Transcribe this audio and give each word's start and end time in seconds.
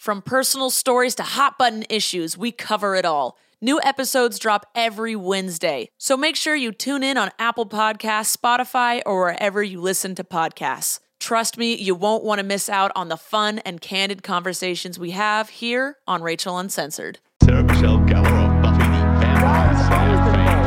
From 0.00 0.22
personal 0.22 0.70
stories 0.70 1.14
to 1.16 1.22
hot 1.22 1.58
button 1.58 1.84
issues, 1.90 2.38
we 2.38 2.52
cover 2.52 2.94
it 2.94 3.04
all. 3.04 3.36
New 3.60 3.78
episodes 3.84 4.38
drop 4.38 4.64
every 4.74 5.14
Wednesday, 5.14 5.90
so 5.98 6.16
make 6.16 6.36
sure 6.36 6.56
you 6.56 6.72
tune 6.72 7.02
in 7.02 7.18
on 7.18 7.30
Apple 7.38 7.66
Podcasts, 7.66 8.34
Spotify, 8.34 9.02
or 9.04 9.20
wherever 9.20 9.62
you 9.62 9.78
listen 9.78 10.14
to 10.14 10.24
podcasts. 10.24 11.00
Trust 11.18 11.58
me, 11.58 11.74
you 11.74 11.94
won't 11.94 12.24
want 12.24 12.38
to 12.38 12.42
miss 12.42 12.70
out 12.70 12.90
on 12.96 13.10
the 13.10 13.18
fun 13.18 13.58
and 13.58 13.82
candid 13.82 14.22
conversations 14.22 14.98
we 14.98 15.10
have 15.10 15.50
here 15.50 15.98
on 16.06 16.22
Rachel 16.22 16.56
Uncensored. 16.56 17.18
Sarah 17.42 17.62
Michelle 17.62 17.98
Gellar, 17.98 18.62
Buffy 18.62 18.78
the 18.78 19.20
Vampire 19.20 19.76
Slayer 19.84 20.16
fame. 20.32 20.60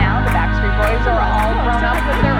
Now 0.00 0.24
the 0.24 0.30
Backstreet 0.30 0.74
Boys 0.80 1.06
are 1.06 1.20
all 1.20 1.52
grown 1.52 1.84
up 1.84 2.00
with 2.14 2.22
their 2.22 2.35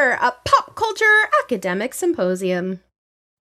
A 0.00 0.32
pop 0.44 0.74
culture 0.76 1.28
academic 1.44 1.92
symposium. 1.92 2.80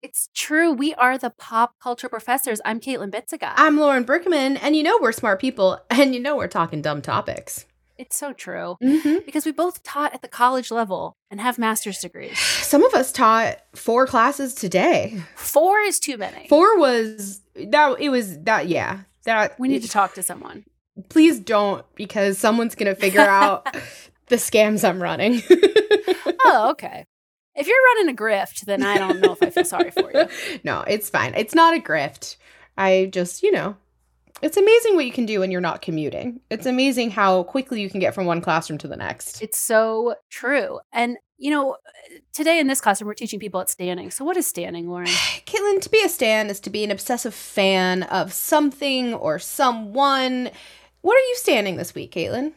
It's 0.02 0.28
true. 0.34 0.70
We 0.70 0.92
are 0.94 1.16
the 1.16 1.30
pop 1.30 1.78
culture 1.80 2.10
professors. 2.10 2.60
I'm 2.64 2.78
Caitlin 2.78 3.10
Bitzegaio. 3.10 3.54
I'm 3.56 3.78
Lauren 3.78 4.02
Berkman, 4.02 4.58
and 4.58 4.76
you 4.76 4.82
know 4.82 4.98
we're 5.00 5.12
smart 5.12 5.40
people, 5.40 5.80
and 5.90 6.14
you 6.14 6.20
know 6.20 6.36
we're 6.36 6.48
talking 6.48 6.82
dumb 6.82 7.00
topics. 7.00 7.64
it's 7.96 8.18
so 8.18 8.32
true. 8.34 8.76
Mm-hmm. 8.82 9.24
Because 9.24 9.46
we 9.46 9.52
both 9.52 9.82
taught 9.82 10.12
at 10.12 10.20
the 10.20 10.28
college 10.28 10.70
level 10.70 11.16
and 11.30 11.40
have 11.40 11.56
master's 11.58 12.00
degrees. 12.00 12.38
Some 12.62 12.84
of 12.84 12.92
us 12.92 13.12
taught 13.12 13.58
four 13.74 14.06
classes 14.06 14.54
today. 14.54 15.22
Four 15.36 15.78
is 15.80 15.98
too 15.98 16.18
many. 16.18 16.48
Four 16.48 16.78
was 16.78 17.40
that 17.54 17.96
it 17.98 18.10
was 18.10 18.38
that 18.40 18.68
yeah 18.68 19.00
that 19.24 19.58
We 19.58 19.68
need 19.68 19.82
to 19.82 19.88
talk 19.88 20.14
to 20.14 20.22
someone. 20.22 20.64
Please 21.08 21.40
don't 21.40 21.86
because 21.94 22.36
someone's 22.36 22.74
gonna 22.74 22.94
figure 22.94 23.20
out 23.40 23.66
the 24.32 24.38
scams 24.38 24.88
I'm 24.88 25.00
running. 25.00 25.42
Oh, 26.44 26.70
okay. 26.70 27.06
If 27.54 27.66
you're 27.66 27.76
running 27.94 28.12
a 28.12 28.16
grift, 28.16 28.64
then 28.64 28.82
I 28.82 28.98
don't 28.98 29.20
know 29.20 29.32
if 29.32 29.42
I 29.42 29.50
feel 29.50 29.64
sorry 29.64 29.90
for 29.90 30.10
you. 30.12 30.26
no, 30.64 30.82
it's 30.88 31.10
fine. 31.10 31.34
It's 31.34 31.54
not 31.54 31.76
a 31.76 31.80
grift. 31.80 32.36
I 32.78 33.10
just, 33.12 33.42
you 33.42 33.52
know, 33.52 33.76
it's 34.40 34.56
amazing 34.56 34.96
what 34.96 35.04
you 35.04 35.12
can 35.12 35.26
do 35.26 35.40
when 35.40 35.50
you're 35.50 35.60
not 35.60 35.82
commuting. 35.82 36.40
It's 36.50 36.66
amazing 36.66 37.10
how 37.10 37.42
quickly 37.44 37.80
you 37.80 37.90
can 37.90 38.00
get 38.00 38.14
from 38.14 38.26
one 38.26 38.40
classroom 38.40 38.78
to 38.78 38.88
the 38.88 38.96
next. 38.96 39.42
It's 39.42 39.58
so 39.58 40.16
true. 40.30 40.80
And, 40.92 41.18
you 41.36 41.50
know, 41.50 41.76
today 42.32 42.58
in 42.58 42.66
this 42.66 42.80
classroom, 42.80 43.08
we're 43.08 43.14
teaching 43.14 43.38
people 43.38 43.60
at 43.60 43.68
standing. 43.68 44.10
So, 44.10 44.24
what 44.24 44.38
is 44.38 44.46
standing, 44.46 44.88
Lauren? 44.88 45.06
Caitlin, 45.46 45.82
to 45.82 45.90
be 45.90 46.02
a 46.02 46.08
stan 46.08 46.48
is 46.48 46.58
to 46.60 46.70
be 46.70 46.84
an 46.84 46.90
obsessive 46.90 47.34
fan 47.34 48.04
of 48.04 48.32
something 48.32 49.12
or 49.14 49.38
someone. 49.38 50.50
What 51.02 51.16
are 51.16 51.28
you 51.28 51.36
standing 51.36 51.76
this 51.76 51.94
week, 51.94 52.12
Caitlin? 52.12 52.52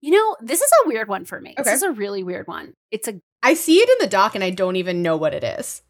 You 0.00 0.12
know, 0.12 0.36
this 0.40 0.60
is 0.60 0.70
a 0.84 0.88
weird 0.88 1.08
one 1.08 1.24
for 1.24 1.40
me. 1.40 1.50
Okay. 1.58 1.62
This 1.62 1.74
is 1.74 1.82
a 1.82 1.92
really 1.92 2.22
weird 2.22 2.46
one. 2.46 2.74
It's 2.90 3.08
a 3.08 3.20
I 3.42 3.54
see 3.54 3.78
it 3.78 3.88
in 3.88 3.96
the 4.00 4.10
doc 4.10 4.34
and 4.34 4.44
I 4.44 4.50
don't 4.50 4.76
even 4.76 5.02
know 5.02 5.16
what 5.16 5.34
it 5.34 5.42
is. 5.44 5.82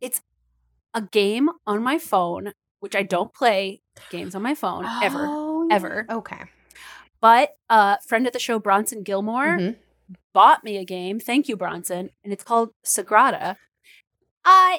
It's 0.00 0.20
a 0.94 1.02
game 1.02 1.48
on 1.66 1.82
my 1.82 1.98
phone, 1.98 2.52
which 2.80 2.96
I 2.96 3.02
don't 3.02 3.32
play 3.32 3.80
games 4.10 4.34
on 4.34 4.42
my 4.42 4.54
phone 4.54 4.84
ever. 5.02 5.26
Oh, 5.28 5.68
ever. 5.70 6.06
Okay. 6.10 6.42
But 7.20 7.54
a 7.70 7.98
friend 8.06 8.26
of 8.26 8.32
the 8.32 8.38
show, 8.40 8.58
Bronson 8.58 9.02
Gilmore, 9.04 9.58
Mhm. 9.58 9.76
bought 10.34 10.64
me 10.64 10.76
a 10.76 10.84
game. 10.84 11.20
Thank 11.20 11.48
you, 11.48 11.56
Bronson. 11.56 12.10
And 12.24 12.32
it's 12.32 12.42
called 12.42 12.70
Sagrada. 12.84 13.56
Uh, 14.44 14.78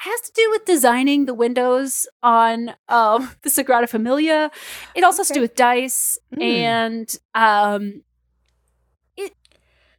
has 0.00 0.20
to 0.22 0.32
do 0.34 0.48
with 0.50 0.64
designing 0.64 1.26
the 1.26 1.34
windows 1.34 2.06
on 2.22 2.70
um, 2.88 3.30
the 3.42 3.50
Sagrada 3.50 3.88
Familia. 3.88 4.50
It 4.94 5.04
also 5.04 5.18
has 5.18 5.28
to 5.28 5.34
do 5.34 5.40
with 5.40 5.54
dice. 5.54 6.18
Mm. 6.34 6.42
And 6.42 7.16
um, 7.34 8.02
it, 9.16 9.32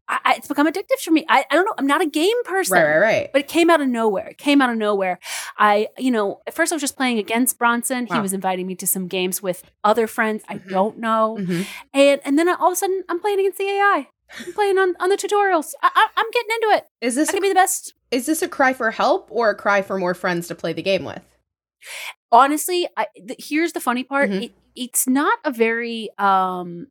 I, 0.08 0.36
it's 0.38 0.48
become 0.48 0.68
addictive 0.68 1.00
for 1.04 1.12
me. 1.12 1.24
I, 1.30 1.46
I 1.50 1.56
don't 1.56 1.66
know. 1.66 1.74
I'm 1.78 1.88
not 1.88 2.02
a 2.02 2.06
game 2.08 2.36
person. 2.46 2.76
Right, 2.78 2.84
right, 2.86 2.98
right. 3.00 3.30
But 3.32 3.42
it 3.44 3.48
came 3.48 3.70
out 3.70 3.80
of 3.80 3.88
nowhere. 3.88 4.28
It 4.30 4.38
came 4.38 4.60
out 4.62 4.70
of 4.70 4.78
nowhere. 4.78 5.20
I, 5.58 5.88
you 5.98 6.12
know, 6.12 6.42
at 6.48 6.54
first 6.54 6.72
I 6.72 6.76
was 6.76 6.82
just 6.82 6.98
playing 6.98 7.18
against 7.20 7.58
Bronson. 7.58 8.08
He 8.08 8.20
was 8.20 8.34
inviting 8.34 8.66
me 8.68 8.76
to 8.76 8.88
some 8.88 9.08
games 9.08 9.42
with 9.42 9.64
other 9.84 10.08
friends 10.08 10.44
I 10.50 10.56
Mhm. 10.58 10.70
don't 10.70 10.98
know. 10.98 11.38
Mhm. 11.40 11.66
And 11.94 12.22
and 12.26 12.38
then 12.40 12.50
all 12.50 12.68
of 12.68 12.74
a 12.74 12.76
sudden 12.76 13.04
I'm 13.08 13.20
playing 13.20 13.40
against 13.40 13.58
the 13.60 13.66
AI. 13.66 14.08
I'm 14.40 14.54
playing 14.54 14.78
on, 14.78 14.96
on 15.00 15.10
the 15.10 15.18
tutorials. 15.18 15.74
I, 15.82 16.08
I'm 16.16 16.32
getting 16.32 16.50
into 16.62 16.78
it. 16.78 16.88
Is 17.02 17.16
this 17.16 17.30
I 17.30 17.34
can 17.34 17.42
be 17.42 17.50
the 17.50 17.56
best. 17.56 17.94
is 18.12 18.26
this 18.26 18.42
a 18.42 18.48
cry 18.48 18.74
for 18.74 18.92
help 18.92 19.28
or 19.30 19.50
a 19.50 19.56
cry 19.56 19.82
for 19.82 19.98
more 19.98 20.14
friends 20.14 20.48
to 20.48 20.56
play 20.56 20.74
the 20.74 20.82
game 20.82 21.04
with? 21.04 21.24
Honestly, 22.32 22.88
I, 22.96 23.08
th- 23.28 23.46
here's 23.50 23.74
the 23.74 23.82
funny 23.82 24.04
part. 24.04 24.30
Mhm. 24.30 24.44
It, 24.46 24.52
it's 24.76 25.08
not 25.08 25.38
a 25.44 25.52
very 25.52 26.10
um 26.18 26.88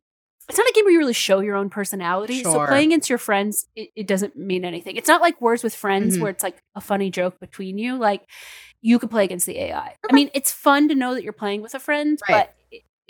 it's 0.49 0.57
not 0.57 0.67
a 0.67 0.73
game 0.73 0.83
where 0.83 0.91
you 0.91 0.99
really 0.99 1.13
show 1.13 1.39
your 1.39 1.55
own 1.55 1.69
personality. 1.69 2.43
So 2.43 2.51
Sure. 2.53 2.67
playing 2.67 2.89
against 2.89 3.09
your 3.09 3.17
friends, 3.19 3.67
it, 3.75 3.89
it 3.95 4.05
doesn't 4.07 4.35
mean 4.35 4.65
anything. 4.65 4.97
It's 4.97 5.07
not 5.07 5.21
like 5.21 5.39
Words 5.39 5.63
with 5.63 5.73
Friends 5.73 6.17
Mhm. 6.17 6.21
where 6.21 6.29
it's 6.31 6.43
like 6.43 6.57
a 6.75 6.81
funny 6.81 7.09
joke 7.09 7.39
between 7.39 7.77
you. 7.77 7.95
Like 7.97 8.23
you 8.81 8.99
could 8.99 9.09
play 9.09 9.23
against 9.23 9.45
the 9.45 9.57
AI. 9.59 9.95
I 10.09 10.13
mean, 10.13 10.29
it's 10.33 10.51
fun 10.51 10.89
to 10.89 10.95
know 10.95 11.13
that 11.13 11.23
you're 11.23 11.31
playing 11.33 11.61
with 11.61 11.73
a 11.73 11.79
friend, 11.79 12.19
Right. 12.27 12.47
but 12.49 12.55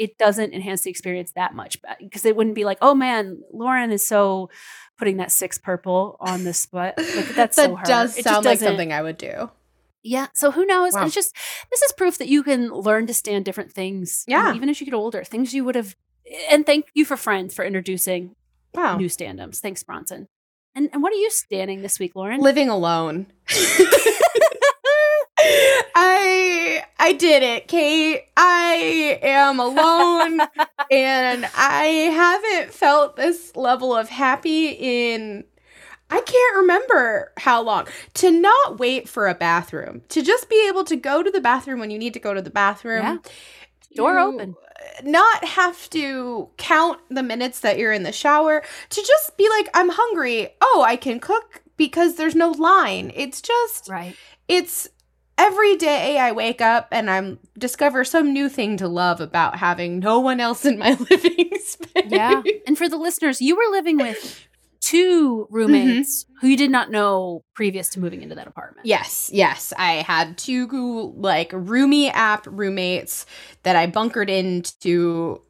it, 0.03 0.17
doesn't 0.17 0.53
enhance 0.53 0.81
the 0.83 0.89
experience 0.89 1.31
that 1.33 1.53
much 1.53 1.77
because 1.99 2.25
it 2.25 2.35
wouldn't 2.35 2.55
be 2.55 2.63
like, 2.65 2.77
oh 2.81 2.93
man, 2.95 3.41
Lauren 3.51 3.91
is 3.91 4.05
so 4.05 4.49
putting 4.97 5.17
that 5.17 5.31
six 5.31 5.57
purple 5.57 6.17
on 6.19 6.43
the 6.43 6.53
spot. 6.53 6.93
Like 6.97 7.27
that's 7.35 7.55
that 7.55 7.55
so 7.55 7.75
her. 7.75 7.85
does 7.85 8.17
It 8.17 8.23
sound 8.23 8.45
like 8.45 8.59
something 8.59 8.91
I 8.93 9.01
would 9.01 9.17
do. 9.17 9.49
Yeah. 10.03 10.27
So 10.33 10.51
who 10.51 10.65
knows? 10.65 10.93
Wow. 10.93 11.05
It's 11.05 11.13
just 11.15 11.35
this 11.69 11.81
is 11.81 11.91
proof 11.93 12.17
that 12.17 12.27
you 12.27 12.43
can 12.43 12.69
learn 12.69 13.07
to 13.07 13.13
stand 13.13 13.45
different 13.45 13.71
things. 13.71 14.23
Yeah. 14.27 14.53
even 14.55 14.69
as 14.69 14.79
you 14.79 14.85
get 14.85 14.93
older, 14.95 15.23
things 15.23 15.53
you 15.53 15.63
would 15.63 15.75
have. 15.75 15.95
And 16.49 16.65
thank 16.65 16.87
you 16.93 17.05
for 17.05 17.17
friends 17.17 17.53
for 17.53 17.63
introducing 17.65 18.35
Wow. 18.73 18.97
new 18.97 19.07
standums. 19.09 19.59
Thanks, 19.59 19.83
Bronson. 19.83 20.27
And 20.75 20.89
and 20.93 21.03
what 21.03 21.11
are 21.11 21.17
you 21.17 21.29
standing 21.29 21.81
this 21.81 21.99
week, 21.99 22.15
Lauren? 22.15 22.39
Living 22.41 22.69
alone. 22.69 23.27
I 25.95 26.83
I 26.99 27.13
did 27.13 27.43
it, 27.43 27.67
Kate. 27.67 28.25
I 28.37 29.19
am 29.21 29.59
alone 29.59 30.39
and 30.91 31.49
I 31.55 31.83
haven't 32.13 32.73
felt 32.73 33.15
this 33.15 33.55
level 33.55 33.95
of 33.95 34.09
happy 34.09 34.69
in 34.69 35.45
I 36.11 36.19
can't 36.19 36.57
remember 36.57 37.31
how 37.37 37.61
long. 37.61 37.87
To 38.15 38.31
not 38.31 38.79
wait 38.79 39.07
for 39.07 39.27
a 39.29 39.33
bathroom, 39.33 40.01
to 40.09 40.21
just 40.21 40.49
be 40.49 40.67
able 40.67 40.83
to 40.83 40.97
go 40.97 41.23
to 41.23 41.31
the 41.31 41.39
bathroom 41.39 41.79
when 41.79 41.89
you 41.89 41.97
need 41.97 42.13
to 42.13 42.19
go 42.19 42.33
to 42.33 42.41
the 42.41 42.49
bathroom. 42.49 43.03
Yeah. 43.03 43.17
Door 43.95 44.19
open. 44.19 44.55
Not 45.03 45.45
have 45.45 45.89
to 45.91 46.49
count 46.57 46.99
the 47.09 47.23
minutes 47.23 47.61
that 47.61 47.77
you're 47.77 47.93
in 47.93 48.03
the 48.03 48.11
shower, 48.11 48.61
to 48.89 49.01
just 49.01 49.37
be 49.37 49.47
like, 49.49 49.69
I'm 49.73 49.89
hungry. 49.89 50.49
Oh, 50.59 50.83
I 50.85 50.97
can 50.97 51.19
cook 51.19 51.61
because 51.77 52.15
there's 52.15 52.35
no 52.35 52.51
line. 52.51 53.11
It's 53.15 53.41
just 53.41 53.89
right. 53.89 54.15
it's 54.47 54.89
every 55.41 55.75
day 55.75 56.19
I 56.19 56.31
wake 56.31 56.61
up 56.61 56.87
and 56.91 57.09
I'm 57.09 57.39
discover 57.57 58.03
some 58.03 58.31
new 58.31 58.47
thing 58.47 58.77
to 58.77 58.87
love 58.87 59.19
about 59.19 59.57
having 59.57 59.99
no 59.99 60.19
one 60.19 60.39
else 60.39 60.65
in 60.65 60.77
my 60.77 60.91
living 61.09 61.51
space. 61.59 61.77
Yeah. 62.07 62.41
and 62.67 62.77
for 62.77 62.87
the 62.87 62.97
listeners, 62.97 63.41
you 63.41 63.55
were 63.55 63.71
living 63.71 63.97
with 63.97 64.47
two 64.81 65.47
roommates 65.49 66.25
who 66.41 66.47
you 66.47 66.57
did 66.57 66.71
not 66.71 66.91
know 66.91 67.43
previous 67.53 67.89
to 67.89 67.99
moving 67.99 68.21
into 68.21 68.35
that 68.35 68.47
apartment. 68.47 68.85
Yes, 68.85 69.29
yes. 69.33 69.73
I 69.77 69.93
had 69.93 70.37
two 70.37 71.13
like 71.17 71.51
roomy 71.53 72.09
app 72.09 72.45
roommates 72.47 73.25
that 73.63 73.75
I 73.75 73.87
bunkered 73.87 74.29
into 74.29 75.41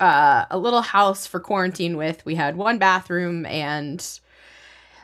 uh, 0.00 0.46
a 0.50 0.58
little 0.58 0.82
house 0.82 1.26
for 1.26 1.40
quarantine 1.40 1.96
with. 1.96 2.24
We 2.24 2.34
had 2.34 2.56
one 2.56 2.78
bathroom 2.78 3.46
and 3.46 4.04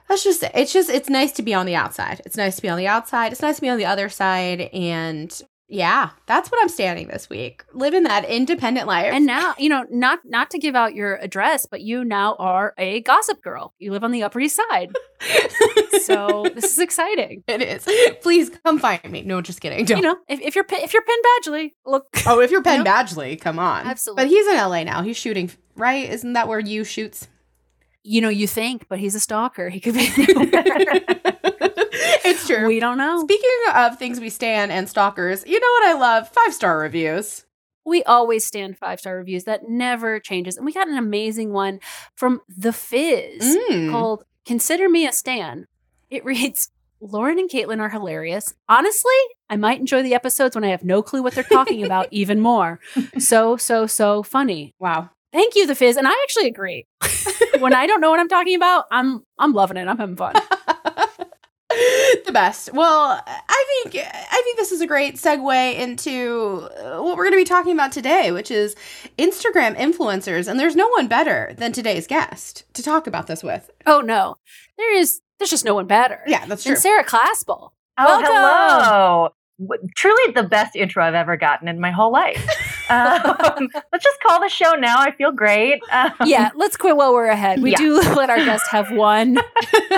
that's 0.08 0.24
just 0.24 0.42
it. 0.42 0.52
It's 0.54 0.72
just 0.72 0.90
it's 0.90 1.08
nice 1.08 1.32
to 1.32 1.42
be 1.42 1.54
on 1.54 1.66
the 1.66 1.74
outside. 1.74 2.20
It's 2.24 2.36
nice 2.36 2.56
to 2.56 2.62
be 2.62 2.68
on 2.68 2.78
the 2.78 2.86
outside. 2.86 3.32
It's 3.32 3.42
nice 3.42 3.56
to 3.56 3.62
be 3.62 3.68
on 3.68 3.78
the 3.78 3.86
other 3.86 4.08
side 4.08 4.60
and 4.72 5.42
yeah, 5.66 6.10
that's 6.26 6.50
what 6.52 6.60
I'm 6.62 6.68
standing 6.68 7.08
this 7.08 7.30
week. 7.30 7.64
Living 7.72 8.02
that 8.04 8.26
independent 8.26 8.86
life. 8.86 9.12
And 9.12 9.24
now, 9.24 9.54
you 9.58 9.70
know, 9.70 9.86
not 9.90 10.20
not 10.24 10.50
to 10.50 10.58
give 10.58 10.76
out 10.76 10.94
your 10.94 11.16
address, 11.16 11.66
but 11.66 11.80
you 11.80 12.04
now 12.04 12.36
are 12.38 12.74
a 12.76 13.00
gossip 13.00 13.42
girl. 13.42 13.74
You 13.78 13.90
live 13.90 14.04
on 14.04 14.12
the 14.12 14.22
Upper 14.22 14.40
East 14.40 14.60
Side. 14.70 14.92
So 16.02 16.44
this 16.54 16.64
is 16.64 16.78
exciting. 16.78 17.44
it 17.48 17.62
is. 17.62 17.86
Please 18.20 18.50
come 18.62 18.78
find 18.78 19.02
me. 19.10 19.22
No, 19.22 19.40
just 19.40 19.62
kidding. 19.62 19.86
Don't. 19.86 19.96
You 19.98 20.02
know, 20.02 20.16
if, 20.28 20.38
if 20.40 20.54
you're 20.54 20.66
if 20.70 20.92
you're 20.92 21.02
Penn 21.02 21.16
Badgley, 21.24 21.70
look. 21.86 22.04
Oh, 22.26 22.40
if 22.40 22.50
you're 22.50 22.62
Penn 22.62 22.78
You 22.78 22.84
know? 22.84 22.90
Badgley, 22.90 23.40
come 23.40 23.58
on. 23.58 23.86
Absolutely. 23.86 24.24
But 24.24 24.28
he's 24.28 24.46
in 24.46 24.56
LA 24.56 24.84
now. 24.84 25.02
He's 25.02 25.16
shooting, 25.16 25.50
right? 25.76 26.10
Isn't 26.10 26.34
that 26.34 26.46
where 26.46 26.58
you 26.58 26.84
shoots? 26.84 27.28
You 28.06 28.20
know, 28.20 28.28
you 28.28 28.46
think, 28.46 28.86
but 28.88 28.98
he's 28.98 29.14
a 29.14 29.20
stalker. 29.20 29.70
He 29.70 29.80
could 29.80 29.94
be 29.94 30.06
it's 32.26 32.46
true. 32.46 32.66
we 32.66 32.80
don't 32.80 32.98
know. 32.98 33.20
Speaking 33.22 33.50
of 33.74 33.98
things 33.98 34.20
we 34.20 34.28
stand 34.30 34.72
and 34.72 34.88
stalkers, 34.88 35.44
you 35.46 35.58
know 35.58 35.66
what 35.80 35.86
I 35.88 35.98
love? 35.98 36.28
Five 36.28 36.52
star 36.54 36.78
reviews. 36.78 37.44
We 37.86 38.02
always 38.04 38.44
stand 38.44 38.78
five 38.78 39.00
star 39.00 39.16
reviews. 39.16 39.44
That 39.44 39.68
never 39.68 40.18
changes. 40.20 40.56
And 40.56 40.64
we 40.66 40.72
got 40.72 40.88
an 40.88 40.96
amazing 40.98 41.52
one 41.52 41.80
from 42.14 42.40
The 42.48 42.72
Fizz 42.72 43.56
Mm. 43.70 43.90
called 43.90 44.24
Consider 44.46 44.88
Me 44.88 45.06
a 45.06 45.12
Stan. 45.12 45.66
It 46.10 46.24
reads 46.24 46.70
Lauren 47.00 47.38
and 47.38 47.50
Caitlin 47.50 47.80
are 47.80 47.90
hilarious. 47.90 48.54
Honestly, 48.68 49.12
I 49.50 49.56
might 49.56 49.80
enjoy 49.80 50.02
the 50.02 50.14
episodes 50.14 50.54
when 50.54 50.64
I 50.64 50.68
have 50.68 50.84
no 50.84 51.02
clue 51.02 51.22
what 51.22 51.34
they're 51.34 51.44
talking 51.44 51.84
about 51.84 52.08
even 52.10 52.40
more. 52.40 52.80
So, 53.18 53.56
so, 53.56 53.86
so 53.86 54.22
funny. 54.22 54.74
Wow. 54.78 55.10
Thank 55.34 55.56
you, 55.56 55.66
The 55.66 55.74
Fizz. 55.74 55.96
And 55.98 56.06
I 56.08 56.12
actually 56.22 56.46
agree. 56.46 56.86
when 57.58 57.74
I 57.74 57.86
don't 57.86 58.00
know 58.00 58.10
what 58.10 58.20
I'm 58.20 58.28
talking 58.28 58.54
about, 58.56 58.84
I'm 58.90 59.22
I'm 59.38 59.52
loving 59.52 59.76
it. 59.76 59.86
I'm 59.88 59.98
having 59.98 60.16
fun. 60.16 60.34
the 61.68 62.30
best. 62.32 62.72
Well, 62.72 63.20
I 63.26 63.80
think 63.82 63.96
I 64.06 64.40
think 64.44 64.56
this 64.58 64.70
is 64.70 64.80
a 64.80 64.86
great 64.86 65.16
segue 65.16 65.76
into 65.76 66.68
uh, 66.78 67.02
what 67.02 67.16
we're 67.16 67.24
going 67.24 67.32
to 67.32 67.36
be 67.36 67.44
talking 67.44 67.72
about 67.72 67.90
today, 67.90 68.30
which 68.30 68.50
is 68.50 68.76
Instagram 69.18 69.76
influencers, 69.76 70.46
and 70.46 70.58
there's 70.60 70.76
no 70.76 70.88
one 70.90 71.08
better 71.08 71.52
than 71.58 71.72
today's 71.72 72.06
guest 72.06 72.64
to 72.74 72.82
talk 72.82 73.06
about 73.08 73.26
this 73.26 73.42
with. 73.42 73.70
Oh 73.86 74.00
no. 74.00 74.36
There 74.78 74.96
is 74.96 75.20
there's 75.38 75.50
just 75.50 75.64
no 75.64 75.74
one 75.74 75.86
better. 75.86 76.20
Yeah, 76.28 76.46
that's 76.46 76.62
true. 76.62 76.72
And 76.74 76.80
Sarah 76.80 77.04
Claspell. 77.04 77.72
Oh, 77.98 78.04
Welcome. 78.06 78.26
hello. 78.28 79.28
W- 79.60 79.88
Truly 79.96 80.32
the 80.32 80.44
best 80.44 80.76
intro 80.76 81.04
I've 81.04 81.14
ever 81.14 81.36
gotten 81.36 81.66
in 81.68 81.80
my 81.80 81.90
whole 81.90 82.12
life. 82.12 82.46
um, 82.90 83.68
let's 83.92 84.04
just 84.04 84.20
call 84.26 84.40
the 84.40 84.48
show 84.48 84.72
now. 84.74 84.98
I 85.00 85.10
feel 85.12 85.32
great. 85.32 85.80
Um, 85.92 86.12
Yeah, 86.24 86.50
let's 86.54 86.76
quit 86.76 86.96
while 86.96 87.12
we're 87.12 87.26
ahead. 87.26 87.62
We 87.62 87.72
Yeah. 87.72 87.78
do 87.78 88.00
let 88.16 88.30
our 88.30 88.36
guests 88.44 88.68
have 88.70 88.90
one 88.92 89.38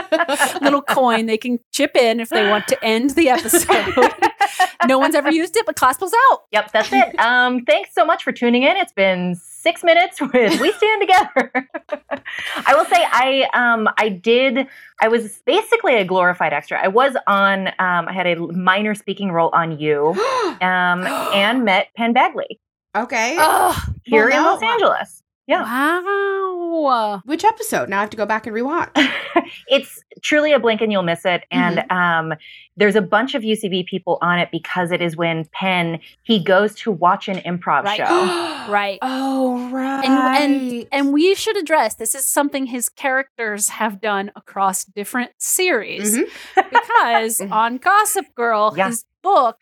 little 0.60 0.82
coin 0.82 1.26
they 1.26 1.38
can 1.38 1.58
chip 1.72 1.96
in 1.96 2.20
if 2.20 2.28
they 2.28 2.48
want 2.48 2.68
to 2.68 2.84
end 2.84 3.10
the 3.10 3.28
episode. 3.30 3.92
no 4.88 4.98
one's 4.98 5.14
ever 5.14 5.30
used 5.30 5.56
it, 5.56 5.66
but 5.66 5.76
Claspell's 5.76 6.14
out. 6.30 6.42
Yep, 6.52 6.72
that's 6.72 6.92
it. 6.92 7.18
Um, 7.20 7.64
thanks 7.64 7.90
so 7.94 8.04
much 8.04 8.22
for 8.22 8.32
tuning 8.32 8.62
in. 8.62 8.76
It's 8.76 8.92
been 8.92 9.34
six 9.34 9.82
minutes 9.82 10.20
with 10.20 10.60
We 10.60 10.72
Stand 10.72 11.00
Together. 11.00 11.68
I 12.66 12.74
will 12.74 12.84
say 12.84 13.04
I 13.10 13.48
um 13.52 13.88
I 13.98 14.08
did 14.08 14.66
I 15.00 15.08
was 15.08 15.40
basically 15.44 15.96
a 15.96 16.04
glorified 16.04 16.52
extra. 16.52 16.80
I 16.82 16.88
was 16.88 17.16
on 17.26 17.68
um 17.68 18.06
I 18.08 18.12
had 18.12 18.26
a 18.26 18.36
minor 18.52 18.94
speaking 18.94 19.32
role 19.32 19.50
on 19.52 19.78
you 19.78 20.10
um 20.60 21.06
and 21.06 21.64
met 21.64 21.88
Penn 21.96 22.14
Badgley 22.14 22.58
okay. 23.02 23.37
Oh, 23.38 23.84
here 24.04 24.28
Well, 24.28 24.37
in 24.38 24.43
now- 24.43 24.52
Los 24.54 24.62
Angeles. 24.62 25.22
Yeah. 25.48 25.62
wow. 25.62 27.22
Which 27.25 27.44
episode? 27.44 27.88
Now 27.88 27.98
I 27.98 28.00
have 28.00 28.10
to 28.10 28.16
go 28.16 28.26
back 28.26 28.48
and 28.48 28.56
rewatch. 28.56 28.90
it's 29.69 30.02
truly 30.22 30.52
a 30.52 30.58
blink 30.58 30.81
and 30.81 30.90
you'll 30.90 31.04
miss 31.04 31.25
it. 31.25 31.44
And 31.52 31.78
Mm-hmm. 31.78 31.96
um, 31.96 32.34
there's 32.76 32.96
a 32.96 33.00
bunch 33.00 33.34
of 33.37 33.43
UCB 33.43 33.87
people 33.87 34.19
on 34.22 34.38
it 34.40 34.48
because 34.50 34.90
it 34.90 35.00
is 35.00 35.16
when 35.16 35.44
Penn 35.52 36.00
he 36.25 36.43
goes 36.43 36.75
to 36.76 36.90
watch 36.90 37.28
an 37.28 37.37
improv 37.38 37.84
Right. 37.84 37.96
show. 37.98 38.52
Right. 38.72 38.99
Oh, 39.02 39.70
right. 39.70 40.04
And, 40.04 40.52
and 40.72 40.87
and 40.90 41.12
we 41.12 41.37
should 41.37 41.56
address 41.56 41.94
this 41.94 42.16
is 42.16 42.26
something 42.28 42.66
his 42.66 42.88
characters 42.88 43.69
have 43.69 44.00
done 44.00 44.32
across 44.34 44.84
different 44.84 45.31
series 45.38 46.16
Mhm. 46.19 46.25
because 46.70 47.40
on 47.52 47.76
Gossip 47.78 48.34
Girl, 48.34 48.75
Yeah. 48.76 48.88
his 48.88 49.04
book 49.22 49.58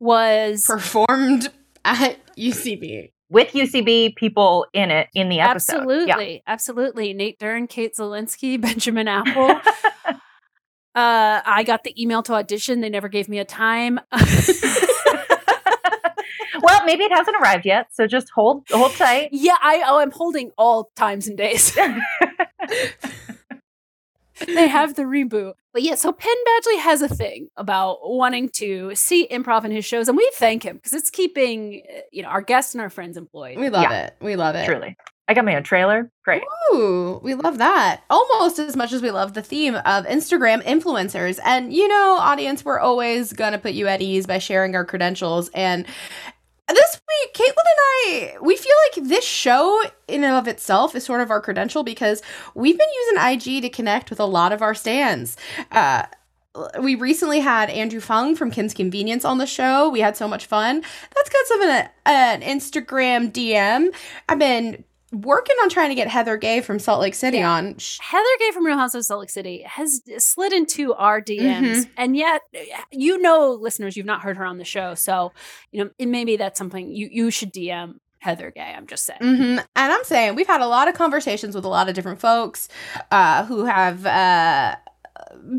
was 0.00 0.64
performed 0.66 1.50
at 1.84 2.18
UCB. 2.36 3.12
With 3.28 3.52
UCB 3.52 4.16
people 4.16 4.66
in 4.72 4.90
it 4.90 5.08
in 5.14 5.28
the 5.28 5.40
episode. 5.40 5.82
Absolutely. 5.82 6.34
Yeah. 6.34 6.40
Absolutely. 6.46 7.12
Nate 7.14 7.38
Dern, 7.38 7.66
Kate 7.68 7.94
Zelinsky, 7.94 8.60
Benjamin 8.60 9.06
Apple. 9.06 9.50
uh, 10.10 11.40
I 11.44 11.62
got 11.64 11.84
the 11.84 12.00
email 12.00 12.22
to 12.24 12.34
audition. 12.34 12.80
They 12.80 12.90
never 12.90 13.08
gave 13.08 13.28
me 13.28 13.38
a 13.38 13.44
time. 13.44 14.00
well, 16.62 16.84
maybe 16.84 17.04
it 17.04 17.12
hasn't 17.12 17.36
arrived 17.40 17.66
yet, 17.66 17.88
so 17.92 18.08
just 18.08 18.30
hold 18.30 18.64
hold 18.70 18.92
tight. 18.92 19.28
yeah, 19.30 19.56
I 19.60 19.84
oh, 19.86 20.00
I'm 20.00 20.10
holding 20.10 20.50
all 20.58 20.90
times 20.96 21.28
and 21.28 21.36
days. 21.38 21.78
They 24.46 24.68
have 24.68 24.94
the 24.94 25.02
reboot. 25.02 25.54
But 25.72 25.82
yeah, 25.82 25.94
so 25.94 26.12
Penn 26.12 26.34
Badgley 26.46 26.78
has 26.80 27.02
a 27.02 27.08
thing 27.08 27.48
about 27.56 27.98
wanting 28.02 28.48
to 28.54 28.94
see 28.94 29.28
improv 29.28 29.64
in 29.64 29.70
his 29.70 29.84
shows, 29.84 30.08
and 30.08 30.16
we 30.16 30.28
thank 30.34 30.62
him 30.64 30.76
because 30.76 30.92
it's 30.92 31.10
keeping 31.10 31.82
uh, 31.88 32.00
you 32.12 32.22
know 32.22 32.28
our 32.28 32.42
guests 32.42 32.74
and 32.74 32.80
our 32.80 32.90
friends 32.90 33.16
employed. 33.16 33.58
We 33.58 33.68
love 33.70 33.82
Yeah. 33.90 34.06
it. 34.06 34.16
We 34.20 34.36
love 34.36 34.54
it. 34.56 34.66
Truly. 34.66 34.96
I 35.28 35.34
got 35.34 35.44
my 35.44 35.54
own 35.54 35.62
trailer. 35.62 36.10
Great. 36.24 36.42
Ooh, 36.74 37.20
we 37.22 37.34
love 37.34 37.58
that. 37.58 38.00
Almost 38.10 38.58
as 38.58 38.74
much 38.74 38.92
as 38.92 39.00
we 39.00 39.12
love 39.12 39.34
the 39.34 39.42
theme 39.42 39.76
of 39.76 40.04
Instagram 40.06 40.60
influencers. 40.64 41.38
And 41.44 41.72
you 41.72 41.86
know, 41.86 42.16
audience, 42.18 42.64
we're 42.64 42.80
always 42.80 43.32
going 43.32 43.52
to 43.52 43.58
put 43.58 43.72
you 43.72 43.86
at 43.86 44.02
ease 44.02 44.26
by 44.26 44.38
sharing 44.38 44.74
our 44.74 44.84
credentials. 44.84 45.48
And 45.54 45.86
this 46.72 47.00
week, 47.08 47.34
Caitlin 47.34 47.48
and 47.48 48.34
I, 48.36 48.36
we 48.40 48.56
feel 48.56 48.72
like 48.94 49.08
this 49.08 49.24
show 49.24 49.82
in 50.08 50.24
and 50.24 50.34
of 50.34 50.48
itself 50.48 50.94
is 50.94 51.04
sort 51.04 51.20
of 51.20 51.30
our 51.30 51.40
credential 51.40 51.82
because 51.82 52.22
we've 52.54 52.78
been 52.78 52.88
using 53.06 53.56
IG 53.56 53.62
to 53.62 53.68
connect 53.68 54.10
with 54.10 54.20
a 54.20 54.24
lot 54.24 54.52
of 54.52 54.62
our 54.62 54.74
stands. 54.74 55.36
Uh, 55.70 56.04
we 56.80 56.96
recently 56.96 57.40
had 57.40 57.70
Andrew 57.70 58.00
Phung 58.00 58.36
from 58.36 58.50
Kim's 58.50 58.74
Convenience 58.74 59.24
on 59.24 59.38
the 59.38 59.46
show. 59.46 59.88
We 59.88 60.00
had 60.00 60.16
so 60.16 60.26
much 60.26 60.46
fun. 60.46 60.80
That's 60.80 61.28
because 61.28 61.50
of 61.52 61.60
an, 61.60 61.88
an 62.06 62.42
Instagram 62.42 63.30
DM. 63.30 63.94
I've 64.28 64.38
been 64.38 64.84
working 65.12 65.56
on 65.62 65.68
trying 65.68 65.88
to 65.88 65.94
get 65.94 66.08
Heather 66.08 66.36
Gay 66.36 66.60
from 66.60 66.78
Salt 66.78 67.00
Lake 67.00 67.14
City 67.14 67.38
Yeah. 67.38 67.50
on. 67.52 67.76
Heather 68.00 68.24
Gay 68.38 68.50
from 68.52 68.64
Real 68.64 68.76
House 68.78 68.94
of 68.94 69.04
Salt 69.04 69.20
Lake 69.20 69.30
City 69.30 69.62
has 69.66 70.00
slid 70.18 70.52
into 70.52 70.94
our 70.94 71.20
DMs, 71.20 71.60
Mm-hmm. 71.60 71.90
and 71.96 72.16
yet 72.16 72.42
you 72.90 73.18
know, 73.20 73.50
listeners, 73.60 73.96
you've 73.96 74.06
not 74.06 74.22
heard 74.22 74.36
her 74.36 74.44
on 74.44 74.58
the 74.58 74.64
show, 74.64 74.94
so 74.94 75.32
you 75.72 75.84
know 75.84 75.90
it, 75.98 76.06
maybe 76.06 76.36
that's 76.36 76.58
something 76.58 76.94
you 76.94 77.08
you 77.10 77.30
should 77.30 77.52
DM 77.52 77.94
Heather 78.20 78.50
Gay. 78.50 78.74
I'm 78.76 78.86
just 78.86 79.04
saying. 79.06 79.18
hmm 79.20 79.58
And 79.58 79.66
I'm 79.76 80.04
saying 80.04 80.34
we've 80.34 80.46
had 80.46 80.60
a 80.60 80.66
lot 80.68 80.88
of 80.88 80.94
conversations 80.94 81.54
with 81.54 81.64
a 81.64 81.68
lot 81.68 81.88
of 81.88 81.94
different 81.94 82.20
folks 82.20 82.68
uh, 83.10 83.44
who 83.46 83.64
have 83.64 84.04
uh, 84.06 84.76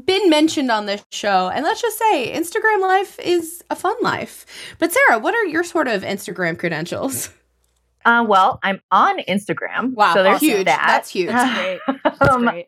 been 0.06 0.30
mentioned 0.30 0.70
on 0.72 0.86
this 0.86 1.04
show, 1.12 1.50
and 1.50 1.64
let's 1.66 1.82
just 1.82 1.98
say 1.98 2.32
Instagram 2.34 2.82
life 2.82 3.20
is 3.20 3.64
a 3.70 3.76
fun 3.76 3.96
life. 4.02 4.46
But 4.80 4.92
Sarah, 4.94 5.20
what 5.20 5.34
are 5.36 5.46
your 5.46 5.64
sort 5.64 5.88
of 5.88 6.04
Instagram 6.04 6.58
credentials? 6.58 7.30
Uh, 8.06 8.26
well, 8.28 8.60
I'm 8.64 8.82
on 8.92 9.20
Instagram. 9.22 9.94
Wow, 9.94 10.14
so 10.14 10.24
there's 10.24 10.42
huge. 10.42 10.66
that. 10.66 10.84
That's 10.88 11.10
huge. 11.10 11.30
That's 11.30 11.60
great. 11.60 12.00
That's 12.04 12.22
um, 12.22 12.42
great. 12.46 12.68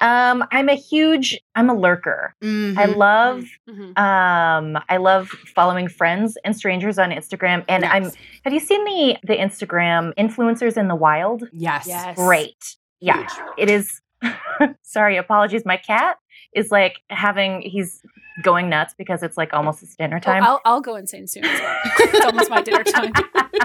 um, 0.00 0.44
I'm 0.50 0.68
a 0.68 0.74
huge. 0.74 1.40
I'm 1.54 1.70
a 1.70 1.74
lurker. 1.74 2.34
I 2.42 2.44
Mhm. 2.46 2.96
love. 2.96 3.44
Mhm. 3.68 3.98
Um, 3.98 4.82
I 4.88 4.96
love 4.98 5.28
following 5.54 5.88
friends 5.88 6.36
and 6.44 6.56
strangers 6.56 6.98
on 6.98 7.10
Instagram. 7.10 7.64
And 7.68 7.84
I'm. 7.84 8.10
Have 8.44 8.52
you 8.52 8.60
seen 8.60 8.84
the 8.84 9.16
the 9.26 9.36
Instagram 9.36 10.12
influencers 10.18 10.76
in 10.76 10.88
the 10.88 10.96
wild? 10.96 11.44
yes. 11.52 11.86
Yes. 11.86 12.16
Great. 12.16 12.76
Yeah, 13.00 13.18
Huge. 13.18 13.30
it 13.58 13.70
is. 13.70 14.00
sorry, 14.82 15.16
apologies. 15.18 15.64
My 15.66 15.76
cat 15.76 16.16
is 16.54 16.70
like 16.70 17.00
having. 17.10 17.62
He's 17.62 18.02
going 18.42 18.68
nuts 18.68 18.94
because 18.98 19.22
it's 19.22 19.36
like 19.36 19.52
almost 19.52 19.82
it's 19.82 19.94
dinner 19.94 20.16
Oh, 20.16 20.20
time. 20.20 20.42
I'll, 20.42 20.60
I'll 20.64 20.80
go 20.80 20.96
insane 20.96 21.28
soon 21.28 21.44
as 21.44 21.60
well. 21.60 21.78
it's 21.98 22.24
almost 22.24 22.50
my 22.50 22.62
dinner 22.62 22.82
time. 22.82 23.12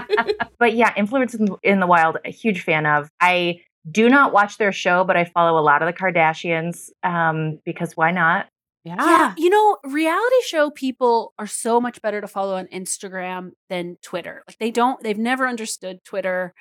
but 0.58 0.74
yeah, 0.74 0.94
influencers 0.94 1.40
in, 1.40 1.48
in 1.62 1.80
the 1.80 1.86
wild, 1.86 2.18
a 2.24 2.30
huge 2.30 2.62
fan 2.62 2.86
of. 2.86 3.10
I 3.20 3.60
do 3.90 4.08
not 4.08 4.32
watch 4.32 4.58
their 4.58 4.72
show, 4.72 5.04
but 5.04 5.16
I 5.16 5.24
follow 5.24 5.58
a 5.58 5.62
lot 5.62 5.82
of 5.82 5.86
the 5.86 5.92
Kardashians 5.92 6.90
um, 7.02 7.58
because 7.64 7.96
why 7.96 8.10
not? 8.10 8.46
Yeah. 8.84 8.96
Yeah, 8.98 9.34
you 9.36 9.50
know, 9.50 9.76
reality 9.84 10.36
show 10.44 10.70
people 10.70 11.34
are 11.38 11.46
so 11.46 11.80
much 11.80 12.00
better 12.00 12.20
to 12.20 12.26
follow 12.26 12.56
on 12.56 12.66
Instagram 12.68 13.50
than 13.68 13.96
Twitter. 14.02 14.42
Like 14.48 14.58
they 14.58 14.70
don't, 14.70 15.02
they've 15.02 15.18
never 15.18 15.46
understood 15.46 16.02
Twitter. 16.04 16.54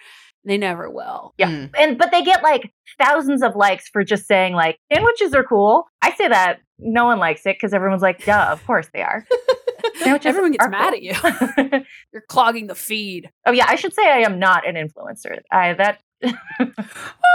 They 0.45 0.57
never 0.57 0.89
will. 0.89 1.33
Yeah. 1.37 1.49
Mm. 1.49 1.69
And 1.77 1.97
but 1.97 2.11
they 2.11 2.23
get 2.23 2.43
like 2.43 2.73
thousands 3.01 3.41
of 3.43 3.55
likes 3.55 3.89
for 3.89 4.03
just 4.03 4.25
saying 4.25 4.53
like 4.53 4.77
sandwiches 4.91 5.33
are 5.33 5.43
cool. 5.43 5.85
I 6.01 6.13
say 6.13 6.27
that 6.27 6.59
no 6.77 7.05
one 7.05 7.19
likes 7.19 7.45
it 7.45 7.55
because 7.55 7.73
everyone's 7.73 8.01
like, 8.01 8.25
duh, 8.25 8.47
of 8.49 8.65
course 8.65 8.89
they 8.93 9.01
are. 9.01 9.25
Sandwiches 9.95 10.27
Everyone 10.27 10.51
gets 10.51 10.65
are 10.65 10.69
mad 10.69 10.93
cool. 10.93 11.11
at 11.37 11.73
you. 11.73 11.85
You're 12.13 12.23
clogging 12.29 12.67
the 12.67 12.75
feed. 12.75 13.29
oh 13.45 13.51
yeah, 13.51 13.65
I 13.67 13.75
should 13.75 13.93
say 13.93 14.09
I 14.09 14.19
am 14.19 14.39
not 14.39 14.67
an 14.67 14.75
influencer. 14.75 15.39
I 15.51 15.73
that 15.73 16.01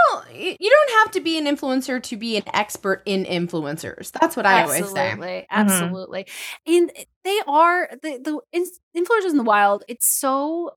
Well, 0.07 0.25
you 0.33 0.69
don't 0.69 0.91
have 0.99 1.11
to 1.11 1.19
be 1.21 1.37
an 1.37 1.45
influencer 1.45 2.01
to 2.03 2.17
be 2.17 2.37
an 2.37 2.43
expert 2.53 3.01
in 3.05 3.25
influencers. 3.25 4.11
That's 4.11 4.35
what 4.37 4.45
I 4.45 4.61
always 4.63 4.89
say. 4.91 5.09
absolutely, 5.11 5.47
absolutely. 5.49 6.27
And 6.67 6.91
they 7.23 7.39
are 7.47 7.89
the 8.01 8.19
the 8.53 8.61
influencers 8.99 9.31
in 9.31 9.37
the 9.37 9.43
wild. 9.43 9.83
It's 9.87 10.07
so. 10.07 10.71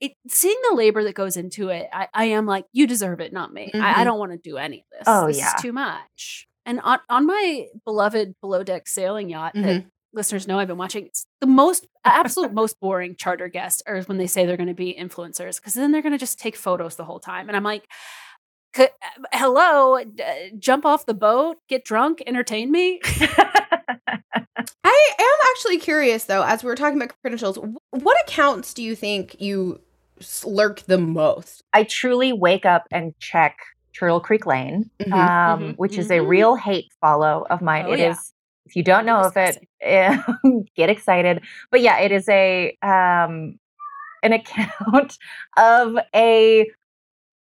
It 0.00 0.12
seeing 0.28 0.56
the 0.70 0.76
labor 0.76 1.04
that 1.04 1.14
goes 1.14 1.36
into 1.36 1.68
it, 1.68 1.86
I, 1.92 2.08
I 2.14 2.24
am 2.26 2.46
like, 2.46 2.64
you 2.72 2.86
deserve 2.86 3.20
it, 3.20 3.34
not 3.34 3.52
me. 3.52 3.70
I, 3.74 3.78
I 3.78 3.94
Mhm. 4.00 4.04
don't 4.04 4.18
want 4.18 4.32
to 4.32 4.38
do 4.38 4.56
any 4.56 4.78
of 4.78 4.84
this. 4.98 5.04
Oh, 5.06 5.26
this 5.26 5.36
yeah. 5.38 5.54
is 5.56 5.60
too 5.62 5.72
much. 5.72 6.48
And 6.64 6.80
on 6.80 7.00
on 7.10 7.26
my 7.26 7.66
beloved 7.84 8.34
below 8.40 8.62
deck 8.62 8.86
sailing 8.88 9.28
yacht 9.28 9.52
that 9.56 9.84
listeners 10.12 10.46
know 10.48 10.58
I've 10.58 10.68
been 10.68 10.76
watching, 10.78 11.10
the 11.40 11.46
most 11.46 11.86
absolute 12.04 12.52
most 12.52 12.78
boring 12.80 13.14
charter 13.16 13.48
guests 13.48 13.82
are 13.86 14.00
when 14.02 14.18
they 14.18 14.26
say 14.26 14.44
they're 14.46 14.56
going 14.56 14.66
to 14.68 14.74
be 14.74 14.94
influencers 14.98 15.56
because 15.56 15.74
then 15.74 15.92
they're 15.92 16.02
going 16.02 16.12
to 16.12 16.18
just 16.18 16.38
take 16.38 16.56
photos 16.56 16.96
the 16.96 17.04
whole 17.04 17.20
time, 17.20 17.48
and 17.48 17.56
I'm 17.56 17.64
like. 17.64 17.86
Hello, 19.32 19.98
d- 20.04 20.22
jump 20.56 20.86
off 20.86 21.04
the 21.04 21.12
boat, 21.12 21.56
get 21.68 21.84
drunk, 21.84 22.22
entertain 22.24 22.70
me. 22.70 23.00
I 24.84 25.10
am 25.18 25.38
actually 25.50 25.78
curious 25.78 26.24
though, 26.24 26.42
as 26.44 26.62
we're 26.62 26.76
talking 26.76 26.96
about 26.96 27.12
credentials, 27.22 27.58
what 27.90 28.16
accounts 28.28 28.72
do 28.74 28.82
you 28.82 28.94
think 28.94 29.40
you 29.40 29.80
s- 30.20 30.44
lurk 30.44 30.82
the 30.82 30.98
most? 30.98 31.62
I 31.72 31.84
truly 31.84 32.32
wake 32.32 32.64
up 32.64 32.86
and 32.92 33.12
check 33.18 33.56
Turtle 33.98 34.20
Creek 34.20 34.46
Lane, 34.46 34.88
Mhm. 35.02 35.12
um, 35.12 35.60
Mhm. 35.60 35.76
which 35.76 35.98
is 35.98 36.10
a 36.10 36.18
Mhm. 36.18 36.28
real 36.28 36.54
hate 36.54 36.92
follow 37.00 37.46
of 37.50 37.60
mine. 37.60 37.86
Oh, 37.88 37.92
It 37.92 37.98
yeah. 37.98 38.10
is. 38.12 38.32
If 38.66 38.76
you 38.76 38.82
don't 38.84 39.04
know 39.04 39.18
of 39.18 39.36
it, 39.36 39.66
get 40.76 40.90
excited. 40.90 41.42
But 41.70 41.80
yeah, 41.80 41.98
it 41.98 42.12
is 42.12 42.28
a 42.28 42.76
um, 42.82 43.58
an 44.22 44.32
account 44.32 45.18
of 45.56 45.96
a 46.14 46.66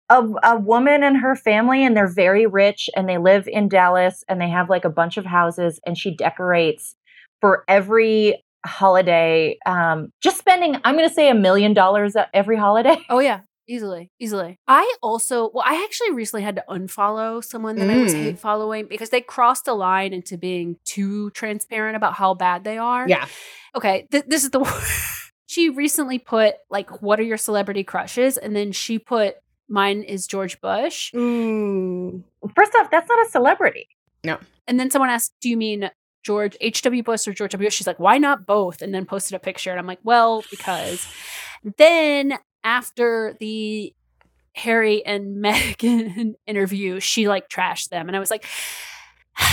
of 0.10 0.36
a 0.44 0.58
woman 0.58 1.04
and 1.04 1.18
her 1.18 1.36
family, 1.36 1.86
and 1.86 1.96
they're 1.96 2.12
very 2.12 2.48
rich, 2.48 2.90
and 2.96 3.08
they 3.08 3.18
live 3.18 3.48
in 3.48 3.70
Dallas, 3.70 4.24
and 4.28 4.42
they 4.42 4.50
have 4.50 4.70
like 4.70 4.86
a 4.86 4.90
bunch 4.90 5.18
of 5.18 5.26
houses, 5.26 5.80
and 5.86 5.98
she 5.98 6.16
decorates 6.16 6.96
for 7.42 7.64
every 7.68 8.44
holiday. 8.66 9.58
Um, 9.66 10.12
just 10.22 10.38
spending, 10.38 10.76
I'm 10.84 10.96
going 10.96 11.08
to 11.08 11.14
say 11.14 11.30
a 11.30 11.36
million 11.36 11.74
dollars 11.74 12.16
every 12.34 12.58
holiday. 12.58 12.98
Oh 13.10 13.20
yeah, 13.20 13.42
easily, 13.70 14.12
easily. 14.20 14.58
I 14.68 14.96
also, 15.02 15.50
well, 15.54 15.64
I 15.66 15.84
actually 15.86 16.12
recently 16.12 16.44
had 16.44 16.56
to 16.58 16.64
unfollow 16.70 17.44
someone 17.44 17.76
that 17.78 17.90
I 17.90 17.98
was 18.02 18.14
Mm. 18.14 18.24
hate 18.24 18.40
following 18.40 18.88
because 18.88 19.10
they 19.12 19.22
crossed 19.22 19.68
a 19.68 19.74
line 19.74 20.12
into 20.14 20.38
being 20.38 20.78
too 20.86 21.30
transparent 21.32 21.96
about 21.96 22.14
how 22.16 22.34
bad 22.34 22.64
they 22.64 22.78
are. 22.78 23.08
Yeah. 23.08 23.28
Okay, 23.76 24.08
th- 24.12 24.26
this 24.28 24.44
is 24.44 24.50
the. 24.50 24.60
she 25.48 25.70
recently 25.70 26.20
put 26.20 26.56
like, 26.70 27.02
"What 27.02 27.20
are 27.20 27.24
your 27.24 27.38
celebrity 27.38 27.84
crushes?" 27.84 28.38
and 28.38 28.56
then 28.56 28.72
she 28.72 28.98
put, 29.00 29.36
"Mine 29.70 30.04
is 30.04 30.28
George 30.28 30.60
Bush." 30.60 31.14
Ooh. 31.16 32.24
First 32.56 32.74
off, 32.76 32.90
that's 32.92 33.08
not 33.08 33.28
a 33.28 33.30
celebrity. 33.30 33.88
No. 34.24 34.38
And 34.68 34.80
then 34.80 34.90
someone 34.92 35.10
asked, 35.10 35.34
"Do 35.42 35.50
you 35.50 35.58
mean?" 35.58 35.90
George 36.22 36.58
H.W. 36.60 37.02
Bush 37.02 37.26
or 37.30 37.34
George 37.34 37.52
W. 37.54 37.66
Bush? 37.66 37.76
She's 37.76 37.88
like, 37.88 37.98
why 37.98 38.18
not 38.18 38.46
both? 38.46 38.82
And 38.82 38.94
then 38.94 39.06
posted 39.06 39.36
a 39.36 39.40
picture. 39.40 39.72
And 39.72 39.80
I'm 39.80 39.88
like, 39.88 40.02
well, 40.04 40.44
because. 40.52 41.08
Then 41.78 42.38
after 42.64 43.36
the 43.40 43.94
Harry 44.56 45.06
and 45.06 45.38
Meghan 45.44 46.34
interview, 46.48 47.00
she 47.00 47.28
like 47.28 47.50
trashed 47.50 47.90
them. 47.90 48.08
And 48.08 48.16
I 48.16 48.20
was 48.20 48.32
like, 48.32 48.46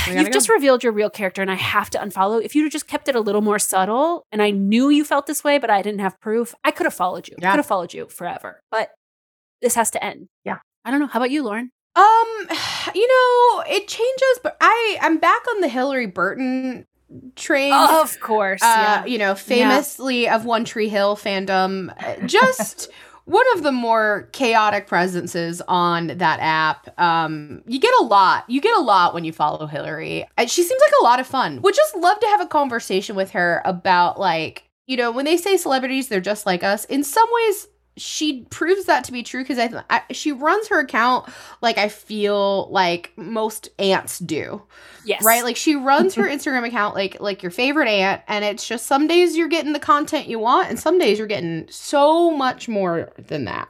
You've 0.08 0.16
gotta 0.16 0.30
just 0.30 0.48
revealed 0.48 0.82
your 0.82 0.92
real 0.92 1.10
character 1.10 1.42
and 1.42 1.50
I 1.50 1.54
have 1.54 1.90
to 1.90 1.98
unfollow. 1.98 2.42
If 2.42 2.56
you'd 2.56 2.64
have 2.64 2.72
just 2.72 2.88
kept 2.88 3.08
it 3.08 3.14
a 3.14 3.20
little 3.20 3.40
more 3.40 3.60
subtle 3.60 4.26
and 4.32 4.42
I 4.42 4.50
knew 4.50 4.88
you 4.88 5.04
felt 5.04 5.26
this 5.26 5.44
way, 5.44 5.58
but 5.58 5.70
I 5.70 5.80
didn't 5.80 6.00
have 6.00 6.18
proof, 6.20 6.56
I 6.64 6.72
could 6.72 6.86
have 6.86 6.94
followed 6.94 7.28
you. 7.28 7.36
I 7.38 7.42
Yeah. 7.42 7.50
could 7.52 7.58
have 7.58 7.66
followed 7.66 7.94
you 7.94 8.06
forever. 8.08 8.62
But 8.72 8.90
this 9.62 9.76
has 9.76 9.92
to 9.92 10.02
end. 10.04 10.28
Yeah. 10.44 10.58
I 10.84 10.90
don't 10.90 10.98
know. 10.98 11.06
How 11.06 11.20
about 11.20 11.30
you, 11.30 11.44
Lauren? 11.44 11.70
Um, 11.94 12.26
you 12.96 13.06
know, 13.06 13.62
it 13.68 13.86
changes, 13.86 14.40
but 14.42 14.56
I 14.60 14.98
I'm 15.00 15.18
back 15.18 15.42
on 15.54 15.60
the 15.60 15.68
Hilarie 15.68 16.12
Burton 16.12 16.86
train. 17.36 17.72
Of 17.72 18.18
course. 18.20 18.62
uh, 18.62 18.66
yeah. 18.66 19.06
you 19.06 19.18
know, 19.18 19.34
famously 19.34 20.28
of 20.28 20.44
One 20.44 20.64
Tree 20.64 20.88
Hill 20.88 21.16
fandom. 21.16 21.94
Uh, 22.02 22.26
Just 22.26 22.90
one 23.26 23.44
of 23.54 23.62
the 23.62 23.72
more 23.72 24.28
chaotic 24.32 24.86
presences 24.86 25.60
on 25.68 26.08
that 26.18 26.38
app. 26.40 26.98
Um, 26.98 27.62
you 27.66 27.78
get 27.80 27.92
a 28.00 28.04
lot. 28.04 28.48
You 28.48 28.60
get 28.60 28.76
a 28.76 28.80
lot 28.80 29.14
when 29.14 29.24
you 29.24 29.32
follow 29.32 29.66
Hilarie. 29.66 30.24
Uh, 30.38 30.46
She 30.46 30.62
seems 30.62 30.80
like 30.80 30.92
a 31.00 31.04
lot 31.04 31.20
of 31.20 31.26
fun. 31.26 31.60
Would 31.62 31.74
just 31.74 31.96
love 31.96 32.18
to 32.20 32.26
have 32.26 32.40
a 32.40 32.46
conversation 32.46 33.16
with 33.16 33.30
her 33.32 33.62
about 33.64 34.18
like, 34.20 34.64
you 34.86 34.96
know, 34.96 35.10
when 35.10 35.24
they 35.24 35.36
say 35.36 35.56
celebrities, 35.56 36.08
they're 36.08 36.20
just 36.20 36.46
like 36.46 36.62
us. 36.62 36.84
In 36.84 37.02
some 37.02 37.28
ways, 37.32 37.66
she 37.96 38.42
proves 38.50 38.84
that 38.84 39.04
to 39.04 39.12
be 39.12 39.22
true 39.22 39.42
because 39.42 39.58
I, 39.58 39.82
I 39.88 40.02
she 40.12 40.32
runs 40.32 40.68
her 40.68 40.78
account 40.80 41.28
like 41.62 41.78
I 41.78 41.88
feel 41.88 42.68
like 42.70 43.12
most 43.16 43.70
aunts 43.78 44.18
do 44.18 44.62
yes. 45.04 45.24
right 45.24 45.42
like 45.42 45.56
she 45.56 45.76
runs 45.76 46.14
her 46.14 46.24
instagram 46.28 46.66
account 46.66 46.94
like 46.94 47.18
like 47.20 47.42
your 47.42 47.50
favorite 47.50 47.88
aunt 47.88 48.20
and 48.28 48.44
it's 48.44 48.66
just 48.68 48.86
some 48.86 49.06
days 49.06 49.36
you're 49.36 49.48
getting 49.48 49.72
the 49.72 49.78
content 49.80 50.26
you 50.28 50.38
want 50.38 50.68
and 50.68 50.78
some 50.78 50.98
days 50.98 51.16
you're 51.18 51.26
getting 51.26 51.66
so 51.70 52.30
much 52.30 52.68
more 52.68 53.12
than 53.16 53.44
that 53.46 53.68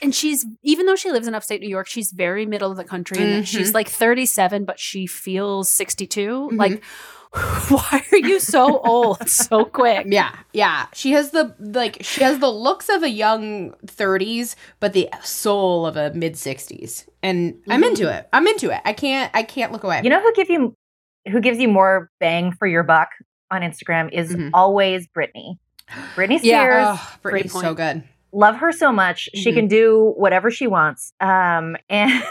And 0.00 0.14
she's 0.14 0.46
even 0.62 0.86
though 0.86 0.96
she 0.96 1.10
lives 1.10 1.26
in 1.26 1.34
upstate 1.34 1.60
New 1.60 1.68
York, 1.68 1.88
she's 1.88 2.12
very 2.12 2.46
middle 2.46 2.70
of 2.70 2.76
the 2.76 2.84
country. 2.84 3.18
And 3.18 3.42
Mhm. 3.42 3.46
she's 3.48 3.74
like 3.74 3.88
37, 3.88 4.64
but 4.64 4.78
she 4.78 5.06
feels 5.08 5.68
62. 5.68 6.50
Mhm. 6.52 6.56
Like, 6.56 6.82
why 7.68 8.02
are 8.12 8.18
you 8.18 8.40
so 8.40 8.78
old 8.80 9.28
so 9.28 9.64
quick? 9.64 10.06
yeah 10.10 10.34
yeah 10.52 10.86
she 10.94 11.12
has 11.12 11.30
the 11.30 11.54
like 11.58 11.98
she 12.00 12.22
has 12.22 12.38
the 12.38 12.48
looks 12.50 12.88
of 12.88 13.02
a 13.02 13.10
young 13.10 13.72
30s 13.86 14.54
but 14.80 14.92
the 14.94 15.08
soul 15.22 15.84
of 15.86 15.96
a 15.96 16.12
mid 16.14 16.34
60s 16.34 17.06
and 17.22 17.54
i'm 17.68 17.82
Mhm. 17.82 17.88
into 17.88 18.12
it 18.12 18.28
i'm 18.32 18.46
into 18.46 18.70
it 18.74 18.80
i 18.84 18.92
can't 18.92 19.30
i 19.34 19.42
can't 19.42 19.72
look 19.72 19.84
away 19.84 20.00
You 20.02 20.10
know 20.10 20.20
who 20.22 20.32
give 20.34 20.48
you 20.48 20.74
who 21.30 21.40
gives 21.40 21.58
you 21.58 21.68
more 21.68 22.10
bang 22.20 22.52
for 22.52 22.66
your 22.66 22.82
buck 22.82 23.10
on 23.50 23.60
Instagram 23.62 24.10
is 24.12 24.34
Mhm. 24.34 24.50
always 24.54 25.06
Brittany. 25.08 25.58
Britney 26.14 26.38
Spears. 26.38 26.44
Yeah. 26.44 26.96
oh, 26.98 27.16
Great 27.22 27.50
so 27.50 27.74
good 27.74 28.02
love 28.30 28.56
her 28.56 28.72
so 28.72 28.92
much. 28.92 29.28
She 29.34 29.50
Mhm. 29.50 29.54
can 29.54 29.66
do 29.68 30.12
whatever 30.18 30.50
she 30.50 30.66
wants. 30.66 31.12
Um, 31.20 31.76
and 31.88 32.22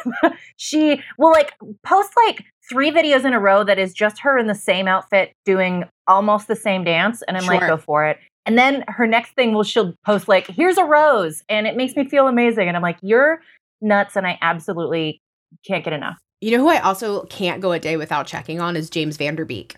she 0.57 1.01
will 1.17 1.31
like 1.31 1.53
post 1.83 2.11
like 2.27 2.43
three 2.69 2.91
videos 2.91 3.25
in 3.25 3.33
a 3.33 3.39
row 3.39 3.63
that 3.63 3.79
is 3.79 3.93
just 3.93 4.19
her 4.19 4.37
in 4.37 4.47
the 4.47 4.55
same 4.55 4.87
outfit 4.87 5.33
doing 5.45 5.85
almost 6.07 6.47
the 6.47 6.55
same 6.55 6.83
dance. 6.83 7.21
And 7.27 7.37
I'm 7.37 7.45
like, 7.45 7.61
go 7.61 7.77
for 7.77 8.05
it. 8.05 8.17
And 8.45 8.57
then 8.57 8.83
her 8.87 9.05
next 9.07 9.31
thing 9.33 9.53
will 9.53 9.63
she'll 9.63 9.93
post 10.05 10.27
like, 10.27 10.47
here's 10.47 10.77
a 10.77 10.85
rose. 10.85 11.43
And 11.49 11.67
it 11.67 11.75
makes 11.75 11.95
me 11.95 12.07
feel 12.07 12.27
amazing. 12.27 12.67
And 12.67 12.77
I'm 12.77 12.83
like, 12.83 12.97
you're 13.01 13.41
nuts. 13.81 14.15
And 14.15 14.25
I 14.27 14.37
absolutely 14.41 15.21
can't 15.65 15.83
get 15.83 15.93
enough. 15.93 16.17
you 16.41 16.51
know 16.51 16.57
who 16.63 16.69
i 16.69 16.77
also 16.79 17.23
can't 17.27 17.61
go 17.61 17.71
a 17.71 17.79
day 17.79 17.95
without 17.95 18.27
checking 18.27 18.59
on 18.59 18.75
is 18.75 18.89
james 18.89 19.15
van 19.17 19.35
der 19.35 19.45
beek 19.45 19.77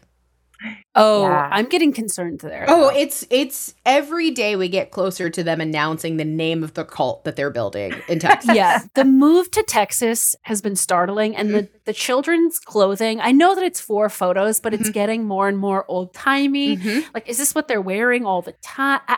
Oh, 0.95 1.23
Yeah. 1.23 1.49
I'm 1.51 1.67
getting 1.67 1.93
concerned 1.93 2.39
there. 2.39 2.65
Oh, 2.67 2.89
it's 2.89 3.25
it's 3.29 3.75
every 3.85 4.31
day 4.31 4.55
we 4.55 4.67
get 4.67 4.91
closer 4.91 5.29
to 5.29 5.43
them 5.43 5.61
announcing 5.61 6.17
the 6.17 6.25
name 6.25 6.63
of 6.63 6.73
the 6.73 6.83
cult 6.83 7.23
that 7.23 7.35
they're 7.35 7.49
building 7.51 7.93
in 8.09 8.19
Texas. 8.27 8.55
yeah, 8.55 8.79
the 8.95 9.05
move 9.05 9.49
to 9.51 9.63
Texas 9.63 10.35
has 10.43 10.61
been 10.61 10.75
startling, 10.75 11.35
and 11.35 11.53
the 11.53 11.69
the 11.85 11.93
children's 11.93 12.59
clothing. 12.59 13.21
I 13.21 13.31
know 13.31 13.55
that 13.55 13.63
it's 13.63 13.79
for 13.79 14.09
photos, 14.09 14.59
but 14.59 14.73
it's 14.73 14.89
Mhm. 14.89 14.93
getting 14.93 15.23
more 15.25 15.47
and 15.47 15.57
more 15.57 15.85
old 15.87 16.13
timey. 16.13 16.75
Mhm. 16.77 17.05
Like, 17.13 17.29
is 17.29 17.37
this 17.37 17.55
what 17.55 17.67
they're 17.67 17.81
wearing 17.81 18.25
all 18.25 18.41
the 18.41 18.53
time? 18.61 18.99
I 19.07 19.17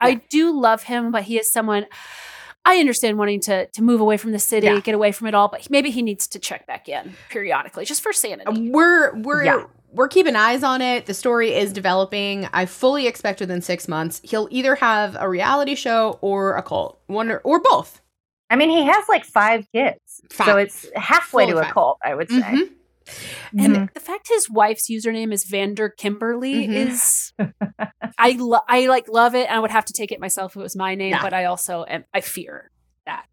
I, 0.00 0.10
I 0.10 0.14
do 0.30 0.52
love 0.58 0.84
him, 0.84 1.10
but 1.10 1.24
he 1.24 1.38
is 1.38 1.50
someone. 1.50 1.86
I 2.66 2.78
understand 2.78 3.18
wanting 3.18 3.40
to 3.40 3.66
to 3.66 3.82
move 3.82 4.00
away 4.00 4.16
from 4.16 4.32
the 4.32 4.38
city, 4.38 4.66
Yeah. 4.68 4.80
get 4.80 4.94
away 4.94 5.12
from 5.12 5.26
it 5.26 5.34
all, 5.34 5.48
but 5.48 5.68
maybe 5.70 5.90
he 5.90 6.00
needs 6.02 6.26
to 6.28 6.38
check 6.38 6.66
back 6.66 6.88
in 6.88 7.14
periodically, 7.28 7.84
just 7.84 8.02
for 8.02 8.12
sanity. 8.12 8.70
We're 8.70 9.14
we're 9.16 9.44
Yeah. 9.44 9.64
We're 9.94 10.08
keeping 10.08 10.36
eyes 10.36 10.62
on 10.62 10.80
it. 10.82 11.06
The 11.06 11.14
story 11.14 11.54
is 11.54 11.72
developing. 11.72 12.48
I 12.52 12.66
fully 12.66 13.06
expect 13.06 13.40
within 13.40 13.60
six 13.62 13.88
months 13.88 14.20
he'll 14.24 14.48
either 14.50 14.74
have 14.74 15.16
a 15.18 15.28
reality 15.28 15.74
show 15.74 16.18
or 16.20 16.56
a 16.56 16.62
cult, 16.62 17.00
one 17.06 17.30
or, 17.30 17.38
or 17.38 17.60
both. 17.60 18.00
I 18.50 18.56
mean, 18.56 18.68
he 18.70 18.84
has 18.84 19.08
like 19.08 19.24
five 19.24 19.66
kids, 19.72 19.98
so 20.30 20.58
it's 20.58 20.86
halfway 20.94 21.44
Full 21.46 21.54
to 21.54 21.58
a 21.60 21.64
five. 21.64 21.72
cult, 21.74 21.98
I 22.04 22.14
would 22.14 22.28
say. 22.30 22.40
Mhm. 22.42 22.68
And 23.58 23.76
Mhm. 23.76 23.92
the 23.94 24.00
fact 24.00 24.28
his 24.28 24.48
wife's 24.50 24.88
username 24.90 25.32
is 25.32 25.44
Vander 25.44 25.88
Kimberly 25.90 26.66
Mhm. 26.66 26.74
is 26.88 27.32
I 28.18 28.30
lo- 28.38 28.60
I 28.68 28.86
like 28.86 29.08
love 29.08 29.34
it. 29.34 29.50
I 29.50 29.58
would 29.58 29.70
have 29.70 29.84
to 29.86 29.92
take 29.92 30.10
it 30.12 30.20
myself 30.20 30.52
if 30.52 30.56
it 30.56 30.62
was 30.62 30.76
my 30.76 30.94
name, 30.94 31.10
Yeah. 31.10 31.22
but 31.22 31.32
I 31.34 31.44
also 31.46 31.84
am 31.88 32.04
I 32.14 32.20
fear 32.20 32.70
that. 33.06 33.26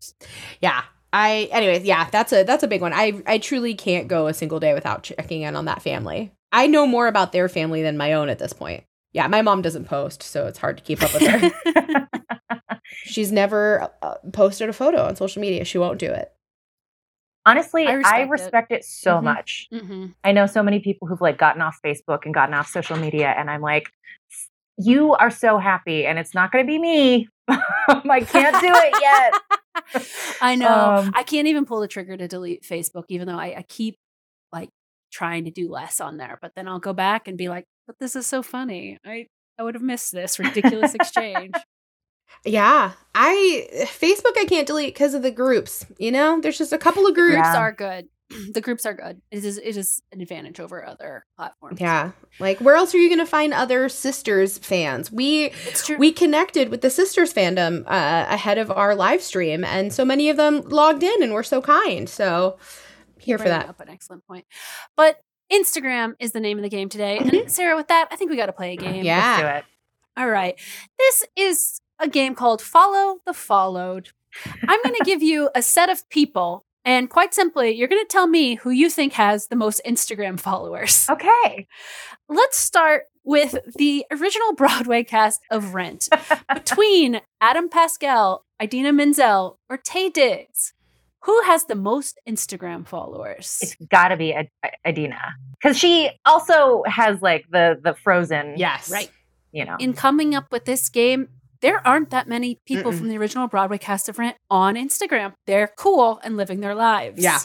Yeah. 0.61 0.81
I 1.13 1.49
anyways, 1.51 1.83
yeah, 1.83 2.09
that's 2.09 2.31
a 2.33 2.43
that's 2.43 2.63
a 2.63 2.67
big 2.67 2.81
one. 2.81 2.93
I 2.93 3.21
I 3.27 3.37
truly 3.37 3.73
can't 3.73 4.07
go 4.07 4.27
a 4.27 4.33
single 4.33 4.59
day 4.59 4.73
without 4.73 5.03
checking 5.03 5.41
in 5.43 5.55
on 5.55 5.65
that 5.65 5.81
family. 5.81 6.31
I 6.51 6.67
know 6.67 6.85
more 6.85 7.07
about 7.07 7.31
their 7.31 7.47
family 7.49 7.81
than 7.81 7.97
my 7.97 8.13
own 8.13 8.29
at 8.29 8.39
this 8.39 8.53
point. 8.53 8.83
Yeah, 9.13 9.27
my 9.27 9.41
mom 9.41 9.61
doesn't 9.61 9.85
post, 9.85 10.23
so 10.23 10.47
it's 10.47 10.57
hard 10.59 10.77
to 10.77 10.83
keep 10.83 11.01
up 11.03 11.13
with 11.13 11.23
her. 11.27 12.07
She's 13.05 13.31
never 13.31 13.89
uh, 14.01 14.15
posted 14.33 14.69
a 14.69 14.73
photo 14.73 15.03
on 15.05 15.15
social 15.15 15.41
media. 15.41 15.65
She 15.65 15.77
won't 15.77 15.99
do 15.99 16.07
it. 16.11 16.31
Honestly, 17.45 17.87
I 17.87 17.91
I 17.91 17.93
respect 17.93 18.29
respect, 18.31 18.71
it. 18.71 18.75
it. 18.79 18.85
so 18.85 19.15
Mhm. 19.17 19.23
much. 19.23 19.67
hmm 19.71 20.05
I 20.23 20.31
know 20.31 20.45
so 20.45 20.61
many 20.61 20.79
people 20.79 21.07
who've 21.07 21.21
like 21.21 21.37
gotten 21.37 21.61
off 21.61 21.77
Facebook 21.83 22.19
and 22.25 22.33
gotten 22.33 22.53
off 22.53 22.67
social 22.67 22.97
media, 22.97 23.33
and 23.37 23.49
I'm 23.49 23.61
like, 23.61 23.89
you 24.77 25.13
are 25.15 25.31
so 25.31 25.57
happy, 25.57 26.05
and 26.05 26.19
it's 26.19 26.33
not 26.35 26.51
going 26.51 26.65
to 26.65 26.67
be 26.67 26.77
me. 26.79 27.27
I 27.49 28.21
can't 28.21 28.61
do 28.61 28.71
it 28.73 29.01
yet. 29.01 30.05
I 30.41 30.55
know. 30.55 30.95
Um, 30.97 31.11
I 31.15 31.23
can't 31.23 31.47
even 31.47 31.65
pull 31.65 31.79
the 31.81 31.87
trigger 31.87 32.15
to 32.15 32.27
delete 32.27 32.63
Facebook, 32.63 33.05
even 33.09 33.27
though 33.27 33.39
I, 33.39 33.55
I 33.57 33.65
keep 33.67 33.95
like 33.95 33.97
trying 35.11 35.45
to 35.45 35.51
do 35.51 35.69
less 35.69 35.99
on 36.01 36.17
there. 36.17 36.39
But 36.41 36.53
then 36.55 36.67
I'll 36.67 36.79
go 36.79 36.93
back 36.93 37.27
and 37.27 37.37
be 37.37 37.49
like, 37.49 37.65
but 37.87 37.97
this 37.99 38.15
is 38.15 38.25
so 38.25 38.41
funny. 38.41 38.97
I, 39.05 39.27
I 39.59 39.63
would 39.63 39.75
have 39.75 39.83
missed 39.83 40.11
this 40.11 40.39
ridiculous 40.39 40.93
exchange. 40.99 41.53
Yeah, 42.45 42.93
I 43.13 43.67
Facebook 43.87 44.37
I 44.37 44.45
can't 44.45 44.65
delete 44.65 44.93
because 44.93 45.13
of 45.13 45.21
the 45.21 45.31
groups. 45.31 45.85
You 45.99 46.11
know, 46.11 46.39
there's 46.41 46.57
just 46.57 46.73
a 46.73 46.77
couple 46.77 47.05
of 47.05 47.13
groups. 47.13 47.33
Groups 47.35 47.49
Yeah. 47.53 47.59
are 47.59 47.71
good. 47.71 48.07
the 48.53 48.61
groups 48.61 48.85
are 48.85 48.93
good. 48.93 49.21
It 49.29 49.43
is 49.43 49.57
it 49.57 49.75
is 49.77 50.01
an 50.13 50.21
advantage 50.21 50.59
over 50.61 50.83
other 50.87 51.25
platforms. 51.37 51.79
Yeah, 51.81 52.11
like 52.39 52.59
where 52.61 52.75
else 52.75 52.95
are 52.95 52.97
you 52.97 53.09
gonna 53.09 53.25
find 53.27 53.53
other 53.53 53.89
sisters 53.89 54.57
fans? 54.57 55.11
We 55.11 55.51
we 55.99 56.11
connected 56.13 56.69
with 56.69 56.81
the 56.81 56.89
sisters 56.89 57.33
fandom 57.33 57.83
uh, 57.85 58.25
ahead 58.29 58.57
of 58.57 58.71
our 58.71 58.95
live 58.95 59.21
stream, 59.21 59.63
and 59.65 59.93
so 59.93 60.05
many 60.05 60.29
of 60.29 60.37
them 60.37 60.61
logged 60.61 61.03
in 61.03 61.21
and 61.21 61.33
were 61.33 61.43
so 61.43 61.61
kind. 61.61 62.07
So 62.09 62.57
here 63.21 63.37
for 63.37 63.49
that. 63.49 63.69
Up 63.69 63.79
an 63.79 63.89
excellent 63.89 64.25
point. 64.25 64.45
But 64.95 65.21
Instagram 65.51 66.15
is 66.19 66.31
the 66.31 66.39
name 66.39 66.57
of 66.57 66.63
the 66.63 66.69
game 66.69 66.89
today. 66.89 67.17
And 67.17 67.51
Sarah, 67.51 67.75
with 67.75 67.87
that, 67.89 68.07
I 68.11 68.15
think 68.15 68.31
we 68.31 68.37
got 68.37 68.47
to 68.47 68.53
play 68.53 68.73
a 68.73 68.77
game. 68.77 68.95
Mm-hmm. 68.95 69.05
Yeah. 69.05 69.27
Let's 69.27 69.41
do 69.41 69.47
it. 69.47 69.65
All 70.17 70.29
right. 70.29 70.59
This 70.97 71.23
is 71.35 71.81
a 71.99 72.07
game 72.07 72.35
called 72.35 72.61
Follow 72.61 73.19
the 73.25 73.33
Followed. 73.33 74.09
I'm 74.67 74.81
going 74.83 74.95
to 74.99 75.03
give 75.05 75.21
you 75.21 75.49
a 75.55 75.61
set 75.61 75.89
of 75.89 76.07
people, 76.09 76.65
and 76.83 77.09
quite 77.09 77.33
simply, 77.33 77.71
you're 77.71 77.87
going 77.87 78.03
to 78.03 78.07
tell 78.07 78.27
me 78.27 78.55
who 78.55 78.71
you 78.71 78.89
think 78.89 79.13
has 79.13 79.47
the 79.47 79.55
most 79.55 79.81
Instagram 79.85 80.39
followers. 80.39 81.07
Okay. 81.09 81.67
Let's 82.27 82.57
start 82.57 83.03
with 83.23 83.57
the 83.75 84.05
original 84.11 84.53
Broadway 84.57 85.03
cast 85.03 85.41
of 85.51 85.73
Rent 85.73 86.09
between 86.53 87.21
Adam 87.39 87.69
Pascal, 87.69 88.45
Idina 88.61 88.93
Menzel, 88.93 89.59
or 89.69 89.77
Taye 89.77 90.11
Diggs. 90.11 90.73
Who 91.23 91.41
has 91.43 91.65
the 91.65 91.75
most 91.75 92.19
Instagram 92.27 92.87
followers? 92.87 93.59
It's 93.61 93.75
got 93.89 94.07
to 94.09 94.17
be 94.17 94.33
Ad- 94.33 94.49
Idina 94.87 95.35
because 95.61 95.77
she 95.77 96.09
also 96.25 96.83
has 96.87 97.21
like 97.21 97.45
the 97.51 97.79
the 97.81 97.93
frozen. 97.93 98.55
Yes, 98.57 98.89
right. 98.89 99.09
You 99.51 99.65
know. 99.65 99.75
in 99.79 99.93
coming 99.93 100.33
up 100.33 100.45
with 100.51 100.65
this 100.65 100.87
game, 100.89 101.27
there 101.61 101.85
aren't 101.85 102.09
that 102.11 102.27
many 102.27 102.59
people 102.65 102.91
Mm-mm. 102.91 102.97
from 102.97 103.09
the 103.09 103.17
original 103.17 103.47
Broadway 103.47 103.77
cast 103.77 104.09
of 104.09 104.17
Rent 104.17 104.37
on 104.49 104.75
Instagram. 104.75 105.33
They're 105.45 105.71
cool 105.77 106.19
and 106.23 106.37
living 106.37 106.61
their 106.61 106.73
lives. 106.75 107.21
Yeah. 107.21 107.39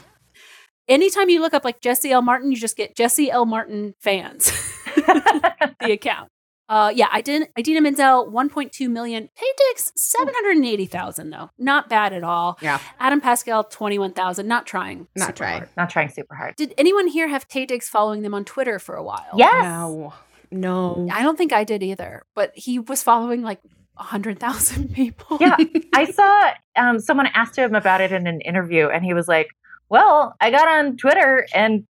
Anytime 0.88 1.28
you 1.28 1.40
look 1.40 1.52
up 1.52 1.64
like 1.64 1.80
Jesse 1.80 2.12
L. 2.12 2.22
Martin, 2.22 2.52
you 2.52 2.56
just 2.56 2.76
get 2.76 2.96
Jesse 2.96 3.30
L. 3.30 3.44
Martin 3.44 3.94
fans, 4.00 4.44
the 4.96 5.90
account. 5.92 6.30
Uh, 6.68 6.92
yeah, 6.94 7.06
I 7.12 7.20
didn't. 7.20 7.50
Idina 7.58 7.80
Menzel, 7.80 8.30
1.2 8.30 8.90
million. 8.90 9.24
Taye 9.24 9.52
Diggs, 9.70 9.92
780,000, 9.96 11.30
though. 11.30 11.50
Not 11.58 11.88
bad 11.88 12.12
at 12.12 12.24
all. 12.24 12.58
Yeah. 12.60 12.80
Adam 12.98 13.20
Pascal, 13.20 13.64
21,000. 13.64 14.46
Not 14.48 14.66
trying. 14.66 15.06
Not 15.16 15.36
trying. 15.36 15.58
hard. 15.58 15.68
Not 15.76 15.90
trying 15.90 16.08
super 16.08 16.34
hard. 16.34 16.56
Did 16.56 16.74
anyone 16.76 17.06
here 17.06 17.28
have 17.28 17.46
Taye 17.48 17.66
Diggs 17.68 17.88
following 17.88 18.22
them 18.22 18.34
on 18.34 18.44
Twitter 18.44 18.78
for 18.78 18.96
a 18.96 19.02
while? 19.02 19.26
Yes. 19.36 19.62
No, 19.62 20.12
no. 20.50 21.08
I 21.12 21.22
don't 21.22 21.36
think 21.38 21.52
I 21.52 21.64
did 21.64 21.82
either, 21.82 22.24
but 22.34 22.52
he 22.54 22.78
was 22.78 23.02
following 23.02 23.42
like 23.42 23.60
100,000 23.94 24.92
people. 24.94 25.38
Yeah. 25.40 25.56
I 25.94 26.04
saw 26.10 26.52
um, 26.76 26.98
someone 27.00 27.26
asked 27.34 27.56
him 27.56 27.74
about 27.74 28.00
it 28.00 28.12
in 28.12 28.26
an 28.26 28.40
interview, 28.40 28.88
and 28.88 29.04
he 29.04 29.14
was 29.14 29.28
like, 29.28 29.48
"Well, 29.88 30.34
I 30.40 30.50
got 30.50 30.68
on 30.68 30.96
Twitter, 30.96 31.46
and 31.54 31.86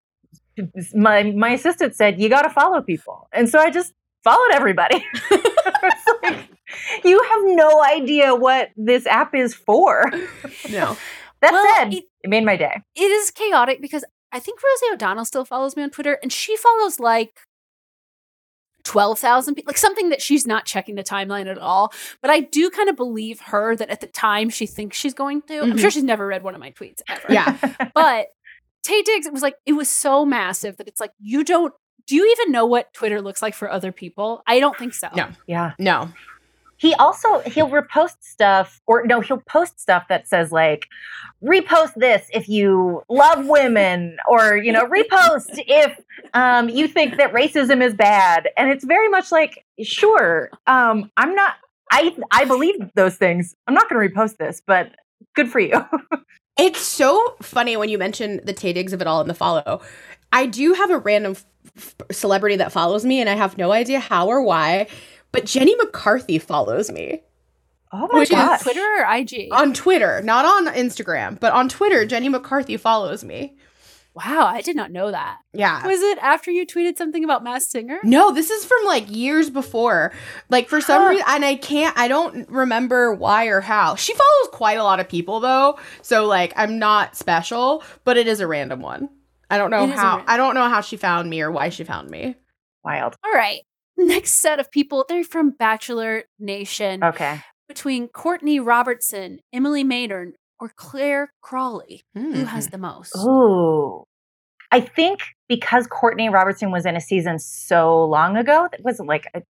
my 0.93 1.23
my 1.23 1.49
assistant 1.49 1.95
said 1.95 2.19
you 2.19 2.29
got 2.29 2.43
to 2.43 2.49
follow 2.49 2.81
people, 2.81 3.27
and 3.31 3.49
so 3.49 3.59
I 3.59 3.69
just 3.69 3.93
followed 4.29 4.51
everybody." 4.51 5.05
Like, 6.23 6.49
you 7.05 7.21
have 7.21 7.41
no 7.45 7.83
idea 7.83 8.33
what 8.35 8.69
this 8.75 9.05
app 9.05 9.33
is 9.35 9.53
for. 9.53 10.09
no. 10.69 10.97
That 11.41 11.51
Well, 11.51 11.75
said, 11.75 11.93
it- 11.93 12.05
it 12.23 12.29
made 12.29 12.43
my 12.43 12.57
day. 12.57 12.81
it 12.95 13.11
is 13.19 13.31
chaotic 13.31 13.79
because 13.81 14.03
I 14.31 14.39
think 14.39 14.59
Rosie 14.61 14.93
O'Donnell 14.93 15.25
still 15.25 15.45
follows 15.45 15.75
me 15.77 15.83
on 15.83 15.91
Twitter 15.91 16.17
and 16.21 16.31
she 16.33 16.57
follows 16.57 16.99
like 16.99 17.39
12,000 18.83 19.55
people, 19.55 19.69
like 19.69 19.77
something 19.77 20.09
that 20.09 20.21
she's 20.21 20.47
not 20.47 20.65
checking 20.65 20.95
the 20.95 21.03
timeline 21.03 21.47
at 21.47 21.57
all. 21.57 21.91
But 22.21 22.31
I 22.31 22.39
do 22.41 22.69
kind 22.69 22.89
of 22.89 22.95
believe 22.95 23.39
her 23.41 23.75
that 23.75 23.89
at 23.89 24.01
the 24.01 24.07
time 24.07 24.49
she 24.49 24.65
thinks 24.65 24.97
she's 24.97 25.13
going 25.13 25.41
to. 25.43 25.59
I'm 25.61 25.73
Mhm. 25.73 25.79
sure 25.79 25.91
she's 25.91 26.03
never 26.03 26.25
read 26.25 26.43
one 26.43 26.53
of 26.55 26.59
my 26.61 26.71
tweets 26.71 27.01
ever. 27.09 27.25
Yeah. 27.31 27.57
But 27.93 28.27
Taye 28.85 29.03
Diggs, 29.03 29.25
it 29.27 29.33
was 29.33 29.41
like, 29.41 29.55
it 29.65 29.73
was 29.73 29.89
so 29.89 30.25
massive 30.25 30.77
that 30.77 30.87
it's 30.87 31.01
like, 31.01 31.11
you 31.19 31.43
don't, 31.43 31.73
do 32.05 32.15
you 32.15 32.35
even 32.39 32.51
know 32.51 32.65
what 32.65 32.93
Twitter 32.93 33.21
looks 33.21 33.41
like 33.41 33.53
for 33.53 33.69
other 33.69 33.91
people? 33.91 34.43
I 34.47 34.59
don't 34.59 34.77
think 34.77 34.93
so. 34.93 35.09
No. 35.15 35.29
yeah. 35.47 35.73
No. 35.79 36.09
He 36.77 36.93
also 36.95 37.39
he'll 37.39 37.69
repost 37.69 38.17
stuff 38.21 38.79
or 38.85 39.03
no, 39.05 39.19
he'll 39.19 39.41
post 39.49 39.79
stuff 39.79 40.05
that 40.09 40.27
says 40.27 40.51
like 40.51 40.87
repost 41.43 41.95
this 41.95 42.27
if 42.31 42.47
you 42.47 43.01
love 43.09 43.47
women 43.47 44.17
or 44.29 44.57
you 44.57 44.71
know 44.71 44.85
repost 44.85 45.47
if 45.67 45.99
um 46.35 46.69
you 46.69 46.87
think 46.87 47.17
that 47.17 47.33
racism 47.33 47.81
is 47.81 47.95
bad 47.95 48.49
and 48.57 48.69
it's 48.69 48.85
very 48.85 49.09
much 49.09 49.31
like 49.31 49.65
sure 49.81 50.51
um 50.67 51.11
I'm 51.17 51.33
not 51.33 51.55
I 51.91 52.15
I 52.31 52.45
believe 52.45 52.75
those 52.95 53.15
things. 53.15 53.55
I'm 53.65 53.73
not 53.73 53.89
going 53.89 54.07
to 54.07 54.13
repost 54.13 54.37
this, 54.37 54.61
but 54.65 54.91
good 55.35 55.49
for 55.49 55.59
you. 55.59 55.83
It's 56.59 56.81
so 56.81 57.35
funny 57.39 57.77
when 57.77 57.87
you 57.89 57.99
mention 57.99 58.41
the 58.43 58.53
Taye 58.53 58.73
Diggs 58.73 58.91
of 58.91 58.99
it 58.99 59.05
all 59.05 59.21
in 59.21 59.27
the 59.27 59.35
follow. 59.35 59.79
I 60.31 60.47
do 60.47 60.73
have 60.73 60.89
a 60.89 60.97
random 60.97 61.35
f- 61.75 61.95
f- 61.99 62.15
celebrity 62.15 62.55
that 62.57 62.71
follows 62.71 63.03
me, 63.05 63.19
and 63.19 63.29
I 63.29 63.35
have 63.35 63.57
no 63.57 63.71
idea 63.71 63.99
how 63.99 64.27
or 64.27 64.41
why, 64.41 64.87
but 65.31 65.45
Jenny 65.45 65.75
McCarthy 65.75 66.39
follows 66.39 66.89
me 66.91 67.21
oh 67.93 68.07
my 68.11 68.19
Which 68.19 68.31
is. 68.31 68.61
Twitter 68.61 68.81
or 68.99 69.15
IG? 69.15 69.47
on 69.51 69.73
Twitter, 69.73 70.21
not 70.21 70.43
on 70.45 70.73
Instagram, 70.73 71.39
but 71.39 71.53
on 71.53 71.69
Twitter. 71.69 72.05
Jenny 72.05 72.27
McCarthy 72.29 72.75
follows 72.77 73.23
me. 73.23 73.55
wow, 74.13 74.45
I 74.47 74.61
did 74.61 74.75
not 74.75 74.91
know 74.91 75.11
that. 75.11 75.37
Yeah. 75.53 75.85
Was 75.85 76.01
it 76.01 76.17
after 76.17 76.49
you 76.51 76.65
tweeted 76.65 76.97
something 76.97 77.23
about 77.23 77.43
Masked 77.43 77.69
Singer? 77.71 77.99
No, 78.03 78.31
this 78.33 78.49
is 78.49 78.65
from 78.65 78.79
like 78.85 79.09
years 79.15 79.49
before. 79.51 80.11
Like 80.49 80.67
for 80.69 80.81
some 80.81 81.03
Huh. 81.03 81.09
reason, 81.09 81.25
and 81.29 81.45
I 81.45 81.55
can't, 81.55 81.95
I 81.97 82.07
don't 82.07 82.49
remember 82.49 83.13
why 83.13 83.45
or 83.45 83.61
how. 83.61 83.93
She 83.95 84.13
follows 84.13 84.49
quite 84.51 84.79
a 84.79 84.83
lot 84.83 84.99
of 84.99 85.07
people 85.07 85.39
though, 85.39 85.77
so 86.01 86.25
like 86.25 86.51
I'm 86.57 86.79
not 86.79 87.15
special, 87.15 87.83
but 88.05 88.17
it 88.17 88.27
is 88.27 88.39
a 88.39 88.47
random 88.47 88.81
one. 88.81 89.07
I 89.49 89.57
don't 89.57 89.71
know 89.71 89.83
It 89.83 89.89
is 89.91 89.95
a 89.95 90.01
how. 90.01 90.23
I 90.27 90.37
don't 90.37 90.55
know 90.55 90.67
how 90.69 90.81
she 90.81 90.97
found 90.97 91.29
me 91.29 91.41
or 91.41 91.51
why 91.51 91.69
she 91.69 91.83
found 91.83 92.09
me. 92.09 92.35
Wild. 92.83 93.15
All 93.23 93.31
right. 93.33 93.61
Next 93.97 94.33
set 94.41 94.59
of 94.59 94.69
people, 94.71 95.05
they're 95.07 95.23
from 95.23 95.51
Bachelor 95.51 96.23
Nation. 96.39 97.03
Okay. 97.03 97.41
Between 97.67 98.07
Courtney 98.07 98.59
Robertson, 98.59 99.39
Emily 99.51 99.83
Maynard, 99.83 100.33
or 100.59 100.71
Clare 100.75 101.33
Crawley, 101.41 102.03
who 102.13 102.33
Mm-hmm. 102.33 102.43
has 102.45 102.67
the 102.67 102.77
most? 102.77 103.15
Ooh. 103.17 104.03
I 104.71 104.81
think 104.81 105.19
because 105.47 105.87
Courtney 105.87 106.29
Robertson 106.29 106.71
was 106.71 106.85
in 106.85 106.95
a 106.95 107.01
season 107.01 107.39
so 107.39 108.03
long 108.05 108.35
ago, 108.37 108.67
that 108.71 108.83
wasn't 108.83 109.07
like 109.09 109.25
a 109.33 109.41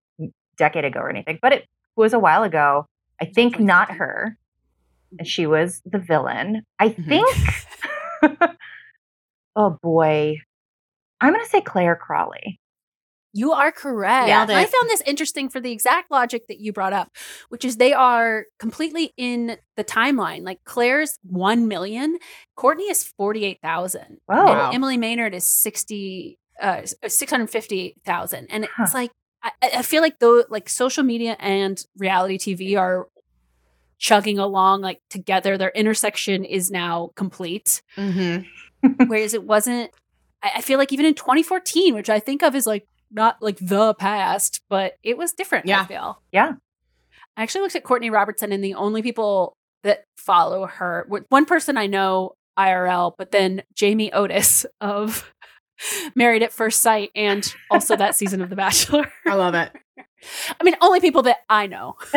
decade 0.57 0.85
ago 0.85 0.99
or 0.99 1.09
anything, 1.09 1.39
but 1.41 1.51
it 1.53 1.65
was 1.95 2.13
a 2.13 2.19
while 2.19 2.43
ago. 2.43 2.85
I 3.21 3.25
think 3.25 3.59
not 3.59 3.91
her. 3.91 4.37
And 5.17 5.27
she 5.27 5.47
was 5.47 5.81
the 5.85 5.97
villain. 5.99 6.61
I 6.79 6.89
Mhm. 6.89 7.07
think. 7.07 7.37
oh 9.57 9.77
boy, 9.83 10.37
I'm 11.19 11.33
going 11.33 11.43
to 11.43 11.49
say 11.49 11.59
Clare 11.61 11.95
Crawley. 11.97 12.59
You 13.33 13.51
are 13.51 13.71
correct. 13.71 14.27
Nailed 14.27 14.49
I 14.49 14.63
found 14.65 14.89
this 14.89 15.01
interesting 15.05 15.49
for 15.49 15.59
the 15.59 15.71
exact 15.71 16.09
logic 16.09 16.47
that 16.47 16.59
you 16.59 16.71
brought 16.73 16.93
up, 16.93 17.09
which 17.49 17.65
is 17.65 17.75
they 17.77 17.93
are 17.93 18.45
completely 18.57 19.13
in 19.17 19.57
the 19.75 19.83
timeline. 19.83 20.43
Like 20.43 20.59
Clare's 20.63 21.19
1 21.23 21.67
million, 21.67 22.17
Courtney 22.55 22.85
is 22.85 23.03
48,000. 23.03 24.19
Wow. 24.27 24.71
Emily 24.71 24.97
Maynard 24.97 25.35
is 25.35 25.45
60 25.45 26.39
uh 26.61 26.81
650,000. 27.05 28.47
And 28.49 28.65
Huh. 28.75 28.83
it's 28.83 28.93
like 28.93 29.11
I, 29.43 29.51
I 29.61 29.81
feel 29.83 30.01
like 30.01 30.19
though 30.19 30.43
like 30.49 30.69
social 30.69 31.03
media 31.03 31.35
and 31.39 31.83
reality 31.97 32.37
TV 32.37 32.79
are 32.79 33.07
chugging 33.99 34.37
along 34.39 34.81
like 34.81 35.01
together 35.09 35.57
their 35.57 35.71
intersection 35.75 36.43
is 36.45 36.69
now 36.71 37.11
complete 37.15 37.81
Mm-hmm. 37.97 38.47
Whereas 39.07 39.33
it 39.33 39.43
wasn't 39.43 39.91
I, 40.43 40.51
I 40.57 40.61
feel 40.61 40.77
like 40.79 40.93
even 40.93 41.05
in 41.05 41.13
2014 41.13 41.93
which 41.93 42.09
i 42.09 42.19
think 42.19 42.41
of 42.43 42.55
as 42.55 42.65
like 42.67 42.85
not 43.11 43.37
like 43.41 43.57
the 43.61 43.93
past 43.95 44.61
but 44.69 44.95
it 45.03 45.17
was 45.17 45.31
different 45.33 45.65
i 45.65 45.69
Yeah. 45.69 45.85
feel 45.85 46.21
Yeah. 46.31 46.53
i 47.35 47.43
actually 47.43 47.61
looked 47.61 47.75
at 47.75 47.83
courtney 47.83 48.09
robertson 48.09 48.51
and 48.51 48.63
the 48.63 48.73
only 48.75 49.01
people 49.01 49.55
that 49.83 50.03
follow 50.17 50.65
her 50.65 51.05
one 51.29 51.45
person 51.45 51.77
i 51.77 51.87
know 51.87 52.33
irl 52.57 53.13
but 53.17 53.31
then 53.31 53.63
jamie 53.75 54.11
otis 54.11 54.65
of 54.81 55.31
married 56.15 56.41
at 56.43 56.51
first 56.51 56.81
sight 56.81 57.11
and 57.15 57.53
also 57.69 57.95
that 57.95 58.15
season 58.15 58.41
of 58.41 58.49
the 58.49 58.55
bachelor 58.55 59.11
I 59.27 59.35
love 59.35 59.53
it. 59.53 59.71
i 60.59 60.63
mean 60.63 60.75
only 60.81 60.99
people 60.99 61.21
that 61.23 61.37
i 61.49 61.67
know 61.67 61.95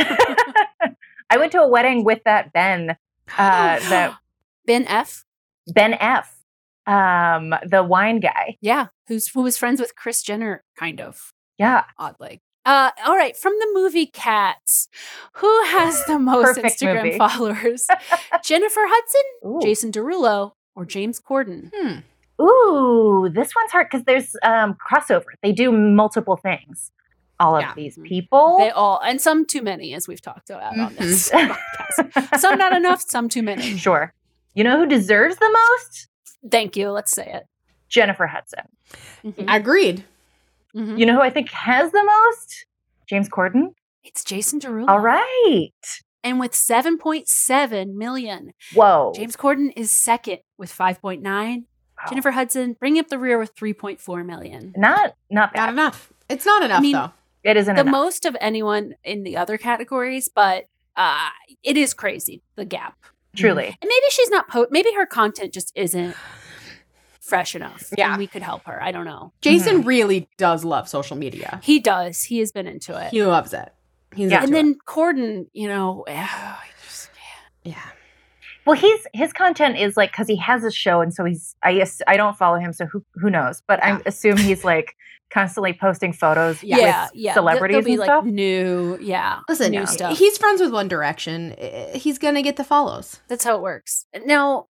I 1.33 1.37
went 1.37 1.52
to 1.52 1.61
a 1.61 1.68
wedding 1.68 2.02
with 2.02 2.24
that 2.24 2.52
Ben, 2.52 2.96
uh, 3.38 3.78
the 3.88 4.14
ben 4.66 4.85
f 4.88 5.24
Ben 5.72 5.94
F, 5.94 6.39
um, 6.90 7.55
the 7.66 7.83
wine 7.83 8.20
guy. 8.20 8.57
yeah 8.61 8.87
who's 9.09 9.29
who 9.29 9.42
was 9.42 9.57
friends 9.57 9.81
with 9.81 9.94
kris 9.96 10.22
jenner 10.22 10.62
kind 10.79 11.00
of 11.00 11.33
Yeah, 11.59 11.85
oddly. 11.98 12.40
Uh, 12.66 12.90
all 13.07 13.16
right, 13.16 13.37
from 13.37 13.55
the 13.59 13.68
movie 13.72 14.07
Cats, 14.07 14.88
who 15.35 15.48
has 15.64 16.05
the 16.05 16.18
most 16.33 16.59
Instagram 16.59 17.05
movie. 17.05 17.18
followers? 17.26 17.87
Jennifer 18.44 18.81
Hudson, 18.85 19.26
Ooh. 19.46 19.61
Jason 19.62 19.90
Derulo, 19.90 20.53
or 20.76 20.85
James 20.85 21.18
Corden? 21.20 21.70
Hmm. 21.74 22.00
Ooh, 22.42 23.31
this 23.33 23.53
one's 23.57 23.70
hard 23.72 23.88
because 23.90 24.05
there's 24.05 24.37
um, 24.42 24.76
crossover. 24.76 25.24
They 25.42 25.53
do 25.53 25.72
multiple 25.72 26.37
things. 26.37 26.90
All 27.40 27.57
of 27.57 27.62
Yeah. 27.62 27.72
these 27.74 27.98
people. 28.05 28.59
They 28.59 28.70
all, 28.70 29.00
and 29.00 29.18
some 29.20 29.46
too 29.46 29.62
many, 29.62 29.94
as 29.94 30.07
we've 30.07 30.20
talked 30.20 30.50
about 30.50 30.79
on 30.79 30.94
this 30.96 31.31
podcast. 31.31 32.38
Some 32.38 32.59
not 32.59 32.74
enough, 32.74 33.00
some 33.00 33.31
too 33.31 33.42
many. 33.42 33.76
sure. 33.79 34.12
You 34.55 34.64
know 34.64 34.76
who 34.79 34.87
deserves 34.87 35.37
the 35.37 35.48
most? 35.50 36.09
Thank 36.48 36.76
you. 36.76 36.90
Let's 36.90 37.11
say 37.12 37.31
it. 37.33 37.46
Jennifer 37.88 38.26
Hudson. 38.26 38.64
Mhm. 39.24 39.44
Agreed. 39.48 40.05
Mhm. 40.74 40.98
You 40.98 41.07
know 41.07 41.14
who 41.14 41.20
I 41.20 41.31
think 41.31 41.50
has 41.50 41.90
the 41.90 42.03
most? 42.05 42.66
James 43.09 43.29
Corden. 43.29 43.74
It's 44.05 44.22
Jason 44.24 44.61
Derulo. 44.61 44.88
All 44.88 45.00
right. 45.00 45.70
And 46.22 46.38
with 46.38 46.55
7.7 46.55 47.96
million, 47.96 48.53
Whoa. 48.74 49.12
James 49.14 49.37
Corden 49.37 49.72
is 49.76 49.90
second 49.90 50.38
with 50.59 50.70
5.9. 50.72 51.22
Wow. 51.22 52.05
Jennifer 52.09 52.31
Hudson 52.31 52.74
bringing 52.79 53.00
up 53.00 53.09
the 53.09 53.18
rear 53.18 53.38
with 53.38 53.55
3.4 53.57 54.24
million. 54.24 54.72
Not 54.76 55.14
not 55.31 55.53
Not 55.55 55.55
bad. 55.55 55.68
enough. 55.70 56.12
It's 56.29 56.46
not 56.46 56.62
enough 56.62 56.79
I 56.79 56.83
mean, 56.83 56.92
though. 56.92 57.12
It 57.42 57.57
isn't 57.57 57.74
the 57.74 57.81
enough. 57.83 57.92
most 57.92 58.24
of 58.26 58.37
anyone 58.40 58.94
in 59.03 59.22
the 59.24 59.37
other 59.37 59.59
categories, 59.59 60.29
but 60.33 60.66
uh, 60.96 61.29
it 61.62 61.76
is 61.76 61.92
crazy 61.94 62.42
the 62.57 62.64
gap. 62.64 62.96
Truly. 63.36 63.64
Mm. 63.64 63.76
And 63.80 63.88
maybe 63.88 64.06
she's 64.10 64.30
not 64.30 64.48
po- 64.48 64.66
maybe 64.70 64.92
her 64.96 65.06
content 65.06 65.52
just 65.52 65.72
isn't 65.74 66.16
fresh 67.20 67.54
enough. 67.54 67.92
Yeah. 67.96 68.10
and 68.10 68.18
we 68.18 68.26
could 68.26 68.42
help 68.42 68.64
her. 68.64 68.82
I 68.82 68.90
don't 68.92 69.04
know. 69.04 69.32
Jason 69.40 69.78
mm-hmm. 69.78 69.88
really 69.88 70.28
does 70.36 70.64
love 70.64 70.88
social 70.88 71.16
media. 71.16 71.60
He 71.62 71.78
does. 71.78 72.24
He 72.24 72.38
has 72.40 72.50
been 72.52 72.66
into 72.66 72.98
it. 73.00 73.10
He 73.10 73.22
loves 73.22 73.52
it. 73.52 73.72
He's 74.14 74.30
Yeah. 74.30 74.42
into 74.42 74.48
and 74.48 74.50
it. 74.50 74.54
then 74.54 74.78
Corden, 74.86 75.46
you 75.52 75.68
know, 75.68 76.04
he 76.08 76.14
just- 76.84 77.10
yeah. 77.62 77.78
Well, 78.66 78.76
he's 78.76 79.06
his 79.14 79.32
content 79.32 79.78
is 79.78 79.96
like 79.96 80.12
because 80.12 80.28
he 80.28 80.36
has 80.36 80.64
a 80.64 80.70
show, 80.70 81.00
and 81.00 81.14
so 81.14 81.24
he's. 81.24 81.56
I 81.62 81.74
guess 81.74 82.02
I 82.06 82.16
don't 82.16 82.36
follow 82.36 82.58
him, 82.58 82.72
so 82.72 82.84
who 82.86 83.02
who 83.14 83.30
knows? 83.30 83.62
But 83.66 83.82
I 83.82 84.00
assume 84.04 84.36
he's 84.36 84.64
like 84.64 84.94
constantly 85.32 85.72
posting 85.72 86.12
photos 86.12 86.62
yeah, 86.62 87.04
with 87.06 87.14
yeah. 87.14 87.34
Celebrities 87.34 87.74
there'll 87.74 87.84
be 87.84 87.92
and 87.92 88.00
like 88.00 88.06
stuff. 88.08 88.24
new, 88.24 88.98
yeah, 89.00 89.40
Listen, 89.48 89.70
new 89.70 89.86
stuff. 89.86 90.18
he's 90.18 90.36
friends 90.38 90.60
with 90.60 90.72
One 90.72 90.88
Direction. 90.88 91.54
He's 91.94 92.18
gonna 92.18 92.42
get 92.42 92.56
the 92.56 92.64
follows. 92.64 93.20
That's 93.28 93.44
how 93.44 93.56
it 93.56 93.62
works. 93.62 94.06
Now, 94.26 94.66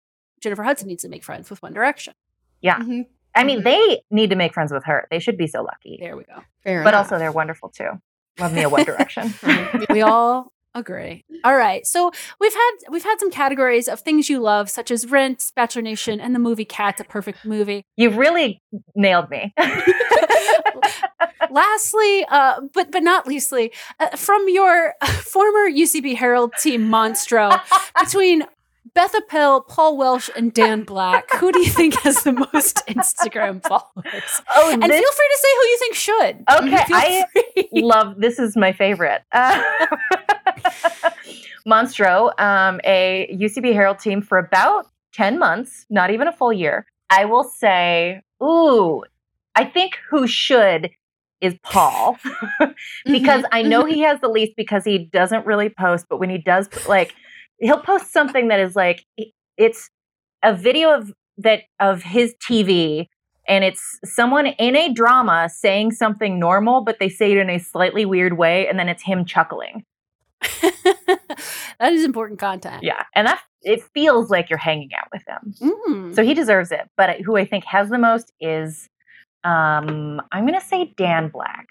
Jennifer 0.40 0.62
Hudson 0.62 0.88
needs 0.88 1.02
to 1.02 1.08
make 1.08 1.24
friends 1.24 1.50
with 1.50 1.60
One 1.62 1.72
Direction. 1.72 2.14
Yeah. 2.60 2.78
Mhm. 2.78 3.06
I 3.34 3.42
mean, 3.44 3.60
Mhm. 3.60 3.64
they 3.64 4.02
need 4.10 4.30
to 4.30 4.36
make 4.36 4.54
friends 4.54 4.72
with 4.72 4.84
her. 4.84 5.08
They 5.10 5.18
should 5.18 5.36
be 5.36 5.46
so 5.48 5.62
lucky. 5.62 5.98
There 6.00 6.16
we 6.16 6.24
go. 6.24 6.40
Fair 6.62 6.82
But 6.84 6.90
enough. 6.94 7.06
also, 7.06 7.18
they're 7.18 7.32
wonderful 7.32 7.68
too. 7.70 7.90
Love 8.38 8.52
me 8.52 8.62
a 8.62 8.68
One 8.68 8.84
Direction. 8.84 9.34
we 9.90 10.02
all 10.02 10.52
agree. 10.74 11.24
All 11.44 11.54
right. 11.56 11.86
So 11.86 12.10
we've 12.40 12.52
had 12.54 12.70
we've 12.90 13.04
had 13.04 13.16
some 13.20 13.30
categories 13.30 13.88
of 13.88 14.00
things 14.00 14.28
you 14.28 14.40
love, 14.40 14.68
such 14.70 14.90
as 14.90 15.06
Rent, 15.10 15.52
Bachelor 15.56 15.82
Nation, 15.82 16.20
and 16.20 16.34
the 16.34 16.38
movie 16.38 16.64
Cats, 16.64 17.00
a 17.00 17.04
perfect 17.04 17.44
movie. 17.44 17.84
You've 17.96 18.16
really 18.16 18.60
nailed 18.94 19.30
me. 19.30 19.52
Lastly, 21.50 22.24
uh, 22.30 22.60
but 22.72 22.90
but 22.90 23.02
not 23.02 23.26
leastly, 23.26 23.72
uh, 24.00 24.16
from 24.16 24.48
your 24.48 24.94
former 25.04 25.70
UCB 25.70 26.16
Harold 26.16 26.52
team 26.58 26.88
Monstro, 26.88 27.60
between 28.00 28.44
Beth 28.94 29.14
Appel, 29.14 29.60
Paul 29.60 29.96
Welsh, 29.96 30.30
and 30.36 30.52
Dan 30.52 30.82
Black, 30.84 31.30
who 31.34 31.52
do 31.52 31.60
you 31.60 31.68
think 31.70 31.94
has 32.02 32.22
the 32.24 32.32
most 32.32 32.82
Instagram 32.88 33.62
followers? 33.66 34.42
oh, 34.54 34.70
And 34.72 34.82
this- 34.82 35.00
feel 35.00 35.12
free 35.12 35.28
to 35.32 35.38
say 35.38 35.48
who 35.54 35.66
you 35.66 35.78
think 35.78 35.94
should. 35.94 36.44
Okay, 36.50 36.84
I- 36.92 37.24
love 37.72 38.14
this 38.18 38.38
is 38.38 38.56
my 38.56 38.72
favorite 38.72 39.22
uh, 39.32 39.62
monstro 41.68 42.38
um, 42.40 42.80
a 42.84 43.36
ucb 43.40 43.72
harold 43.72 43.98
team 43.98 44.20
for 44.22 44.38
about 44.38 44.86
10 45.12 45.38
months 45.38 45.86
not 45.90 46.10
even 46.10 46.26
a 46.28 46.32
full 46.32 46.52
year. 46.52 46.86
I 47.10 47.24
will 47.26 47.44
say 47.44 48.22
ooh 48.42 49.02
i 49.54 49.64
think 49.64 49.98
who 50.10 50.26
should 50.26 50.90
is 51.40 51.54
paul. 51.62 52.16
Because 53.06 53.42
Mhm, 53.42 53.48
i 53.52 53.62
know 53.62 53.84
he 53.84 54.00
has 54.00 54.20
the 54.20 54.28
least 54.28 54.52
because 54.56 54.84
he 54.84 54.98
doesn't 54.98 55.46
really 55.46 55.68
post 55.68 56.06
but 56.08 56.18
when 56.18 56.30
he 56.30 56.38
does 56.38 56.68
like 56.88 57.14
he'll 57.60 57.80
post 57.80 58.12
something 58.12 58.48
that 58.48 58.60
is 58.60 58.74
like 58.74 59.04
it's 59.56 59.90
a 60.42 60.54
video 60.54 60.90
of 60.94 61.12
that 61.38 61.62
of 61.80 62.02
his 62.02 62.34
tv 62.48 63.06
and 63.46 63.62
it's 63.64 63.98
someone 64.04 64.46
in 64.46 64.74
a 64.76 64.92
drama 64.92 65.48
saying 65.52 65.92
something 65.92 66.38
normal 66.38 66.80
but 66.82 66.98
they 66.98 67.08
say 67.08 67.32
it 67.32 67.38
in 67.38 67.50
a 67.50 67.58
slightly 67.58 68.04
weird 68.04 68.38
way 68.38 68.66
and 68.68 68.78
then 68.78 68.88
it's 68.88 69.02
him 69.02 69.24
chuckling 69.24 69.84
that 71.78 71.92
is 71.92 72.04
important 72.04 72.38
content. 72.38 72.82
yeah 72.82 73.04
and 73.14 73.26
that 73.26 73.40
it 73.62 73.82
feels 73.94 74.30
like 74.30 74.50
you're 74.50 74.58
hanging 74.58 74.90
out 74.94 75.08
with 75.12 75.22
him 75.26 75.54
Mm. 75.88 76.14
so 76.14 76.22
he 76.22 76.34
deserves 76.34 76.70
it 76.72 76.88
but 76.96 77.20
who 77.20 77.36
i 77.36 77.44
think 77.44 77.64
has 77.64 77.88
the 77.88 77.98
most 77.98 78.32
is 78.40 78.88
um 79.44 80.20
i'm 80.32 80.46
gonna 80.46 80.60
say 80.60 80.92
dan 80.96 81.28
black 81.28 81.66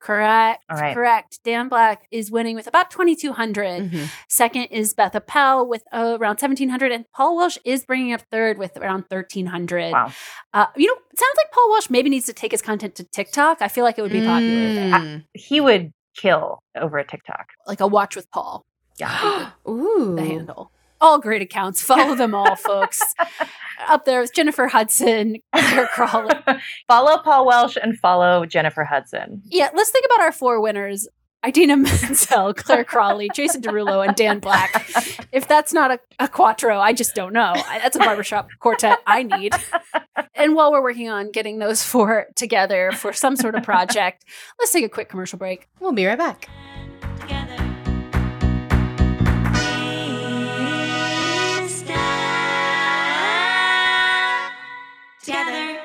Correct. 0.00 0.62
All 0.70 0.76
right. 0.76 0.92
Correct. 0.94 1.38
Dan 1.44 1.70
Black 1.70 2.06
is 2.10 2.30
winning 2.30 2.56
with 2.56 2.66
about 2.66 2.90
2,200. 2.90 3.90
Mhm. 3.90 4.10
Second 4.28 4.64
is 4.64 4.92
Beth 4.92 5.14
Appel 5.14 5.66
with 5.66 5.82
uh, 5.94 6.18
around 6.20 6.36
1,700. 6.42 6.92
And 6.92 7.06
Paul 7.16 7.36
Welsh 7.38 7.56
is 7.64 7.86
bringing 7.86 8.12
up 8.12 8.20
third 8.30 8.58
with 8.58 8.76
around 8.76 9.04
1,300. 9.08 9.92
wow 9.92 10.12
Uh, 10.52 10.66
you 10.76 10.88
know, 10.88 10.92
it 11.10 11.18
sounds 11.18 11.36
like 11.38 11.50
Paul 11.52 11.70
Welsh 11.70 11.88
maybe 11.88 12.10
needs 12.10 12.26
to 12.26 12.34
take 12.34 12.50
his 12.52 12.60
content 12.60 12.96
to 12.96 13.04
TikTok. 13.04 13.62
I 13.62 13.68
feel 13.68 13.82
like 13.82 13.98
it 13.98 14.02
would 14.02 14.12
be 14.12 14.20
popular 14.26 14.74
there. 14.74 14.90
Mm. 14.92 15.24
he 15.32 15.58
would 15.62 15.90
kill 16.16 16.62
over 16.76 16.98
a 16.98 17.06
tiktok 17.06 17.48
Like 17.66 17.80
a 17.80 17.86
watch 17.86 18.16
with 18.16 18.30
Paul, 18.30 18.64
yeah 18.98 19.50
Ooh. 19.68 20.14
the 20.16 20.22
handle. 20.24 20.70
All 21.00 21.18
great 21.18 21.42
accounts. 21.42 21.82
Follow 21.82 22.14
them 22.14 22.34
all, 22.34 22.56
folks. 22.56 23.02
Up 23.88 24.06
there 24.06 24.20
with 24.22 24.32
Jennifer 24.32 24.68
Hudson, 24.68 25.36
Clare 25.54 25.86
Crawley. 25.88 26.34
follow 26.88 27.18
paul 27.18 27.44
welsh 27.46 27.76
and 27.82 27.98
follow 27.98 28.46
jennifer 28.46 28.84
hudson 28.84 29.42
Yeah, 29.46 29.68
let's 29.74 29.90
think 29.90 30.06
about 30.06 30.20
our 30.22 30.32
four 30.32 30.60
winners. 30.62 31.06
Idina 31.46 31.76
Menzel, 32.02 32.54
Clare 32.54 32.84
Crawley, 32.84 33.28
Jason 33.34 33.60
Derulo, 33.60 34.06
and 34.06 34.16
Dan 34.16 34.38
Black. 34.40 34.90
If 35.32 35.48
that's 35.48 35.72
not 35.72 35.90
a, 35.90 35.98
a 36.20 36.28
quattro, 36.28 36.78
I 36.78 36.92
just 36.92 37.16
don't 37.16 37.32
know. 37.32 37.54
That's 37.56 37.96
a 37.96 37.98
barbershop 37.98 38.50
quartet 38.60 39.00
I 39.04 39.24
need. 39.24 39.52
And 40.36 40.54
while 40.54 40.70
we're 40.70 40.80
working 40.80 41.08
on 41.08 41.32
getting 41.32 41.58
those 41.58 41.82
four 41.82 42.26
together 42.36 42.92
for 42.92 43.12
some 43.12 43.34
sort 43.34 43.56
of 43.56 43.64
project, 43.64 44.24
let's 44.60 44.70
take 44.70 44.84
a 44.84 44.88
quick 44.88 45.08
commercial 45.08 45.36
break. 45.36 45.66
We'll 45.80 45.90
be 45.90 46.06
right 46.06 46.16
back. 46.16 46.48
together. 47.20 47.56
Together. 55.24 55.80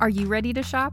Are 0.00 0.10
you 0.10 0.26
ready 0.26 0.52
to 0.52 0.62
shop? 0.62 0.92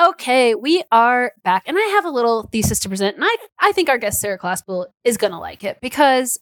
Okay, 0.00 0.54
we 0.54 0.82
are 0.90 1.32
back, 1.44 1.64
and 1.66 1.76
I 1.78 1.82
have 1.94 2.06
a 2.06 2.10
little 2.10 2.44
thesis 2.44 2.78
to 2.80 2.88
present, 2.88 3.16
and 3.16 3.24
I 3.26 3.36
I 3.60 3.72
think 3.72 3.90
our 3.90 3.98
guest 3.98 4.20
Sarah 4.20 4.38
Claspell 4.38 4.86
is 5.04 5.18
gonna 5.18 5.38
like 5.38 5.64
it 5.64 5.78
because 5.82 6.40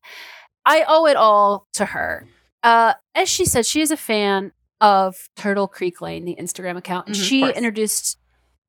I 0.64 0.84
owe 0.86 1.06
it 1.06 1.16
all 1.16 1.66
to 1.74 1.84
her. 1.86 2.28
Uh, 2.62 2.94
as 3.14 3.28
she 3.28 3.44
said, 3.44 3.66
she 3.66 3.80
is 3.80 3.90
a 3.90 3.96
fan 3.96 4.52
of 4.80 5.16
Turtle 5.34 5.66
Creek 5.66 6.00
Lane, 6.00 6.24
the 6.24 6.36
Instagram 6.36 6.76
account, 6.76 7.08
and 7.08 7.16
Mhm, 7.16 7.24
she 7.28 7.50
introduced 7.50 8.18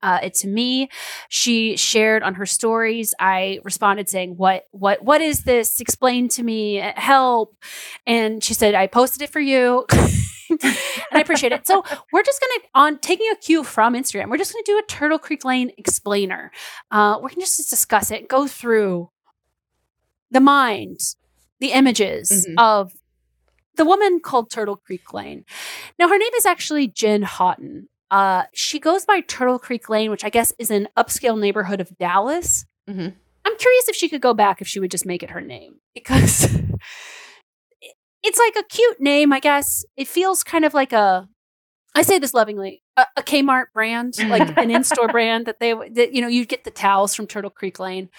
uh, 0.02 0.18
it 0.24 0.34
to 0.34 0.48
me. 0.48 0.90
She 1.30 1.78
shared 1.78 2.24
on 2.24 2.34
her 2.36 2.48
stories. 2.48 3.14
I 3.20 3.60
responded 3.64 4.10
saying, 4.10 4.36
"What 4.36 4.64
what 4.72 5.04
what 5.04 5.22
is 5.22 5.44
this? 5.44 5.80
Explain 5.80 6.28
to 6.30 6.42
me. 6.44 6.78
Help!" 6.96 7.56
And 8.08 8.44
she 8.44 8.56
said, 8.56 8.74
"I 8.74 8.88
posted 8.88 9.22
it 9.22 9.30
for 9.30 9.40
you." 9.42 9.86
and 10.52 10.76
I 11.12 11.20
appreciate 11.22 11.52
it. 11.52 11.66
So 11.68 11.84
we're 12.12 12.24
just 12.24 12.42
gonna 12.42 12.60
on 12.76 13.00
taking 13.00 13.28
a 13.32 13.36
cue 13.36 13.64
from 13.64 13.94
Instagram. 13.94 14.30
We're 14.30 14.38
just 14.38 14.54
gonna 14.54 14.64
do 14.66 14.78
a 14.78 14.84
Turtle 14.84 15.20
Creek 15.20 15.46
Lane 15.46 15.72
explainer. 15.78 16.52
Uh, 16.92 17.16
we're 17.22 17.30
gonna 17.30 17.42
just 17.42 17.70
discuss 17.70 18.12
it, 18.12 18.28
go 18.28 18.48
through 18.48 19.10
the 20.30 20.40
mind, 20.40 21.00
the 21.60 21.72
images 21.74 22.48
Mhm. 22.48 22.56
of 22.58 22.94
the 23.76 23.86
woman 23.86 24.20
called 24.20 24.50
Turtle 24.52 24.78
Creek 24.78 25.14
Lane. 25.14 25.46
Now 26.00 26.08
her 26.10 26.18
name 26.18 26.34
is 26.38 26.46
actually 26.46 26.88
Jen 26.88 27.22
Houghton. 27.24 27.88
Uh, 28.10 28.44
she 28.54 28.80
goes 28.80 29.06
by 29.06 29.22
Turtle 29.22 29.58
Creek 29.60 29.88
Lane, 29.90 30.12
which 30.12 30.26
I 30.26 30.30
guess 30.30 30.54
is 30.60 30.70
an 30.70 30.88
upscale 30.98 31.40
neighborhood 31.40 31.80
of 31.80 31.98
Dallas. 31.98 32.66
Mhm. 32.90 33.16
I'm 33.46 33.58
curious 33.58 33.88
if 33.90 33.96
she 33.96 34.10
could 34.10 34.22
go 34.22 34.34
back 34.34 34.62
if 34.62 34.68
she 34.68 34.80
would 34.80 34.92
just 34.92 35.06
make 35.06 35.24
it 35.24 35.32
her 35.32 35.42
name 35.42 35.76
because 35.94 36.48
it's 38.24 38.40
like 38.40 38.56
a 38.56 38.68
cute 38.68 39.00
name, 39.02 39.34
I 39.34 39.40
guess. 39.40 39.84
It 39.98 40.08
feels 40.08 40.44
kind 40.44 40.66
of 40.66 40.74
like 40.74 40.94
a, 40.94 41.28
I 41.96 42.04
say 42.04 42.20
this 42.20 42.34
lovingly, 42.34 42.84
a, 42.98 43.06
a 43.18 43.22
Kmart 43.22 43.66
brand, 43.74 44.14
like 44.30 44.58
an 44.58 44.72
in-store 44.72 45.08
brand 45.10 45.46
that 45.46 45.60
they, 45.60 45.74
that, 45.74 46.14
you 46.14 46.22
know, 46.22 46.28
you'd 46.28 46.48
get 46.50 46.64
the 46.64 46.72
towels 46.72 47.14
from 47.16 47.28
Turtle 47.28 47.50
Creek 47.50 47.80
Lane. 47.80 48.10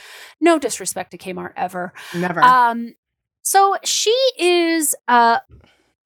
No 0.40 0.58
disrespect 0.58 1.10
to 1.12 1.18
Kmart 1.18 1.52
ever. 1.56 1.92
Never. 2.14 2.42
Um, 2.42 2.94
so 3.42 3.76
she 3.84 4.16
is 4.38 4.94
uh, 5.08 5.38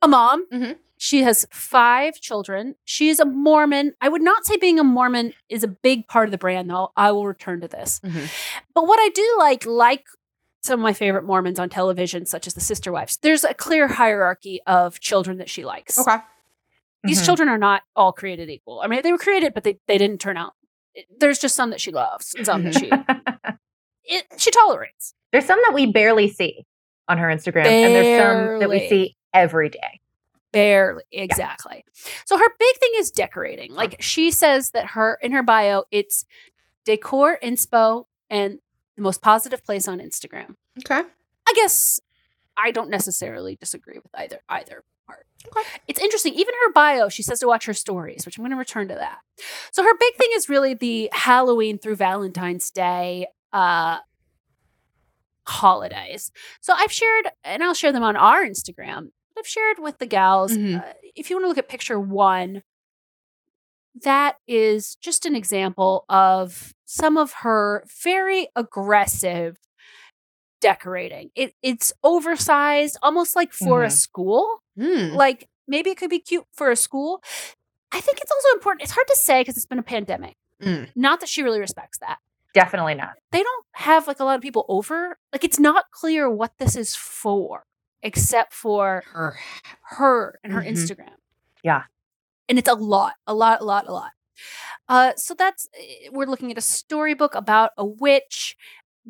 a 0.03 0.09
mom. 0.09 0.47
Mhm. 0.53 0.77
She 0.99 1.23
has 1.25 1.47
five 1.51 2.15
children. 2.21 2.75
She 2.87 3.11
is 3.11 3.21
a 3.21 3.27
Mormon. 3.27 3.93
I 4.01 4.09
would 4.09 4.23
not 4.23 4.47
say 4.47 4.57
being 4.57 4.79
a 4.79 4.85
Mormon 4.85 5.35
is 5.51 5.63
a 5.63 5.69
big 5.69 6.09
part 6.09 6.27
of 6.27 6.31
the 6.33 6.39
brand, 6.39 6.71
though. 6.71 6.93
I 6.97 7.13
will 7.13 7.27
return 7.27 7.61
to 7.61 7.69
this. 7.69 8.01
Mhm. 8.03 8.31
But 8.75 8.87
what 8.87 8.99
I 8.99 9.11
do 9.11 9.35
like, 9.39 9.67
like 9.67 10.05
some 10.67 10.81
of 10.81 10.83
my 10.83 10.93
favorite 10.93 11.25
Mormons 11.25 11.59
on 11.59 11.69
television, 11.69 12.27
such 12.27 12.47
as 12.47 12.55
the 12.55 12.61
Sister 12.61 12.93
Wives, 12.93 13.19
there's 13.23 13.45
a 13.45 13.55
clear 13.55 13.89
hierarchy 13.89 14.61
of 14.67 15.01
children 15.01 15.39
that 15.39 15.49
she 15.49 15.65
likes. 15.65 15.99
okay. 15.99 16.19
These 17.05 17.21
Mhm. 17.23 17.25
children 17.25 17.49
are 17.49 17.59
not 17.59 17.83
all 17.95 18.13
created 18.13 18.51
equal. 18.51 18.81
I 18.81 18.89
mean, 18.89 19.01
they 19.03 19.13
were 19.13 19.19
created, 19.19 19.55
but 19.55 19.63
they, 19.65 19.79
they 19.87 19.97
didn't 19.99 20.21
turn 20.21 20.37
out. 20.37 20.55
There's 21.19 21.39
just 21.39 21.55
some 21.55 21.71
that 21.71 21.81
she 21.81 21.93
loves 21.93 22.35
and 22.35 22.45
some 22.45 22.65
that 22.65 22.75
she 22.75 22.91
it, 24.05 24.25
she 24.39 24.51
tolerates. 24.51 25.15
There's 25.33 25.45
some 25.45 25.61
that 25.67 25.75
we 25.75 25.87
barely 25.87 26.29
see 26.29 26.65
on 27.09 27.19
her 27.19 27.29
Instagram, 27.29 27.67
and 27.67 27.95
there's 27.95 28.17
some 28.17 28.59
that 28.61 28.69
we 28.69 28.89
see 28.89 29.17
every 29.33 29.69
day. 29.69 30.01
Barely, 30.53 31.05
exactly. 31.13 31.85
So 32.25 32.39
her 32.39 32.49
big 32.59 32.77
thing 32.79 32.91
is 32.97 33.11
decorating. 33.11 33.73
Like 33.73 33.97
she 34.01 34.31
says 34.31 34.71
that 34.71 34.87
her 34.89 35.19
in 35.23 35.33
her 35.33 35.43
bio, 35.43 35.85
it's 35.91 36.25
decor 36.85 37.39
inspo 37.43 38.07
and 38.31 38.59
the 38.97 39.03
most 39.03 39.21
positive 39.23 39.65
place 39.65 39.87
on 39.89 39.99
Instagram. 39.99 40.57
Okay. 40.79 41.03
I 41.49 41.53
guess 41.55 42.01
I 42.57 42.71
don't 42.71 42.91
necessarily 42.91 43.57
disagree 43.57 43.99
with 43.99 44.11
either 44.15 44.41
either 44.49 44.83
part. 45.07 45.27
Okay. 45.47 45.61
It's 45.87 46.01
interesting. 46.01 46.35
Even 46.35 46.55
her 46.67 46.73
bio, 46.73 47.09
she 47.09 47.23
says 47.23 47.39
to 47.41 47.47
watch 47.47 47.67
her 47.67 47.75
stories, 47.75 48.25
which 48.27 48.37
I'm 48.39 48.43
going 48.43 48.51
to 48.53 48.57
return 48.57 48.89
to 48.89 48.95
that. 48.95 49.19
So 49.73 49.83
her 49.85 49.97
big 49.99 50.15
thing 50.17 50.31
is 50.35 50.49
really 50.49 50.75
the 50.75 51.09
Halloween 51.13 51.79
through 51.79 51.97
Valentine's 51.97 52.71
Day 52.71 53.27
uh, 53.53 53.99
holidays. 55.47 56.33
So 56.61 56.73
I've 56.77 56.91
shared, 56.93 57.29
and 57.45 57.63
I'll 57.63 57.75
share 57.75 57.93
them 57.93 58.03
on 58.03 58.17
our 58.17 58.45
Instagram. 58.45 59.11
I've 59.39 59.47
shared 59.47 59.79
with 59.79 59.99
the 59.99 60.07
gals. 60.07 60.53
Mhm. 60.57 60.81
Uh, 60.83 60.93
if 61.15 61.31
you 61.31 61.37
want 61.37 61.45
to 61.45 61.49
look 61.49 61.59
at 61.59 61.69
picture 61.69 62.01
one, 62.01 62.63
that 64.03 64.37
is 64.49 64.97
just 64.97 65.25
an 65.27 65.37
example 65.37 66.05
of 66.09 66.75
some 66.87 67.17
of 67.19 67.33
her 67.43 67.85
very 68.03 68.49
aggressive 68.57 69.59
decorating. 70.61 71.31
It, 71.35 71.55
it's 71.63 71.93
oversized, 72.03 72.97
almost 73.03 73.37
like 73.37 73.53
for 73.53 73.85
a 73.85 73.89
Mhm. 73.89 73.93
school. 73.93 74.63
Mm. 74.79 75.15
Like 75.15 75.49
maybe 75.69 75.91
it 75.91 75.99
could 75.99 76.11
be 76.11 76.19
cute 76.19 76.47
for 76.53 76.71
a 76.71 76.77
school. 76.77 77.23
I 77.93 78.01
think 78.01 78.19
it's 78.21 78.31
also 78.33 78.55
important. 78.55 78.83
It's 78.83 78.93
hard 78.93 79.07
to 79.09 79.17
say 79.17 79.41
because 79.43 79.57
it's 79.57 79.67
been 79.67 79.79
a 79.79 79.83
pandemic. 79.83 80.37
Mm. 80.63 80.91
Not 80.97 81.21
that 81.21 81.29
she 81.29 81.43
really 81.43 81.61
respects 81.61 81.99
that. 81.99 82.19
Definitely 82.55 82.95
not. 82.95 83.11
They 83.33 83.43
don't 83.43 83.67
have 83.73 84.07
like 84.07 84.19
a 84.21 84.25
lot 84.25 84.37
of 84.37 84.41
people 84.41 84.65
over. 84.69 85.19
Like 85.33 85.45
it's 85.45 85.59
not 85.59 85.91
clear 85.91 86.31
what 86.31 86.53
this 86.59 86.75
is 86.75 86.97
for, 86.97 87.65
except 88.03 88.55
for 88.55 89.03
Her. 89.13 89.37
her 89.83 90.39
and 90.43 90.53
her 90.55 90.63
Mhm. 90.63 90.71
Instagram. 90.71 91.15
Yeah. 91.63 91.83
And 92.49 92.59
it's 92.59 92.69
a 92.69 92.75
lot, 92.75 93.15
a 93.27 93.35
lot, 93.35 93.61
a 93.61 93.65
lot, 93.65 93.87
a 93.89 93.93
lot. 93.93 94.13
Uh, 94.89 95.13
so 95.17 95.35
that's 95.35 95.69
eh, 95.79 96.09
we're 96.13 96.27
looking 96.27 96.51
at 96.51 96.59
a 96.59 96.63
storybook 96.63 97.35
about 97.35 97.71
a 97.77 97.85
witch. 97.85 98.57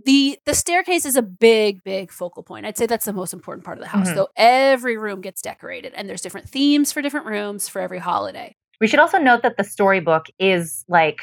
The 0.05 0.39
the 0.45 0.55
staircase 0.55 1.07
is 1.07 1.17
a 1.17 1.23
big, 1.23 1.83
big 1.83 2.13
focal 2.13 2.43
point. 2.43 2.67
I'd 2.67 2.77
say 2.77 2.87
that's 2.87 3.07
the 3.07 3.13
most 3.13 3.33
important 3.33 3.65
part 3.65 3.79
of 3.79 3.83
the 3.83 3.89
house. 3.89 4.11
Mhm. 4.11 4.15
Though 4.15 4.29
every 4.37 4.97
room 4.99 5.21
gets 5.21 5.41
decorated, 5.41 5.93
and 5.95 6.09
there's 6.09 6.21
different 6.21 6.49
themes 6.49 6.93
for 6.93 7.01
different 7.01 7.27
rooms 7.27 7.69
for 7.69 7.81
every 7.81 7.99
holiday. 7.99 8.55
We 8.81 8.89
should 8.89 9.01
also 9.01 9.19
note 9.19 9.43
that 9.43 9.57
the 9.57 9.65
storybook 9.65 10.27
is 10.39 10.85
like 10.87 11.19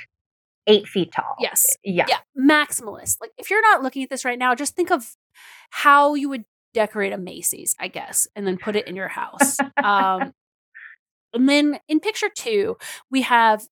eight 0.65 0.87
feet 0.87 1.11
tall. 1.11 1.35
Yes. 1.39 1.65
Yeah. 1.83 2.05
Yeah, 2.07 2.17
maximalist. 2.39 3.17
Like 3.21 3.31
if 3.37 3.49
you're 3.51 3.61
not 3.61 3.83
looking 3.83 4.01
at 4.03 4.09
this 4.09 4.25
right 4.25 4.39
now, 4.39 4.55
just 4.55 4.75
think 4.75 4.91
of 4.91 5.15
how 5.69 6.15
you 6.15 6.29
would 6.29 6.45
decorate 6.73 7.13
a 7.13 7.17
Macy's, 7.17 7.75
I 7.79 7.89
guess, 7.89 8.27
and 8.35 8.47
then 8.47 8.57
put 8.57 8.75
it 8.75 8.87
in 8.87 8.95
your 8.95 9.09
house. 9.09 9.57
um, 9.83 10.33
and 11.33 11.49
then 11.49 11.79
in 11.87 11.99
picture 11.99 12.29
two, 12.35 12.77
we 13.11 13.21
have 13.23 13.67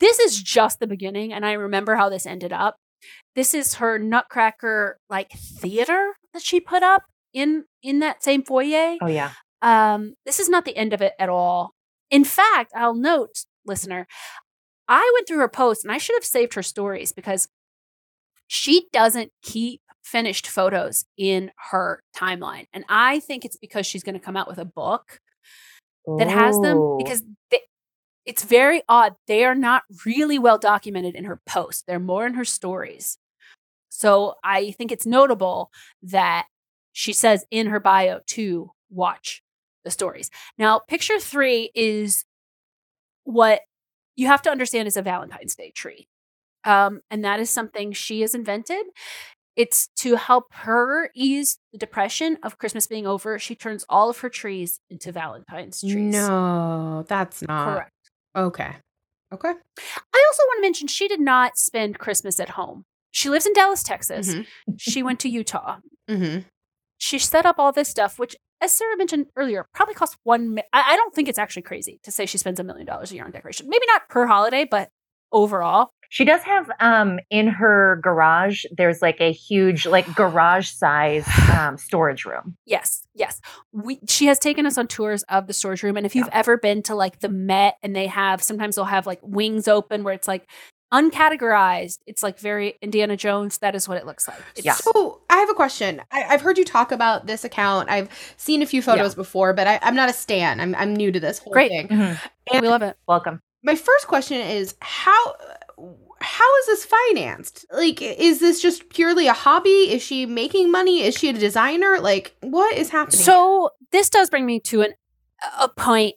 this 0.00 0.18
is 0.18 0.42
just 0.42 0.80
the 0.80 0.86
beginning, 0.86 1.32
and 1.32 1.44
I 1.44 1.52
remember 1.52 1.96
how 1.96 2.08
this 2.08 2.26
ended 2.26 2.52
up. 2.52 2.76
This 3.34 3.54
is 3.54 3.74
her 3.74 3.98
Nutcracker 3.98 4.98
like 5.08 5.32
theater 5.32 6.14
that 6.32 6.42
she 6.42 6.60
put 6.60 6.82
up 6.82 7.04
in 7.32 7.64
in 7.82 8.00
that 8.00 8.22
same 8.22 8.42
foyer. 8.42 8.96
Oh 9.00 9.06
yeah. 9.06 9.32
Um, 9.62 10.14
this 10.24 10.38
is 10.38 10.48
not 10.48 10.64
the 10.64 10.76
end 10.76 10.92
of 10.92 11.02
it 11.02 11.12
at 11.18 11.28
all. 11.28 11.72
In 12.10 12.24
fact, 12.24 12.72
I'll 12.74 12.94
note, 12.94 13.44
listener, 13.66 14.06
I 14.88 15.10
went 15.14 15.28
through 15.28 15.38
her 15.38 15.48
post 15.48 15.84
and 15.84 15.92
I 15.92 15.98
should 15.98 16.16
have 16.16 16.24
saved 16.24 16.54
her 16.54 16.62
stories 16.62 17.12
because 17.12 17.48
she 18.46 18.86
doesn't 18.92 19.30
keep 19.42 19.82
finished 20.02 20.46
photos 20.46 21.04
in 21.18 21.50
her 21.70 22.02
timeline. 22.16 22.66
And 22.72 22.84
I 22.88 23.20
think 23.20 23.44
it's 23.44 23.58
because 23.58 23.86
she's 23.86 24.02
going 24.02 24.14
to 24.14 24.24
come 24.24 24.36
out 24.36 24.48
with 24.48 24.58
a 24.58 24.64
book 24.64 25.20
that 26.16 26.28
has 26.28 26.58
them 26.60 26.96
because 26.96 27.22
they, 27.50 27.60
it's 28.28 28.44
very 28.44 28.82
odd. 28.90 29.14
They 29.26 29.42
are 29.44 29.54
not 29.54 29.84
really 30.04 30.38
well 30.38 30.58
documented 30.58 31.14
in 31.14 31.24
her 31.24 31.40
posts, 31.46 31.82
they're 31.86 31.98
more 31.98 32.26
in 32.26 32.34
her 32.34 32.44
stories. 32.44 33.16
So 33.88 34.34
I 34.44 34.72
think 34.72 34.92
it's 34.92 35.06
notable 35.06 35.70
that 36.02 36.46
she 36.92 37.14
says 37.14 37.46
in 37.50 37.68
her 37.68 37.80
bio 37.80 38.20
to 38.26 38.70
watch 38.90 39.42
the 39.84 39.90
stories. 39.90 40.30
Now, 40.58 40.78
picture 40.78 41.18
three 41.18 41.70
is 41.74 42.26
what 43.24 43.62
you 44.14 44.26
have 44.26 44.42
to 44.42 44.50
understand 44.50 44.88
is 44.88 44.96
a 44.96 45.02
Valentine's 45.02 45.54
Day 45.54 45.70
tree. 45.70 46.06
Um, 46.64 47.00
and 47.10 47.24
that 47.24 47.40
is 47.40 47.48
something 47.48 47.92
she 47.92 48.20
has 48.20 48.34
invented. 48.34 48.84
It's 49.56 49.88
to 49.96 50.16
help 50.16 50.52
her 50.52 51.10
ease 51.14 51.58
the 51.72 51.78
depression 51.78 52.36
of 52.42 52.58
Christmas 52.58 52.86
being 52.86 53.06
over. 53.06 53.38
She 53.38 53.54
turns 53.54 53.86
all 53.88 54.10
of 54.10 54.18
her 54.18 54.28
trees 54.28 54.80
into 54.90 55.12
Valentine's 55.12 55.80
trees. 55.80 56.12
No, 56.12 57.04
that's 57.08 57.42
not 57.42 57.74
Correct. 57.74 57.92
Okay. 58.36 58.76
Okay. 59.32 59.48
I 59.48 60.24
also 60.28 60.42
want 60.46 60.58
to 60.58 60.62
mention 60.62 60.88
she 60.88 61.06
did 61.08 61.20
not 61.20 61.56
spend 61.58 61.98
Christmas 61.98 62.40
at 62.40 62.50
home. 62.50 62.84
She 63.10 63.28
lives 63.28 63.46
in 63.46 63.52
Dallas, 63.52 63.82
Texas. 63.82 64.34
Mhm. 64.34 64.46
She 64.78 65.02
went 65.02 65.20
to 65.20 65.28
Utah. 65.28 65.78
Mm-hmm. 66.08 66.40
She 66.98 67.18
set 67.18 67.46
up 67.46 67.56
all 67.58 67.72
this 67.72 67.88
stuff, 67.88 68.18
which, 68.18 68.34
as 68.60 68.72
Sarah 68.72 68.96
mentioned 68.96 69.26
earlier, 69.36 69.66
probably 69.74 69.94
cost 69.94 70.16
one. 70.24 70.54
Mi- 70.54 70.62
I, 70.72 70.92
I 70.94 70.96
don't 70.96 71.14
think 71.14 71.28
it's 71.28 71.38
actually 71.38 71.62
crazy 71.62 72.00
to 72.02 72.10
say 72.10 72.26
she 72.26 72.38
spends 72.38 72.58
a 72.58 72.64
million 72.64 72.86
dollars 72.86 73.12
a 73.12 73.14
year 73.14 73.24
on 73.24 73.30
decoration. 73.30 73.68
Maybe 73.68 73.86
not 73.86 74.08
per 74.08 74.26
holiday, 74.26 74.66
but 74.68 74.90
overall. 75.32 75.90
She 76.10 76.24
does 76.24 76.42
have 76.42 76.70
um 76.80 77.18
in 77.30 77.48
her 77.48 78.00
garage. 78.02 78.64
There's 78.74 79.02
like 79.02 79.20
a 79.20 79.30
huge 79.32 79.84
like 79.86 80.06
garage 80.14 80.70
size 80.70 81.26
um 81.54 81.76
storage 81.76 82.24
room. 82.24 82.56
Yes, 82.64 83.06
yes. 83.14 83.40
We 83.72 84.00
she 84.08 84.26
has 84.26 84.38
taken 84.38 84.64
us 84.66 84.78
on 84.78 84.86
tours 84.86 85.22
of 85.24 85.46
the 85.46 85.52
storage 85.52 85.82
room, 85.82 85.96
and 85.96 86.06
if 86.06 86.14
you've 86.14 86.28
ever 86.32 86.56
been 86.56 86.82
to 86.84 86.94
like 86.94 87.20
the 87.20 87.28
Met, 87.28 87.76
and 87.82 87.94
they 87.94 88.06
have 88.06 88.42
sometimes 88.42 88.76
they'll 88.76 88.84
have 88.86 89.06
like 89.06 89.20
wings 89.22 89.68
open 89.68 90.02
where 90.02 90.14
it's 90.14 90.26
like 90.28 90.48
uncategorized. 90.92 91.98
It's 92.06 92.22
like 92.22 92.38
very 92.38 92.76
Indiana 92.80 93.16
Jones. 93.16 93.58
That 93.58 93.74
is 93.74 93.86
what 93.88 93.98
it 93.98 94.06
looks 94.06 94.26
like. 94.26 94.38
It's, 94.56 94.64
Yeah. 94.64 94.72
So 94.74 95.20
I 95.28 95.36
have 95.36 95.50
a 95.50 95.54
question. 95.54 96.00
I, 96.10 96.24
I've 96.24 96.40
heard 96.40 96.56
you 96.58 96.64
talk 96.64 96.92
about 96.92 97.26
this 97.26 97.44
account. 97.44 97.90
I've 97.90 98.08
seen 98.36 98.62
a 98.62 98.66
few 98.66 98.80
photos 98.82 99.14
before, 99.14 99.52
but 99.52 99.66
I, 99.66 99.78
I'm 99.82 99.94
not 99.94 100.08
a 100.08 100.12
stan. 100.12 100.60
I'm 100.60 100.74
I'm 100.74 100.94
new 100.94 101.12
to 101.12 101.20
this 101.20 101.38
whole 101.38 101.52
Great. 101.52 101.70
thing. 101.70 101.88
Mhm. 101.88 102.18
we 102.62 102.68
love 102.68 102.82
it. 102.82 102.96
Welcome. 103.06 103.42
My 103.68 103.74
first 103.74 104.06
question 104.06 104.40
is 104.40 104.74
how 104.80 105.34
how 106.22 106.58
is 106.60 106.66
this 106.68 106.86
financed? 106.86 107.66
Like, 107.70 108.00
is 108.00 108.40
this 108.40 108.62
just 108.62 108.88
purely 108.88 109.26
a 109.26 109.34
hobby? 109.34 109.92
Is 109.92 110.02
she 110.02 110.24
making 110.24 110.70
money? 110.70 111.02
Is 111.02 111.14
she 111.14 111.28
a 111.28 111.34
designer? 111.34 111.98
Like, 112.00 112.34
what 112.40 112.74
is 112.74 112.88
happening? 112.88 113.20
So 113.20 113.72
this 113.92 114.08
does 114.08 114.30
bring 114.30 114.46
me 114.46 114.58
to 114.60 114.80
an 114.80 114.94
a 115.60 115.68
point 115.68 116.14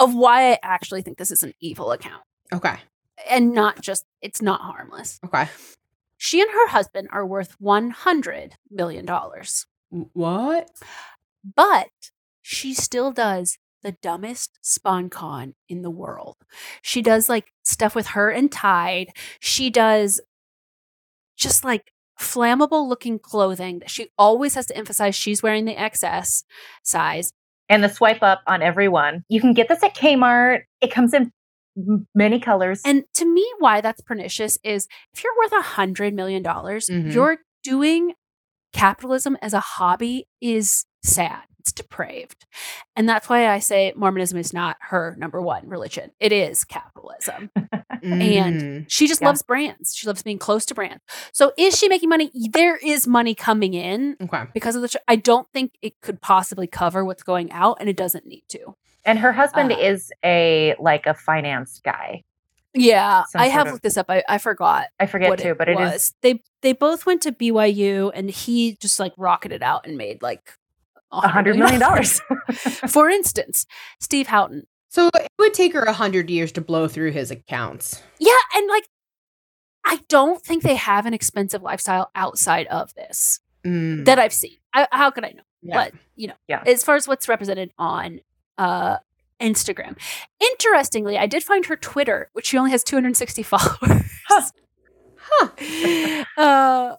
of 0.00 0.12
why 0.12 0.50
I 0.50 0.58
actually 0.64 1.02
think 1.02 1.18
this 1.18 1.30
is 1.30 1.44
an 1.44 1.54
evil 1.60 1.92
account 1.92 2.24
okay, 2.52 2.80
and 3.30 3.52
not 3.54 3.80
just 3.80 4.04
it's 4.20 4.42
not 4.42 4.60
harmless. 4.60 5.20
okay. 5.24 5.48
She 6.16 6.40
and 6.40 6.50
her 6.50 6.66
husband 6.66 7.10
are 7.12 7.24
worth 7.24 7.54
100 7.60 8.56
million 8.72 9.06
dollars. 9.06 9.66
What? 9.88 10.68
But 11.44 11.90
she 12.42 12.74
still 12.74 13.12
does 13.12 13.56
the 13.82 13.92
dumbest 14.02 14.58
spon 14.62 15.08
con 15.08 15.54
in 15.68 15.82
the 15.82 15.90
world. 15.90 16.36
She 16.82 17.02
does 17.02 17.28
like 17.28 17.52
stuff 17.64 17.94
with 17.94 18.08
her 18.08 18.30
and 18.30 18.50
Tide. 18.50 19.08
She 19.40 19.70
does 19.70 20.20
just 21.36 21.64
like 21.64 21.92
flammable 22.20 22.86
looking 22.88 23.18
clothing 23.18 23.78
that 23.78 23.90
she 23.90 24.08
always 24.18 24.54
has 24.54 24.66
to 24.66 24.76
emphasize 24.76 25.14
she's 25.14 25.42
wearing 25.42 25.64
the 25.64 25.74
XS 25.74 26.44
size. 26.82 27.32
And 27.68 27.82
the 27.84 27.88
swipe 27.88 28.22
up 28.22 28.40
on 28.46 28.62
every 28.62 28.88
one. 28.88 29.24
You 29.28 29.40
can 29.40 29.54
get 29.54 29.68
this 29.68 29.82
at 29.82 29.94
Kmart. 29.94 30.62
It 30.80 30.90
comes 30.90 31.14
in 31.14 31.32
many 32.14 32.40
colors. 32.40 32.82
And 32.84 33.04
to 33.14 33.24
me, 33.24 33.46
why 33.60 33.80
that's 33.80 34.00
pernicious 34.02 34.58
is 34.64 34.86
if 35.14 35.22
you're 35.24 35.36
worth 35.38 35.52
a 35.52 35.62
hundred 35.62 36.12
million 36.12 36.42
dollars, 36.42 36.88
Mhm. 36.88 37.14
you're 37.14 37.38
doing 37.62 38.12
capitalism 38.72 39.38
as 39.40 39.54
a 39.54 39.60
hobby 39.60 40.26
is 40.40 40.84
sad. 41.02 41.44
It's 41.70 41.72
depraved. 41.72 42.46
And 42.96 43.08
that's 43.08 43.28
why 43.28 43.48
I 43.48 43.60
say 43.60 43.92
Mormonism 43.94 44.36
is 44.38 44.52
not 44.52 44.76
her 44.88 45.14
number 45.18 45.40
one 45.40 45.68
religion. 45.68 46.10
It 46.18 46.32
is 46.32 46.64
capitalism. 46.64 47.50
And 48.02 48.60
Mm. 48.60 48.84
She 48.88 49.06
just 49.06 49.20
Yeah. 49.20 49.28
loves 49.28 49.42
brands. 49.42 49.94
She 49.94 50.06
loves 50.06 50.22
being 50.22 50.38
close 50.38 50.64
to 50.66 50.74
brands. 50.74 51.02
So 51.32 51.52
is 51.58 51.78
she 51.78 51.86
making 51.88 52.08
money? 52.08 52.30
There 52.34 52.76
is 52.76 53.06
money 53.06 53.34
coming 53.34 53.74
in 53.74 54.16
okay. 54.22 54.44
because 54.54 54.74
of 54.74 54.82
the. 54.82 54.98
I 55.06 55.16
don't 55.16 55.46
think 55.52 55.72
it 55.82 56.00
could 56.00 56.20
possibly 56.22 56.66
cover 56.66 57.04
what's 57.04 57.22
going 57.22 57.52
out, 57.52 57.76
and 57.78 57.88
it 57.90 57.96
doesn't 57.96 58.26
need 58.26 58.42
to. 58.48 58.74
and 59.04 59.18
her 59.18 59.32
husband 59.32 59.70
Uh, 59.72 59.76
is 59.78 60.12
a 60.24 60.74
like 60.80 61.06
a 61.06 61.14
finance 61.14 61.80
guy. 61.84 62.22
Yeah, 62.72 63.24
Some 63.30 63.40
I 63.42 63.46
have 63.48 63.66
of- 63.66 63.72
looked 63.74 63.82
this 63.82 63.96
up. 63.96 64.06
I, 64.08 64.22
I 64.28 64.38
forgot 64.38 64.86
I 65.00 65.06
forget 65.06 65.38
too, 65.38 65.54
but 65.54 65.68
it 65.68 65.78
is 65.78 65.92
was. 65.92 66.14
They 66.22 66.42
they 66.62 66.72
both 66.72 67.04
went 67.04 67.20
to 67.22 67.32
BYU, 67.32 68.10
and 68.14 68.30
he 68.30 68.76
just 68.80 68.98
like 69.00 69.12
rocketed 69.18 69.62
out 69.62 69.86
and 69.86 69.96
made 69.98 70.22
like 70.22 70.54
hundred 71.12 71.56
million 71.56 71.80
dollars. 71.80 72.20
For 72.88 73.08
instance, 73.08 73.66
Steve 74.00 74.26
Houghton. 74.28 74.64
So 74.88 75.08
it 75.14 75.28
would 75.38 75.54
take 75.54 75.72
her 75.74 75.82
a 75.82 75.92
hundred 75.92 76.30
years 76.30 76.52
to 76.52 76.60
blow 76.60 76.88
through 76.88 77.12
his 77.12 77.30
accounts. 77.30 78.02
Yeah, 78.18 78.32
and 78.56 78.68
like 78.68 78.88
I 79.84 80.00
don't 80.08 80.42
think 80.42 80.62
they 80.62 80.74
have 80.76 81.06
an 81.06 81.14
expensive 81.14 81.62
lifestyle 81.62 82.10
outside 82.14 82.66
of 82.68 82.94
this 82.94 83.40
Mm. 83.64 84.06
that 84.06 84.18
I've 84.18 84.32
seen. 84.32 84.56
I, 84.72 84.88
how 84.90 85.10
could 85.10 85.22
I 85.24 85.32
know? 85.32 85.42
Yeah. 85.62 85.74
But 85.74 85.92
you 86.16 86.28
know, 86.28 86.34
Yeah. 86.48 86.62
as 86.66 86.82
far 86.82 86.96
as 86.96 87.06
what's 87.06 87.28
represented 87.28 87.70
on 87.78 88.20
uh 88.58 88.96
Instagram. 89.40 89.96
Interestingly, 90.40 91.16
I 91.18 91.26
did 91.26 91.42
find 91.42 91.64
her 91.66 91.76
Twitter, 91.76 92.30
which 92.34 92.46
she 92.46 92.58
only 92.58 92.70
has 92.72 92.82
260 92.84 93.42
followers. 93.42 94.02
Huh. 94.28 95.48
uh, 96.36 96.96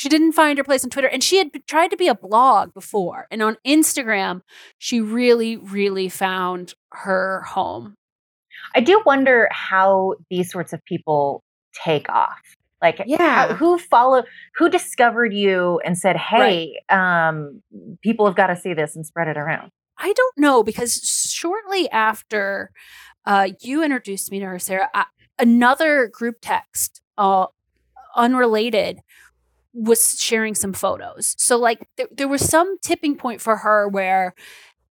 she 0.00 0.08
didn't 0.08 0.32
find 0.32 0.56
her 0.56 0.64
place 0.64 0.82
on 0.82 0.88
Twitter, 0.88 1.08
and 1.08 1.22
she 1.22 1.36
had 1.36 1.50
tried 1.66 1.88
to 1.88 1.96
be 1.98 2.08
a 2.08 2.14
blog 2.14 2.72
before. 2.72 3.26
And 3.30 3.42
on 3.42 3.58
Instagram, 3.66 4.40
she 4.78 4.98
really, 4.98 5.58
really 5.58 6.08
found 6.08 6.72
her 6.92 7.42
home. 7.42 7.96
I 8.74 8.80
do 8.80 9.02
wonder 9.04 9.46
how 9.50 10.14
these 10.30 10.50
sorts 10.50 10.72
of 10.72 10.82
people 10.86 11.44
take 11.74 12.08
off. 12.08 12.40
Like, 12.80 13.02
Yeah. 13.04 13.48
how, 13.48 13.54
who 13.54 13.76
follow, 13.78 14.24
who 14.56 14.70
discovered 14.70 15.34
you 15.34 15.82
and 15.84 15.98
said, 15.98 16.16
"Hey, 16.16 16.80
um, 16.88 17.62
people 18.00 18.24
have 18.24 18.34
got 18.36 18.46
to 18.46 18.56
see 18.56 18.72
this 18.72 18.96
and 18.96 19.04
spread 19.04 19.28
it 19.28 19.36
around." 19.36 19.70
I 19.98 20.14
don't 20.14 20.38
know 20.38 20.62
because 20.62 20.94
shortly 21.30 21.90
after 21.90 22.70
uh, 23.26 23.48
you 23.60 23.84
introduced 23.84 24.32
me 24.32 24.38
to 24.38 24.46
her, 24.46 24.58
Sarah, 24.58 24.88
I, 24.94 25.04
another 25.38 26.06
group 26.06 26.36
text, 26.40 27.02
uh, 27.18 27.48
unrelated, 28.16 29.00
was 29.72 30.20
sharing 30.20 30.54
some 30.54 30.72
photos. 30.72 31.34
So, 31.38 31.56
like, 31.58 31.86
there, 31.96 32.08
there 32.10 32.28
was 32.28 32.42
some 32.42 32.78
tipping 32.78 33.16
point 33.16 33.40
for 33.40 33.58
her 33.58 33.88
where 33.88 34.34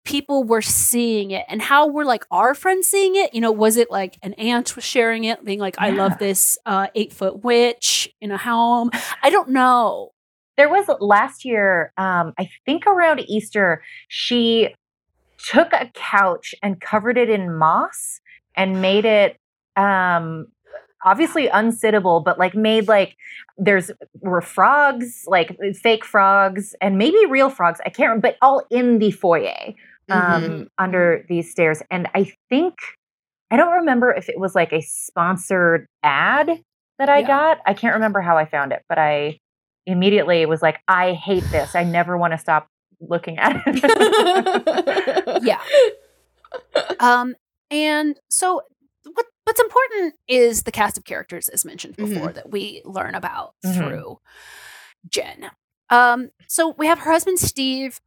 people 0.07 0.45
were 0.45 0.61
seeing 0.61 1.31
it 1.31 1.43
and 1.49 1.61
how 1.61 1.85
were 1.85 2.05
like 2.05 2.23
our 2.31 2.55
friends 2.55 2.87
seeing 2.87 3.17
it. 3.17 3.33
You 3.33 3.41
know 3.41 3.51
was 3.51 3.75
it 3.75 3.91
like 3.91 4.17
an 4.23 4.33
aunt 4.35 4.73
was 4.77 4.85
sharing 4.85 5.25
it 5.25 5.43
being 5.43 5.59
like 5.59 5.75
i 5.79 5.89
love 5.89 6.17
this 6.17 6.57
uh 6.65 6.87
eight 6.95 7.11
foot 7.11 7.43
witch 7.43 8.09
in 8.21 8.31
a 8.31 8.37
home. 8.37 8.89
I 9.21 9.29
don't 9.29 9.49
know. 9.49 10.13
There 10.55 10.69
was 10.69 10.87
last 11.01 11.43
year, 11.43 11.91
um, 11.97 12.33
I 12.39 12.49
think 12.65 12.87
around 12.87 13.19
Easter, 13.27 13.83
she 14.07 14.73
took 15.37 15.71
a 15.73 15.91
couch 15.93 16.55
and 16.63 16.79
covered 16.79 17.17
it 17.17 17.29
in 17.29 17.55
moss 17.55 18.21
and 18.55 18.81
made 18.81 19.03
it 19.03 19.37
um 19.75 20.47
obviously 21.07 21.47
unsittable, 21.47 22.23
but 22.23 22.37
like 22.37 22.53
made 22.55 22.87
like 22.87 23.15
there's 23.57 23.91
were 24.21 24.41
frogs, 24.41 25.23
like 25.27 25.57
fake 25.81 26.05
frogs, 26.05 26.75
and 26.81 26.97
maybe 26.97 27.17
real 27.29 27.49
frogs. 27.49 27.79
I 27.85 27.89
can't 27.89 28.09
remember, 28.09 28.27
but 28.29 28.37
all 28.41 28.63
in 28.69 28.99
the 28.99 29.11
foyer 29.11 29.73
um 30.09 30.43
Mhm. 30.43 30.67
under 30.77 31.25
these 31.29 31.51
stairs. 31.51 31.81
And 31.91 32.07
I 32.15 32.31
think 32.49 32.75
I 33.51 33.57
don't 33.57 33.73
remember 33.81 34.11
if 34.11 34.29
it 34.29 34.39
was 34.39 34.53
like 34.55 34.71
a 34.73 34.81
sponsored 34.81 35.87
ad 36.03 36.47
that 36.99 37.09
I 37.09 37.19
Yeah. 37.19 37.27
got. 37.27 37.57
I 37.65 37.73
can't 37.73 37.93
remember 37.95 38.21
how 38.21 38.37
I 38.37 38.45
found 38.45 38.71
it, 38.73 38.83
but 38.89 38.97
I 38.97 39.39
immediately 39.85 40.45
was 40.45 40.61
like, 40.61 40.79
I 40.87 41.13
hate 41.13 41.45
this. 41.51 41.73
I 41.75 41.83
never 41.83 42.17
want 42.17 42.33
to 42.33 42.37
stop 42.37 42.67
looking 42.99 43.37
at 43.37 43.61
it. 43.65 45.43
yeah 45.43 45.61
um 46.99 47.35
and 47.71 48.19
so 48.29 48.61
what's 49.47 49.59
important 49.61 50.13
is 50.27 50.63
the 50.63 50.71
cast 50.71 50.97
of 50.97 51.03
characters 51.05 51.47
as 51.49 51.63
mentioned 51.65 51.95
before 51.95 52.31
that 52.33 52.51
we 52.51 52.81
learn 52.85 53.15
about 53.15 53.53
Mhm. 53.65 53.75
through 53.75 54.19
jen 55.09 55.49
um 55.89 56.29
so 56.47 56.75
we 56.77 56.85
have 56.87 56.99
her 56.99 57.11
husband 57.11 57.39
steve 57.39 57.99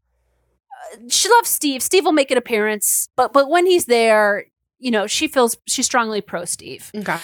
Uh, 0.92 0.96
she 1.08 1.28
loves 1.28 1.48
steve 1.48 1.82
steve 1.82 2.04
will 2.04 2.12
make 2.12 2.30
an 2.30 2.38
appearance 2.38 3.08
but 3.16 3.32
but 3.32 3.48
when 3.50 3.66
he's 3.66 3.86
there 3.86 4.46
you 4.82 4.90
know, 4.90 5.06
she 5.06 5.28
feels 5.28 5.58
she's 5.66 5.84
strongly 5.84 6.22
pro 6.22 6.46
Steve. 6.46 6.90
Okay. 6.96 7.18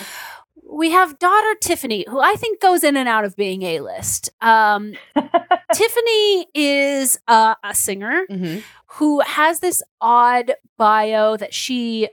We 0.71 0.91
have 0.91 1.19
daughter 1.19 1.55
Tiffany, 1.59 2.05
who 2.07 2.21
I 2.21 2.35
think 2.35 2.61
goes 2.61 2.85
in 2.85 2.99
and 2.99 3.09
out 3.09 3.25
of 3.25 3.35
being 3.35 3.63
A 3.63 3.81
list. 3.81 4.29
Um, 4.43 4.93
Tiffany 5.73 6.47
is 6.55 7.19
uh, 7.27 7.55
a 7.65 7.75
singer 7.75 8.25
hmm 8.29 8.59
who 8.99 9.21
has 9.21 9.61
this 9.61 9.83
odd 10.03 10.53
bio 10.77 11.39
that 11.39 11.55
she 11.55 12.11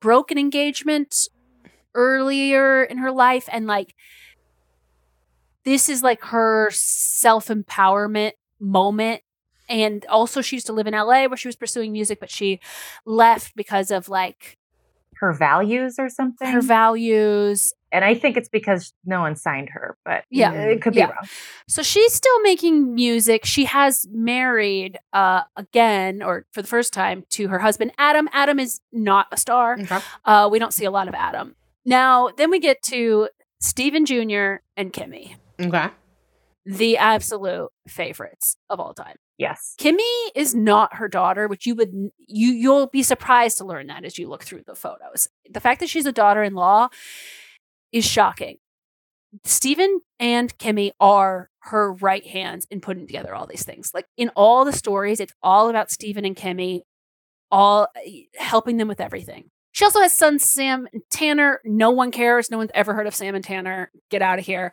broke 0.00 0.30
an 0.30 0.38
engagement 0.38 1.28
earlier 1.96 2.84
in 2.84 2.98
her 2.98 3.10
life 3.10 3.48
and 3.50 3.66
like 3.66 3.94
this 5.64 5.88
is 5.88 6.02
like 6.02 6.22
her 6.26 6.68
self-empowerment 6.72 8.32
moment 8.60 9.22
and 9.68 10.06
also 10.06 10.40
she 10.40 10.56
used 10.56 10.66
to 10.66 10.72
live 10.72 10.86
in 10.86 10.94
LA 10.94 11.24
where 11.26 11.36
she 11.36 11.48
was 11.48 11.56
pursuing 11.56 11.92
music 11.92 12.20
but 12.20 12.30
she 12.30 12.60
left 13.04 13.54
because 13.56 13.90
of 13.90 14.08
like 14.08 14.56
Her 15.16 15.32
values 15.32 15.96
or 15.98 16.08
something. 16.08 16.48
her 16.48 16.60
values 16.62 17.72
and 17.92 18.04
I 18.04 18.14
think 18.14 18.36
it's 18.36 18.48
because 18.48 18.92
no 19.06 19.20
one 19.20 19.36
signed 19.36 19.70
her, 19.70 19.96
but 20.04 20.24
Yeah. 20.28 20.52
it 20.52 20.82
could 20.82 20.92
be 20.92 20.98
Yeah. 20.98 21.06
wrong. 21.06 21.26
So 21.68 21.82
she's 21.82 22.12
still 22.12 22.40
making 22.42 22.94
music. 22.94 23.44
She 23.46 23.64
has 23.64 24.06
married 24.12 24.98
uh 25.12 25.42
again 25.56 26.22
or 26.22 26.44
for 26.52 26.62
the 26.62 26.68
first 26.68 26.92
time 26.92 27.24
to 27.30 27.48
her 27.48 27.58
husband 27.60 27.92
Adam. 27.98 28.28
Adam 28.32 28.58
is 28.60 28.80
not 28.92 29.26
a 29.32 29.36
star. 29.36 29.78
Uh 30.24 30.48
we 30.50 30.58
don't 30.58 30.74
see 30.74 30.84
a 30.84 30.90
lot 30.90 31.08
of 31.08 31.14
Adam. 31.14 31.56
Now, 31.86 32.28
then 32.36 32.50
we 32.50 32.58
get 32.58 32.82
to 32.84 33.28
Steven 33.60 34.04
Jr. 34.04 34.56
and 34.76 34.92
Kimmy, 34.92 35.36
Okay. 35.60 35.88
the 36.66 36.98
absolute 36.98 37.70
favorites 37.88 38.56
of 38.68 38.80
all 38.80 38.92
time. 38.92 39.16
Yes. 39.38 39.74
Kimmy 39.78 40.00
is 40.34 40.54
not 40.54 40.96
her 40.96 41.08
daughter, 41.08 41.46
which 41.46 41.64
you 41.66 41.74
would 41.76 41.92
you 41.92 42.48
you'll 42.52 42.86
be 42.88 43.02
surprised 43.02 43.58
to 43.58 43.64
learn 43.64 43.86
that 43.86 44.04
as 44.04 44.18
you 44.18 44.28
look 44.28 44.42
through 44.44 44.64
the 44.66 44.74
photos. 44.74 45.28
The 45.48 45.60
fact 45.60 45.80
that 45.80 45.88
she's 45.88 46.06
a 46.06 46.12
daughter-in-law 46.12 46.88
is 47.92 48.04
shocking. 48.04 48.56
Stephen 49.44 50.00
and 50.18 50.56
Kimmy 50.58 50.92
are 50.98 51.50
her 51.60 51.92
right 51.92 52.26
hands 52.26 52.66
in 52.70 52.80
putting 52.80 53.06
together 53.06 53.34
all 53.34 53.46
these 53.46 53.64
things. 53.64 53.90
Like 53.94 54.06
in 54.16 54.30
all 54.30 54.64
the 54.64 54.72
stories, 54.72 55.20
it's 55.20 55.34
all 55.42 55.68
about 55.68 55.90
Stephen 55.90 56.24
and 56.24 56.34
Kimmy, 56.36 56.80
all 57.50 57.88
eh, 58.04 58.22
helping 58.36 58.78
them 58.78 58.88
with 58.88 59.00
everything. 59.00 59.50
She 59.76 59.84
also 59.84 60.00
has 60.00 60.16
sons 60.16 60.42
Sam 60.42 60.88
and 60.94 61.02
Tanner. 61.10 61.60
No 61.62 61.90
one 61.90 62.10
cares. 62.10 62.50
No 62.50 62.56
one's 62.56 62.70
ever 62.72 62.94
heard 62.94 63.06
of 63.06 63.14
Sam 63.14 63.34
and 63.34 63.44
Tanner. 63.44 63.90
Get 64.08 64.22
out 64.22 64.38
of 64.38 64.46
here. 64.46 64.72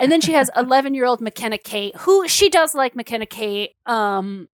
And 0.00 0.10
then 0.10 0.22
she 0.22 0.32
has 0.32 0.50
11 0.56 0.94
year 0.94 1.04
old 1.04 1.20
McKenna 1.20 1.58
Kate, 1.58 1.94
who 1.96 2.26
she 2.26 2.48
does 2.48 2.74
like 2.74 2.96
McKenna 2.96 3.26
Kate. 3.26 3.72
Um, 3.84 4.48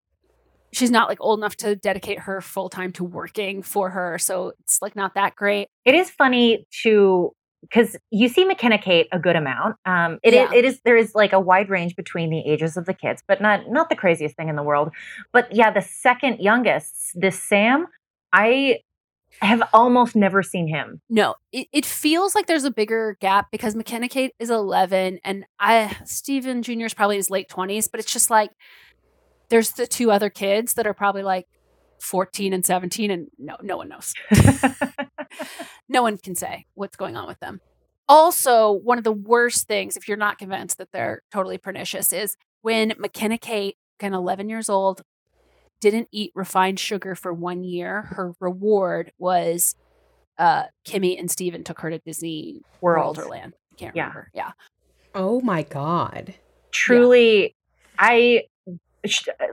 she's 0.72 0.90
not 0.90 1.08
like 1.08 1.18
old 1.20 1.38
enough 1.38 1.54
to 1.58 1.76
dedicate 1.76 2.18
her 2.18 2.40
full 2.40 2.68
time 2.68 2.90
to 2.94 3.04
working 3.04 3.62
for 3.62 3.90
her, 3.90 4.18
so 4.18 4.54
it's 4.58 4.82
like 4.82 4.96
not 4.96 5.14
that 5.14 5.36
great. 5.36 5.68
It 5.84 5.94
is 5.94 6.10
funny 6.10 6.66
to 6.82 7.30
because 7.60 7.96
you 8.10 8.28
see 8.28 8.44
McKenna 8.44 8.78
Kate 8.78 9.06
a 9.12 9.20
good 9.20 9.36
amount. 9.36 9.76
Um, 9.86 10.18
it, 10.24 10.34
is, 10.34 10.50
Yeah. 10.50 10.58
it 10.58 10.64
is 10.64 10.80
there 10.84 10.96
is 10.96 11.14
like 11.14 11.32
a 11.32 11.38
wide 11.38 11.70
range 11.70 11.94
between 11.94 12.30
the 12.30 12.40
ages 12.40 12.76
of 12.76 12.86
the 12.86 12.94
kids, 12.94 13.22
but 13.28 13.40
not 13.40 13.70
not 13.70 13.90
the 13.90 13.96
craziest 13.96 14.34
thing 14.34 14.48
in 14.48 14.56
the 14.56 14.64
world. 14.64 14.90
But 15.32 15.54
yeah, 15.54 15.70
the 15.70 15.82
second 15.82 16.40
youngest, 16.40 17.12
this 17.14 17.40
Sam, 17.40 17.86
I 18.32 18.80
have 19.40 19.62
almost 19.72 20.16
never 20.16 20.42
seen 20.42 20.68
him. 20.68 21.00
No, 21.08 21.34
it, 21.52 21.68
it 21.72 21.86
feels 21.86 22.34
like 22.34 22.46
there's 22.46 22.64
a 22.64 22.70
bigger 22.70 23.16
gap 23.20 23.48
because 23.50 23.74
McKenna 23.74 24.08
Kate 24.08 24.32
is 24.38 24.50
11 24.50 25.20
and 25.24 25.44
I 25.58 25.96
Stephen 26.04 26.62
Jr. 26.62 26.84
is 26.84 26.94
probably 26.94 27.16
in 27.16 27.20
his 27.20 27.30
late 27.30 27.48
20s, 27.48 27.90
but 27.90 28.00
it's 28.00 28.12
just 28.12 28.30
like 28.30 28.50
there's 29.48 29.72
the 29.72 29.86
two 29.86 30.10
other 30.10 30.30
kids 30.30 30.74
that 30.74 30.86
are 30.86 30.94
probably 30.94 31.22
like 31.22 31.46
14 32.00 32.52
and 32.52 32.64
17 32.64 33.10
and 33.10 33.28
no 33.38 33.56
no 33.62 33.76
one 33.76 33.88
knows. 33.88 34.12
no 35.88 36.02
one 36.02 36.18
can 36.18 36.34
say 36.34 36.66
what's 36.74 36.96
going 36.96 37.16
on 37.16 37.26
with 37.26 37.40
them. 37.40 37.60
Also, 38.08 38.70
one 38.70 38.98
of 38.98 39.04
the 39.04 39.12
worst 39.12 39.66
things, 39.66 39.96
if 39.96 40.08
you're 40.08 40.16
not 40.16 40.38
convinced 40.38 40.76
that 40.76 40.92
they're 40.92 41.22
totally 41.32 41.56
pernicious, 41.56 42.12
is 42.12 42.36
when 42.60 42.92
McKenna 42.98 43.38
Kate, 43.38 43.76
again 43.98 44.12
11 44.12 44.50
years 44.50 44.68
old, 44.68 45.02
didn't 45.90 46.08
eat 46.12 46.32
refined 46.34 46.80
sugar 46.80 47.14
for 47.14 47.32
one 47.32 47.62
year. 47.62 48.02
Her 48.02 48.32
reward 48.40 49.12
was 49.18 49.76
uh, 50.38 50.64
Kimmy 50.86 51.18
and 51.18 51.30
Steven 51.30 51.62
took 51.62 51.80
her 51.80 51.90
to 51.90 51.98
Disney 51.98 52.62
World 52.80 53.16
World. 53.16 53.18
or 53.18 53.30
Land. 53.30 53.52
I 53.72 53.76
can't 53.76 53.94
Yeah. 53.94 54.02
remember. 54.04 54.30
Yeah. 54.34 54.52
Oh 55.14 55.40
my 55.42 55.62
god. 55.62 56.34
Truly, 56.72 57.54
I 57.98 58.44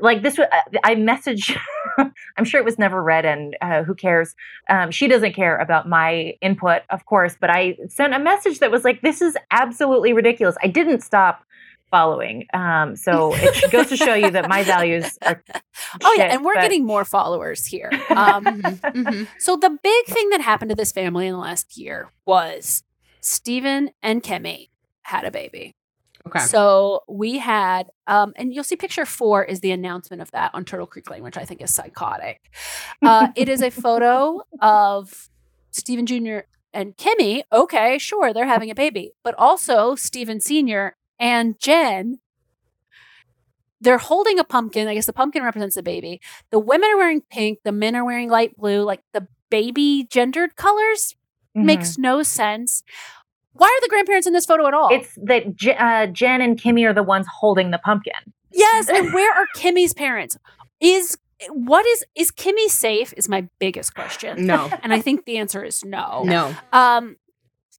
like 0.01 0.21
this. 0.23 0.37
wa- 0.37 0.47
I 0.83 0.95
message. 0.95 1.55
I'm 2.37 2.45
sure 2.45 2.59
it 2.59 2.65
was 2.65 2.79
never 2.79 3.03
read, 3.03 3.25
and 3.25 3.55
uh, 3.61 3.83
who 3.83 3.93
cares? 3.93 4.33
Um, 4.69 4.89
she 4.91 5.07
doesn't 5.09 5.33
care 5.33 5.57
about 5.57 5.89
my 5.89 6.33
input, 6.41 6.83
of 6.89 7.05
course. 7.05 7.35
But 7.39 7.49
I 7.49 7.77
sent 7.89 8.13
a 8.13 8.19
message 8.19 8.59
that 8.59 8.71
was 8.71 8.83
like, 8.85 9.01
"This 9.01 9.21
is 9.21 9.35
absolutely 9.51 10.13
ridiculous." 10.13 10.55
I 10.63 10.67
didn't 10.67 11.01
stop 11.01 11.43
following. 11.91 12.45
Um, 12.53 12.95
so 12.95 13.33
it 13.35 13.69
goes 13.71 13.89
to 13.89 13.97
show 13.97 14.13
you 14.15 14.31
that 14.31 14.49
my 14.49 14.63
values 14.63 15.17
are. 15.21 15.43
Oh 16.03 16.13
yeah, 16.17 16.25
and 16.33 16.45
we're 16.45 16.53
but- 16.55 16.61
getting 16.61 16.85
more 16.85 17.03
followers 17.05 17.65
here. 17.65 17.89
Um, 18.09 18.45
Mhm. 18.45 19.27
so 19.39 19.55
the 19.57 19.69
big 19.83 20.05
thing 20.05 20.29
that 20.29 20.41
happened 20.41 20.69
to 20.69 20.75
this 20.75 20.91
family 20.91 21.27
in 21.27 21.33
the 21.33 21.39
last 21.39 21.77
year 21.77 22.09
was 22.25 22.83
Stephen 23.19 23.91
and 24.01 24.23
Kimmy 24.23 24.69
had 25.03 25.25
a 25.25 25.31
baby. 25.31 25.75
Okay. 26.27 26.39
So 26.39 27.03
we 27.09 27.39
had, 27.39 27.89
um, 28.07 28.33
and 28.35 28.53
you'll 28.53 28.63
see 28.63 28.75
picture 28.75 29.05
four 29.05 29.43
is 29.43 29.59
the 29.61 29.71
announcement 29.71 30.21
of 30.21 30.29
that 30.31 30.51
on 30.53 30.63
Turtle 30.65 30.85
Creek 30.87 31.09
Lane, 31.09 31.23
which 31.23 31.37
I 31.37 31.45
think 31.45 31.61
is 31.61 31.73
psychotic. 31.73 32.41
Uh, 33.01 33.29
it 33.35 33.49
is 33.49 33.61
a 33.61 33.71
photo 33.71 34.41
of 34.61 35.29
Stephen 35.71 36.05
Jr. 36.05 36.39
and 36.73 36.95
Kimmy. 36.95 37.41
Okay, 37.51 37.97
sure, 37.97 38.33
they're 38.33 38.45
having 38.45 38.69
a 38.69 38.75
baby, 38.75 39.13
but 39.23 39.33
also 39.37 39.95
Stephen 39.95 40.39
Sr. 40.39 40.95
and 41.21 41.57
Jen. 41.59 42.19
They're 43.79 43.97
holding 43.97 44.37
a 44.37 44.43
pumpkin. 44.43 44.87
I 44.87 44.93
guess 44.93 45.07
the 45.07 45.13
pumpkin 45.13 45.43
represents 45.43 45.75
the 45.75 45.81
baby. 45.83 46.21
The 46.51 46.59
women 46.59 46.89
are 46.91 46.97
wearing 46.97 47.21
pink. 47.31 47.59
The 47.63 47.71
men 47.71 47.95
are 47.95 48.05
wearing 48.05 48.29
light 48.29 48.55
blue. 48.57 48.83
Like 48.83 49.01
the 49.13 49.27
baby 49.49 50.05
gendered 50.09 50.55
colors 50.55 51.15
Mhm. 51.57 51.63
makes 51.65 51.97
no 51.97 52.21
sense. 52.21 52.83
Why 53.53 53.67
are 53.67 53.81
the 53.81 53.89
grandparents 53.89 54.27
in 54.27 54.33
this 54.33 54.45
photo 54.45 54.67
at 54.67 54.73
all? 54.73 54.89
It's 54.93 55.17
that 55.23 55.55
J- 55.55 55.75
uh, 55.75 56.05
Jen 56.07 56.41
and 56.41 56.61
Kimmy 56.61 56.87
are 56.87 56.93
the 56.93 57.03
ones 57.03 57.25
holding 57.39 57.71
the 57.71 57.79
pumpkin. 57.79 58.13
Yes, 58.51 58.87
and 58.87 59.13
where 59.13 59.33
are 59.33 59.45
Kimmy's 59.57 59.93
parents? 59.93 60.37
Is 60.79 61.17
what 61.49 61.83
is 61.87 62.05
is 62.15 62.31
Kimmy 62.31 62.67
safe? 62.69 63.13
Is 63.17 63.27
my 63.27 63.47
biggest 63.59 63.95
question. 63.95 64.45
No. 64.45 64.69
And 64.83 64.93
I 64.93 65.01
think 65.01 65.25
the 65.25 65.37
answer 65.37 65.63
is 65.63 65.83
no. 65.83 66.21
No. 66.23 66.55
Um, 66.71 67.17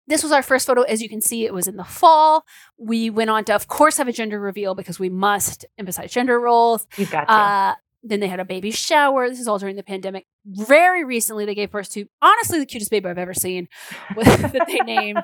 this 0.07 0.23
was 0.23 0.33
our 0.33 0.43
first 0.43 0.67
photo. 0.67 0.83
As 0.83 1.01
you 1.01 1.09
can 1.09 1.21
see, 1.21 1.45
it 1.45 1.55
was 1.55 1.67
in 1.69 1.77
the 1.77 1.85
fall. 1.85 2.45
We 2.77 3.09
went 3.11 3.31
on 3.31 3.45
to, 3.45 3.55
of 3.55 3.69
course, 3.69 3.97
have 3.99 4.09
a 4.09 4.13
gender 4.13 4.41
reveal 4.41 4.75
because 4.75 4.99
we 4.99 5.09
must 5.09 5.65
emphasize 5.79 6.11
gender 6.13 6.41
roles. 6.41 6.87
You've 6.97 7.11
got 7.11 7.25
to. 7.29 7.33
Uh, 7.33 7.75
then 8.03 8.19
they 8.19 8.27
had 8.27 8.41
a 8.41 8.45
baby 8.45 8.73
shower. 8.73 9.29
This 9.29 9.39
is 9.39 9.47
all 9.47 9.59
during 9.59 9.77
the 9.77 9.83
pandemic. 9.85 10.27
Very 10.45 11.05
recently, 11.05 11.45
they 11.45 11.55
gave 11.55 11.71
birth 11.71 11.89
to 11.93 12.07
honestly 12.21 12.59
the 12.59 12.67
cutest 12.67 12.91
baby 12.91 13.09
I've 13.09 13.17
ever 13.19 13.35
seen 13.35 13.69
that 14.17 14.65
they 14.67 14.79
named. 14.81 15.23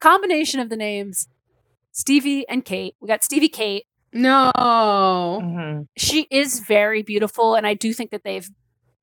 Combination 0.00 0.60
of 0.60 0.70
the 0.70 0.76
names 0.76 1.28
Stevie 1.92 2.48
and 2.48 2.64
Kate. 2.64 2.94
We 3.00 3.08
got 3.08 3.24
Stevie 3.24 3.48
Kate. 3.50 3.84
No. 4.12 4.50
Mhm. 4.56 5.86
She 5.98 6.22
is 6.30 6.60
very 6.60 7.02
beautiful, 7.02 7.54
and 7.54 7.66
I 7.66 7.74
do 7.74 7.92
think 7.92 8.10
that 8.12 8.22
they've. 8.24 8.48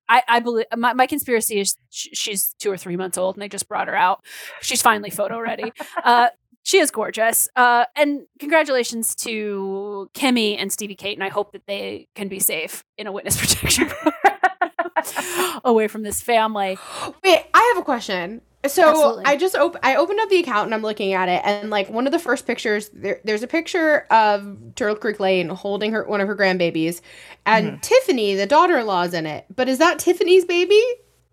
I, 0.08 0.22
I 0.28 0.40
believe 0.40 0.66
my, 0.76 0.92
my 0.92 1.06
conspiracy 1.06 1.58
is 1.60 1.76
sh- 1.90 2.08
she's 2.12 2.54
two 2.58 2.70
or 2.70 2.76
three 2.76 2.96
months 2.96 3.18
old, 3.18 3.36
and 3.36 3.42
they 3.42 3.48
just 3.48 3.68
brought 3.68 3.88
her 3.88 3.96
out. 3.96 4.22
She's 4.60 4.82
finally 4.82 5.10
photo 5.10 5.38
ready. 5.40 5.72
Uh, 6.04 6.28
she 6.62 6.78
is 6.78 6.90
gorgeous. 6.90 7.48
Uh, 7.54 7.84
and 7.94 8.22
congratulations 8.40 9.14
to 9.16 10.10
Kimmy 10.14 10.56
and 10.58 10.72
Stevie 10.72 10.96
Kate, 10.96 11.16
and 11.16 11.22
I 11.22 11.28
hope 11.28 11.52
that 11.52 11.62
they 11.66 12.08
can 12.16 12.26
be 12.26 12.40
safe 12.40 12.84
in 12.98 13.06
a 13.06 13.12
witness 13.12 13.38
protection 13.40 13.86
program 13.86 15.60
away 15.64 15.86
from 15.88 16.02
this 16.02 16.20
family. 16.20 16.76
Wait, 17.22 17.44
I 17.54 17.72
have 17.74 17.82
a 17.82 17.84
question. 17.84 18.40
So 18.66 18.88
Absolutely. 18.88 19.24
I 19.26 19.36
just 19.36 19.54
op- 19.56 19.76
I 19.82 19.96
opened 19.96 20.20
up 20.20 20.28
the 20.28 20.38
account 20.40 20.66
and 20.66 20.74
I'm 20.74 20.82
looking 20.82 21.12
at 21.12 21.28
it 21.28 21.40
and 21.44 21.70
like 21.70 21.88
one 21.90 22.06
of 22.06 22.12
the 22.12 22.18
first 22.18 22.46
pictures 22.46 22.90
there, 22.92 23.20
there's 23.24 23.42
a 23.42 23.46
picture 23.46 24.06
of 24.10 24.56
Turtle 24.74 24.96
Creek 24.96 25.20
Lane 25.20 25.48
holding 25.48 25.92
her 25.92 26.04
one 26.04 26.20
of 26.20 26.28
her 26.28 26.36
grandbabies 26.36 27.00
and 27.44 27.66
Mm-hmm. 27.72 27.80
Tiffany 27.80 28.34
the 28.34 28.46
daughter-in-law 28.46 29.02
is 29.02 29.14
in 29.14 29.26
it. 29.26 29.46
But 29.54 29.68
is 29.68 29.78
that 29.78 29.98
Tiffany's 29.98 30.44
baby? 30.44 30.82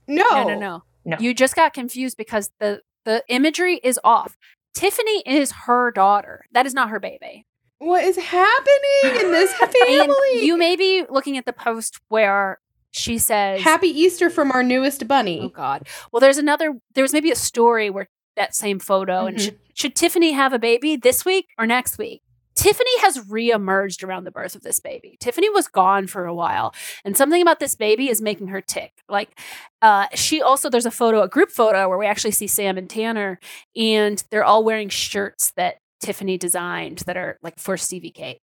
No. 0.08 0.24
No, 0.32 0.48
no, 0.50 0.56
no, 0.60 0.84
No. 1.06 1.18
You 1.20 1.34
just 1.34 1.56
got 1.56 1.74
confused 1.74 2.18
because 2.18 2.52
the 2.60 2.82
the 3.06 3.24
imagery 3.28 3.80
is 3.84 4.00
off. 4.04 4.38
Tiffany 4.74 5.22
is 5.26 5.52
her 5.66 5.92
daughter. 5.92 6.46
That 6.54 6.66
is 6.66 6.74
not 6.74 6.90
her 6.90 7.00
baby. 7.00 7.46
What 7.80 8.04
is 8.04 8.18
happening 8.18 9.26
in 9.26 9.32
this 9.32 9.54
family? 9.56 10.00
And 10.00 10.42
you 10.42 10.58
may 10.58 10.76
be 10.78 11.04
looking 11.10 11.38
at 11.38 11.46
the 11.46 11.52
post 11.54 12.00
where 12.08 12.60
she 12.94 13.18
says, 13.18 13.62
Happy 13.62 13.88
Easter 13.88 14.30
from 14.30 14.52
our 14.52 14.64
newest 14.64 15.08
bunny. 15.08 15.42
"Oh 15.42 15.50
God." 15.50 15.88
Well, 16.12 16.20
there's 16.22 16.38
another. 16.38 16.74
There's 16.94 17.12
maybe 17.12 17.32
a 17.32 17.36
story 17.36 17.90
where 17.90 18.08
that 18.36 18.56
same 18.56 18.80
photo, 18.80 19.26
and 19.26 19.38
Mhm. 19.38 19.42
should, 19.44 19.60
should 19.74 19.96
Tiffany 19.96 20.32
have 20.32 20.54
a 20.54 20.60
baby 20.60 20.96
this 20.96 21.26
week 21.26 21.48
or 21.58 21.66
next 21.68 21.98
week? 21.98 22.22
Tiffany 22.56 23.00
has 23.02 23.18
reemerged 23.18 24.04
around 24.04 24.26
the 24.26 24.32
birth 24.32 24.54
of 24.56 24.62
this 24.62 24.80
baby. 24.80 25.18
Tiffany 25.20 25.50
was 25.50 25.68
gone 25.68 26.06
for 26.06 26.26
a 26.28 26.36
while, 26.36 26.72
and 27.04 27.18
something 27.18 27.42
about 27.42 27.60
this 27.60 27.76
baby 27.76 28.10
is 28.10 28.22
making 28.22 28.48
her 28.50 28.62
tick. 28.62 28.92
Like, 29.10 29.40
uh, 29.82 30.06
she 30.14 30.40
also 30.42 30.70
there's 30.70 30.86
a 30.86 30.92
photo, 30.92 31.22
a 31.24 31.28
group 31.28 31.50
photo, 31.52 31.90
where 31.90 31.98
we 31.98 32.06
actually 32.06 32.32
see 32.32 32.46
Sam 32.48 32.78
and 32.78 32.88
Tanner, 32.90 33.40
and 33.76 34.24
they're 34.30 34.44
all 34.44 34.64
wearing 34.64 34.90
shirts 34.90 35.52
that 35.56 35.78
Tiffany 36.00 36.38
designed 36.38 37.00
that 37.08 37.18
are 37.18 37.40
like 37.42 37.60
for 37.60 37.76
Stevie. 37.76 38.40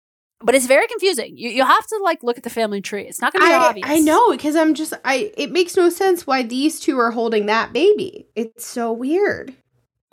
But 0.45 0.55
it's 0.55 0.67
very 0.67 0.87
confusing. 0.87 1.37
You 1.37 1.49
you 1.49 1.65
have 1.65 1.87
to 1.87 2.01
like 2.03 2.23
look 2.23 2.37
at 2.37 2.45
the 2.45 2.51
family 2.51 2.81
tree. 2.81 3.03
It's 3.03 3.21
not 3.21 3.33
going 3.33 3.43
to 3.43 3.49
be 3.49 3.55
I, 3.55 3.69
obvious. 3.69 3.89
I 3.89 4.01
know 4.01 4.31
because 4.31 4.55
I'm 4.57 4.75
just 4.75 4.93
I. 5.05 5.33
It 5.37 5.51
makes 5.51 5.77
no 5.77 5.89
sense 5.89 6.27
why 6.27 6.43
these 6.43 6.79
two 6.79 6.99
are 6.99 7.11
holding 7.11 7.47
that 7.47 7.73
baby. 7.73 8.29
It's 8.37 8.67
so 8.67 8.93
weird. 8.93 9.55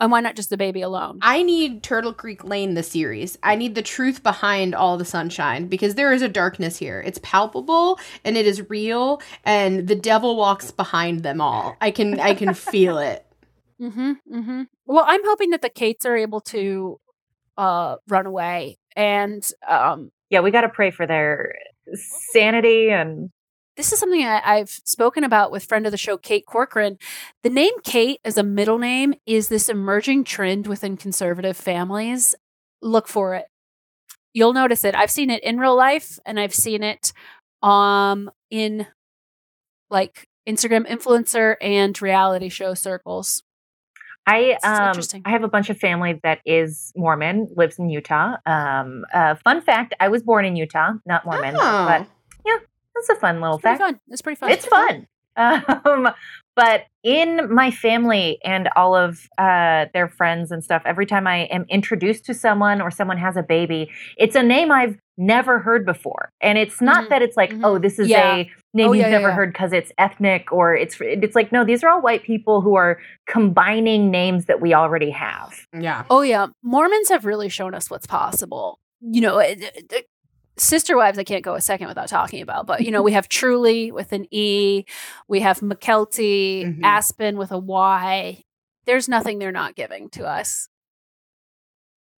And 0.02 0.10
why 0.10 0.20
not 0.20 0.34
just 0.34 0.50
the 0.50 0.56
baby 0.56 0.80
alone? 0.80 1.20
I 1.22 1.44
need 1.44 1.84
Turtle 1.84 2.12
Creek 2.12 2.42
Lane 2.42 2.74
the 2.74 2.82
series. 2.82 3.38
I 3.44 3.54
need 3.54 3.76
the 3.76 3.82
truth 3.82 4.24
behind 4.24 4.74
all 4.74 4.98
the 4.98 5.04
sunshine 5.04 5.68
because 5.68 5.94
there 5.94 6.12
is 6.12 6.22
a 6.22 6.28
darkness 6.28 6.76
here. 6.76 7.00
It's 7.06 7.20
palpable 7.22 8.00
and 8.24 8.36
it 8.36 8.44
is 8.44 8.68
real 8.68 9.22
and 9.44 9.86
the 9.86 9.94
devil 9.94 10.36
walks 10.36 10.72
behind 10.72 11.22
them 11.22 11.40
all. 11.40 11.76
I 11.80 11.92
can 11.92 12.18
I 12.18 12.34
can 12.34 12.52
feel 12.72 12.98
it. 12.98 13.24
Mm-hmm. 13.80 14.12
Mm-hmm. 14.28 14.62
Well, 14.86 15.04
I'm 15.06 15.24
hoping 15.24 15.50
that 15.50 15.62
the 15.62 15.70
Kates 15.70 16.04
are 16.04 16.16
able 16.16 16.40
to 16.40 16.98
uh 17.56 17.96
run 18.08 18.26
away 18.26 18.78
and 18.96 19.48
um 19.68 20.10
Yeah, 20.32 20.40
we 20.40 20.50
got 20.50 20.62
to 20.62 20.70
pray 20.70 20.90
for 20.90 21.06
their 21.06 21.54
sanity 22.32 22.90
and 22.90 23.28
this 23.76 23.92
is 23.92 23.98
something 23.98 24.22
I, 24.22 24.40
I've 24.44 24.70
spoken 24.70 25.24
about 25.24 25.50
with 25.50 25.64
friend 25.64 25.86
of 25.86 25.92
the 25.92 25.98
show, 25.98 26.16
Kate 26.16 26.46
Corcoran. 26.46 26.96
The 27.42 27.50
name 27.50 27.72
Kate 27.84 28.18
as 28.24 28.38
a 28.38 28.42
middle 28.42 28.78
name 28.78 29.14
is 29.26 29.48
this 29.48 29.68
emerging 29.68 30.24
trend 30.24 30.66
within 30.66 30.96
conservative 30.96 31.56
families. 31.56 32.34
Look 32.80 33.08
for 33.08 33.34
it. 33.34 33.46
You'll 34.32 34.54
notice 34.54 34.84
it. 34.84 34.94
I've 34.94 35.10
seen 35.10 35.28
it 35.28 35.42
in 35.44 35.58
real 35.58 35.76
life 35.76 36.18
and 36.24 36.40
I've 36.40 36.54
seen 36.54 36.82
it 36.82 37.12
um 37.62 38.30
in 38.50 38.86
like 39.90 40.26
Instagram 40.48 40.86
influencer 40.86 41.56
and 41.60 42.00
reality 42.00 42.48
show 42.48 42.72
circles. 42.72 43.42
I 44.26 44.56
um. 44.62 45.00
I 45.24 45.30
have 45.30 45.42
a 45.42 45.48
bunch 45.48 45.68
of 45.70 45.78
family 45.78 46.20
that 46.22 46.40
is 46.46 46.92
Mormon, 46.96 47.48
lives 47.56 47.78
in 47.78 47.90
Utah. 47.90 48.36
Um 48.46 49.04
uh 49.12 49.34
fun 49.36 49.60
fact, 49.60 49.94
I 50.00 50.08
was 50.08 50.22
born 50.22 50.44
in 50.44 50.56
Utah, 50.56 50.92
not 51.06 51.24
Mormon, 51.24 51.54
Oh. 51.56 51.86
but 51.86 52.06
yeah, 52.46 52.58
that's 52.94 53.08
a 53.10 53.16
fun 53.16 53.40
little 53.40 53.56
It's 53.56 53.62
fact. 53.64 53.80
fun. 53.80 54.00
It's 54.08 54.22
pretty 54.22 54.38
fun. 54.38 54.50
It's 54.50 54.66
fun. 54.66 55.06
Um, 55.34 56.10
but 56.54 56.84
in 57.02 57.50
my 57.54 57.70
family 57.70 58.38
and 58.44 58.68
all 58.76 58.94
of 58.94 59.26
uh, 59.38 59.86
their 59.94 60.06
friends 60.06 60.52
and 60.52 60.62
stuff, 60.62 60.82
every 60.84 61.06
time 61.06 61.26
I 61.26 61.44
am 61.44 61.64
introduced 61.70 62.26
to 62.26 62.34
someone 62.34 62.82
or 62.82 62.90
someone 62.90 63.16
has 63.16 63.38
a 63.38 63.42
baby, 63.42 63.90
it's 64.18 64.36
a 64.36 64.42
name 64.42 64.70
I've 64.70 64.98
never 65.26 65.58
heard 65.58 65.84
before. 65.86 66.30
And 66.40 66.58
it's 66.58 66.80
not 66.80 67.04
Mhm. 67.04 67.08
that 67.10 67.22
it's 67.22 67.36
like, 67.36 67.50
Mhm. 67.50 67.60
oh, 67.64 67.78
this 67.78 67.98
is 67.98 68.08
Yeah. 68.08 68.34
a 68.34 68.50
name 68.74 68.88
Oh, 68.88 68.92
you've 68.92 68.96
yeah, 69.02 69.06
yeah, 69.08 69.10
never 69.18 69.28
yeah. 69.28 69.34
heard 69.34 69.52
because 69.52 69.72
it's 69.72 69.92
ethnic 69.98 70.52
or 70.52 70.74
it's 70.74 70.96
it's 71.00 71.34
like 71.36 71.52
no, 71.52 71.64
these 71.64 71.82
are 71.84 71.88
all 71.90 72.00
white 72.02 72.22
people 72.22 72.60
who 72.60 72.74
are 72.74 72.98
combining 73.26 74.10
names 74.10 74.46
that 74.46 74.60
we 74.60 74.74
already 74.74 75.10
have. 75.10 75.66
Yeah. 75.78 76.04
Oh 76.10 76.22
yeah, 76.22 76.46
Mormons 76.62 77.08
have 77.08 77.24
really 77.24 77.48
shown 77.48 77.74
us 77.74 77.90
what's 77.90 78.06
possible. 78.06 78.78
You 79.00 79.20
know, 79.20 79.38
it- 79.38 79.60
it- 79.62 79.92
it- 79.92 80.06
sister 80.58 80.96
wives. 80.96 81.18
I 81.18 81.24
can't 81.24 81.42
go 81.44 81.54
a 81.54 81.60
second 81.60 81.88
without 81.88 82.08
talking 82.08 82.42
about. 82.42 82.66
But 82.66 82.82
you 82.82 82.90
know, 82.90 83.02
we 83.02 83.12
have 83.12 83.28
Truly 83.28 83.90
with 83.90 84.12
an 84.12 84.26
E. 84.30 84.84
We 85.28 85.40
have 85.40 85.60
McKelty, 85.60 86.64
Mhm. 86.78 86.80
Aspen 86.84 87.36
with 87.38 87.50
a 87.52 87.58
Y. 87.58 88.42
There's 88.84 89.08
nothing 89.08 89.38
they're 89.38 89.52
not 89.52 89.76
giving 89.76 90.08
to 90.10 90.26
us. 90.26 90.68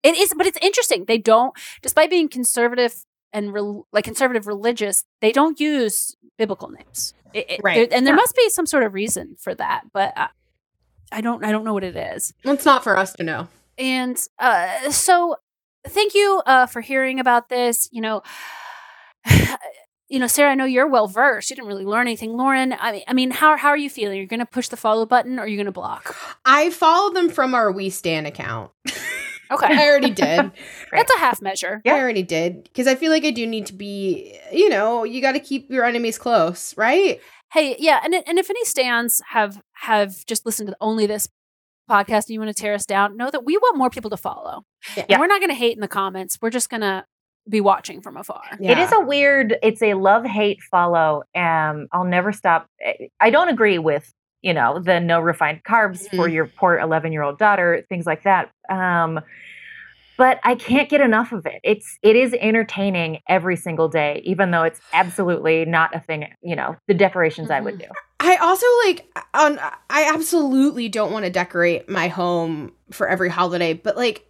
It 0.04 0.16
is, 0.16 0.32
but 0.36 0.46
it's 0.46 0.58
interesting. 0.62 1.06
They 1.06 1.18
don't, 1.18 1.52
despite 1.82 2.10
being 2.10 2.28
conservative 2.28 3.04
and 3.32 3.52
rel 3.52 3.86
like 3.92 4.04
conservative 4.04 4.46
religious, 4.46 5.04
they 5.20 5.32
don't 5.32 5.58
use 5.58 6.14
biblical 6.38 6.68
names. 6.68 7.14
It- 7.32 7.50
it- 7.50 7.60
Right. 7.64 7.92
and 7.92 8.06
there 8.06 8.14
Yeah. 8.14 8.20
must 8.20 8.36
be 8.36 8.48
some 8.50 8.66
sort 8.66 8.84
of 8.84 8.94
reason 8.94 9.34
for 9.40 9.54
that, 9.56 9.84
but 9.92 10.12
I, 10.16 10.28
I 11.10 11.20
don't. 11.20 11.44
I 11.44 11.50
don't 11.50 11.64
know 11.64 11.74
what 11.74 11.84
it 11.84 11.96
is. 11.96 12.32
It's 12.44 12.64
not 12.64 12.84
for 12.84 12.96
us 12.96 13.12
to 13.14 13.22
know. 13.24 13.48
And 13.78 14.16
uh, 14.38 14.90
so, 14.90 15.36
thank 15.86 16.14
you 16.14 16.42
uh, 16.46 16.66
for 16.66 16.80
hearing 16.80 17.18
about 17.18 17.48
this. 17.48 17.88
You 17.92 18.00
know, 18.02 18.22
you 20.08 20.18
know, 20.18 20.26
Sarah. 20.26 20.52
I 20.52 20.54
know 20.54 20.64
you're 20.64 20.88
well 20.88 21.06
versed. 21.08 21.50
You 21.50 21.56
didn't 21.56 21.68
really 21.68 21.84
learn 21.84 22.06
anything, 22.06 22.36
Lauren. 22.36 22.74
I 22.78 22.92
mean, 22.92 23.02
I 23.08 23.12
mean, 23.14 23.30
how 23.30 23.56
how 23.56 23.68
are 23.68 23.76
you 23.76 23.90
feeling? 23.90 24.18
You're 24.18 24.26
going 24.26 24.40
to 24.40 24.46
push 24.46 24.68
the 24.68 24.76
follow 24.76 25.06
button, 25.06 25.38
or 25.38 25.42
are 25.42 25.46
you 25.46 25.56
going 25.56 25.66
to 25.66 25.72
block? 25.72 26.16
I 26.44 26.70
follow 26.70 27.12
them 27.12 27.28
from 27.30 27.54
our 27.54 27.70
We 27.72 27.90
Stand 27.90 28.26
account. 28.26 28.70
Okay, 29.54 29.66
I 29.66 29.88
already 29.88 30.10
did. 30.10 30.50
that's 30.92 31.14
a 31.14 31.18
half 31.18 31.40
measure. 31.42 31.80
Yeah. 31.84 31.94
I 31.94 32.00
already 32.00 32.22
did 32.22 32.64
because 32.64 32.86
I 32.86 32.94
feel 32.94 33.10
like 33.10 33.24
I 33.24 33.30
do 33.30 33.46
need 33.46 33.66
to 33.66 33.72
be. 33.74 34.38
You 34.52 34.68
know, 34.68 35.04
you 35.04 35.20
got 35.20 35.32
to 35.32 35.40
keep 35.40 35.70
your 35.70 35.84
enemies 35.84 36.18
close, 36.18 36.76
right? 36.76 37.20
Hey, 37.52 37.76
yeah, 37.78 38.00
and 38.04 38.14
and 38.14 38.38
if 38.38 38.50
any 38.50 38.64
stands 38.64 39.22
have 39.30 39.60
have 39.74 40.26
just 40.26 40.44
listened 40.44 40.68
to 40.68 40.76
only 40.80 41.06
this 41.06 41.28
podcast 41.90 42.26
and 42.26 42.30
you 42.30 42.40
want 42.40 42.54
to 42.54 42.60
tear 42.60 42.74
us 42.74 42.86
down, 42.86 43.16
know 43.16 43.30
that 43.30 43.44
we 43.44 43.56
want 43.58 43.76
more 43.76 43.90
people 43.90 44.10
to 44.10 44.16
follow. 44.16 44.64
Yeah. 44.96 45.04
And 45.10 45.20
we're 45.20 45.26
not 45.26 45.40
going 45.40 45.50
to 45.50 45.54
hate 45.54 45.76
in 45.76 45.80
the 45.80 45.88
comments. 45.88 46.38
We're 46.40 46.50
just 46.50 46.70
going 46.70 46.80
to 46.80 47.04
be 47.48 47.60
watching 47.60 48.00
from 48.00 48.16
afar. 48.16 48.40
It 48.58 48.78
is 48.78 48.90
a 48.90 49.00
weird, 49.00 49.56
it's 49.62 49.82
a 49.82 49.92
love 49.92 50.24
hate 50.24 50.62
follow. 50.70 51.24
Um, 51.34 51.88
I'll 51.92 52.04
never 52.06 52.32
stop. 52.32 52.68
I- 52.80 53.10
I 53.20 53.28
don't 53.28 53.50
agree 53.50 53.78
with, 53.78 54.10
you 54.44 54.52
know, 54.52 54.78
the 54.78 55.00
no 55.00 55.20
refined 55.20 55.62
carbs 55.64 56.08
for 56.10 56.28
Mhm. 56.28 56.34
your 56.34 56.46
poor 56.58 56.78
11 56.78 57.12
year 57.12 57.22
old 57.22 57.38
daughter, 57.38 57.84
things 57.88 58.04
like 58.06 58.22
that. 58.24 58.50
Um, 58.68 59.20
but 60.16 60.38
I 60.44 60.54
can't 60.54 60.88
get 60.88 61.00
enough 61.00 61.32
of 61.32 61.44
it. 61.46 61.60
It's 61.64 61.98
it 62.02 62.14
is 62.14 62.34
entertaining 62.40 63.18
every 63.28 63.56
single 63.56 63.88
day, 63.88 64.20
even 64.24 64.50
though 64.52 64.62
it's 64.62 64.80
absolutely 64.92 65.64
not 65.64 65.94
a 65.96 66.00
thing. 66.00 66.28
You 66.42 66.54
know, 66.54 66.76
the 66.86 66.94
decorations 66.94 67.50
I 67.50 67.60
would 67.60 67.78
do. 67.78 67.86
I 68.20 68.36
also 68.36 68.66
like 68.86 69.06
on 69.34 69.58
I 69.90 70.10
absolutely 70.14 70.88
don't 70.88 71.10
want 71.12 71.24
to 71.24 71.30
decorate 71.30 71.88
my 71.88 72.08
home 72.08 72.72
for 72.92 73.08
every 73.08 73.28
holiday, 73.28 73.72
but 73.72 73.96
like 73.96 74.26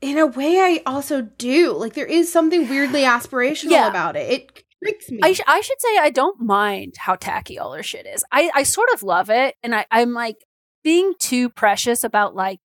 in 0.00 0.18
a 0.18 0.26
way 0.26 0.60
I 0.60 0.82
also 0.86 1.22
do. 1.22 1.72
Like 1.72 1.94
there 1.94 2.06
is 2.06 2.30
something 2.30 2.68
weirdly 2.68 3.02
aspirational 3.16 3.72
Yeah. 3.72 3.88
about 3.88 4.14
it. 4.14 4.30
It 4.30 4.64
tricks 4.82 5.10
me. 5.10 5.20
I, 5.22 5.32
sh- 5.32 5.40
I 5.46 5.60
should 5.60 5.80
say 5.80 5.98
I 5.98 6.10
don't 6.10 6.40
mind 6.40 6.94
how 6.98 7.14
tacky 7.16 7.58
all 7.58 7.72
their 7.72 7.82
shit 7.82 8.06
is. 8.06 8.24
I, 8.32 8.50
I 8.54 8.62
sort 8.62 8.88
of 8.94 9.02
love 9.02 9.30
it. 9.30 9.56
And 9.62 9.74
I, 9.74 9.86
I'm 9.90 10.12
like 10.12 10.44
being 10.84 11.14
too 11.18 11.48
precious 11.48 12.04
about 12.04 12.34
like 12.34 12.60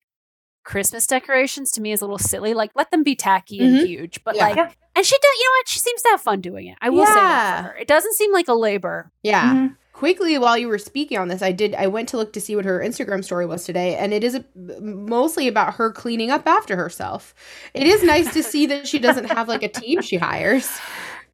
Christmas 0.64 1.06
decorations 1.06 1.70
to 1.72 1.80
me 1.82 1.92
is 1.92 2.00
a 2.00 2.04
little 2.04 2.18
silly. 2.18 2.54
Like 2.54 2.70
let 2.74 2.90
them 2.90 3.02
be 3.02 3.14
tacky 3.14 3.58
and 3.58 3.76
Mhm. 3.78 3.86
huge. 3.86 4.24
But 4.24 4.36
Yeah. 4.36 4.44
like 4.48 4.56
Yeah. 4.56 4.70
and 4.96 5.04
she 5.04 5.16
does 5.16 5.30
you 5.38 5.44
know 5.44 5.50
what? 5.58 5.68
She 5.68 5.78
seems 5.78 6.02
to 6.02 6.08
have 6.10 6.20
fun 6.22 6.40
doing 6.40 6.68
it. 6.68 6.78
I 6.80 6.88
will 6.90 7.04
say 7.06 7.12
that 7.14 7.62
for 7.64 7.68
her. 7.70 7.76
It 7.76 7.88
doesn't 7.88 8.14
seem 8.14 8.32
like 8.32 8.48
a 8.48 8.54
labor. 8.54 9.10
yeah. 9.22 9.54
Mhm. 9.54 9.76
Quickly 9.92 10.36
while 10.38 10.58
you 10.58 10.66
were 10.66 10.78
speaking 10.78 11.18
on 11.18 11.28
this, 11.28 11.40
I 11.40 11.52
did 11.52 11.74
I 11.76 11.86
went 11.86 12.08
to 12.08 12.16
look 12.16 12.32
to 12.32 12.40
see 12.40 12.56
what 12.56 12.64
her 12.64 12.80
Instagram 12.80 13.22
story 13.22 13.46
was 13.46 13.64
today 13.64 13.94
and 13.96 14.12
it 14.12 14.24
is 14.24 14.34
a, 14.34 14.44
mostly 14.80 15.46
about 15.48 15.74
her 15.74 15.92
cleaning 15.92 16.30
up 16.32 16.48
after 16.48 16.74
herself. 16.76 17.32
It 17.74 17.86
is 17.86 18.02
nice 18.02 18.32
to 18.32 18.42
see 18.42 18.66
that 18.66 18.88
she 18.88 18.98
doesn't 18.98 19.26
have 19.26 19.48
like 19.48 19.62
a 19.62 19.68
team 19.68 20.00
she 20.02 20.16
hires. 20.16 20.68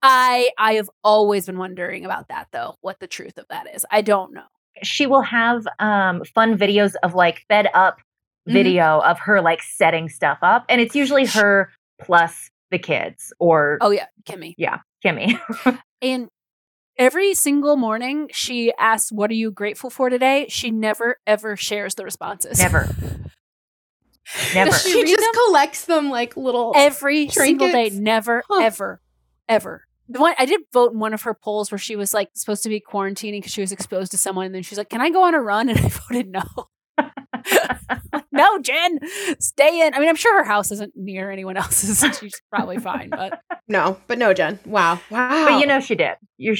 I 0.02 0.50
I 0.58 0.74
have 0.74 0.88
always 1.04 1.46
been 1.46 1.58
wondering 1.58 2.04
about 2.04 2.28
that 2.28 2.48
though, 2.52 2.76
what 2.80 3.00
the 3.00 3.06
truth 3.06 3.36
of 3.38 3.46
that 3.50 3.66
is. 3.74 3.84
I 3.90 4.02
don't 4.02 4.32
know. 4.32 4.44
She 4.82 5.06
will 5.06 5.22
have 5.22 5.66
um, 5.78 6.22
fun 6.34 6.56
videos 6.56 6.94
of 7.02 7.14
like 7.14 7.44
fed 7.48 7.68
up 7.74 7.98
Mhm. 8.48 8.52
video 8.54 9.00
of 9.00 9.18
her 9.20 9.42
like 9.42 9.62
setting 9.62 10.08
stuff 10.08 10.38
up, 10.40 10.64
and 10.70 10.80
it's 10.80 10.94
usually 10.94 11.26
her 11.26 11.70
plus 12.00 12.50
the 12.70 12.78
kids 12.78 13.32
or 13.38 13.76
Oh 13.82 13.90
yeah, 13.90 14.06
Kimmy. 14.24 14.54
yeah, 14.56 14.78
Kimmy. 15.04 15.38
And 16.02 16.28
every 16.96 17.34
single 17.34 17.76
morning 17.76 18.28
she 18.32 18.72
asks, 18.78 19.12
What 19.12 19.30
are 19.30 19.34
you 19.34 19.50
grateful 19.50 19.90
for 19.90 20.08
today? 20.08 20.46
She 20.48 20.70
never 20.70 21.18
ever 21.26 21.54
shares 21.56 21.94
the 21.96 22.04
responses. 22.04 22.58
Never. 22.58 22.88
Never. 24.54 24.70
Does 24.70 24.82
She, 24.82 24.94
read 25.02 25.08
just 25.10 25.20
them? 25.24 25.32
collects 25.46 25.84
them 25.84 26.08
like 26.08 26.36
little 26.36 26.72
every 26.76 27.28
single 27.28 27.68
day. 27.68 27.90
Never, 27.90 28.42
Huh. 28.48 28.62
ever, 28.62 29.00
ever. 29.48 29.84
The 30.10 30.20
one 30.20 30.34
I 30.38 30.44
did 30.44 30.60
vote 30.72 30.92
in 30.92 30.98
one 30.98 31.14
of 31.14 31.22
her 31.22 31.34
polls 31.34 31.70
where 31.70 31.78
she 31.78 31.94
was 31.96 32.12
like 32.12 32.30
supposed 32.34 32.64
to 32.64 32.68
be 32.68 32.80
quarantining 32.80 33.38
because 33.38 33.52
she 33.52 33.60
was 33.60 33.70
exposed 33.72 34.10
to 34.10 34.18
someone, 34.18 34.46
and 34.46 34.54
then 34.54 34.62
she's 34.62 34.76
like, 34.76 34.88
"Can 34.90 35.00
I 35.00 35.10
go 35.10 35.22
on 35.22 35.34
a 35.34 35.40
run?" 35.40 35.68
And 35.70 35.78
I 35.78 35.88
voted 35.88 36.28
no. 36.28 36.42
No, 38.32 38.58
Jen, 38.60 38.98
stay 39.38 39.86
in. 39.86 39.92
I 39.92 39.98
mean, 39.98 40.08
I'm 40.08 40.16
sure 40.16 40.38
her 40.38 40.44
house 40.44 40.70
isn't 40.72 40.92
near 40.96 41.30
anyone 41.30 41.56
else's. 41.56 42.02
and 42.02 42.14
She's 42.14 42.40
probably 42.50 42.78
fine, 42.78 43.10
but 43.10 43.40
No, 43.68 43.98
but 44.06 44.18
no, 44.18 44.32
Jen. 44.32 44.58
Wow. 44.64 45.00
Wow. 45.10 45.46
But 45.46 45.60
you 45.60 45.66
know 45.66 45.80
she 45.80 45.94
did. 45.94 46.16
You're 46.38 46.56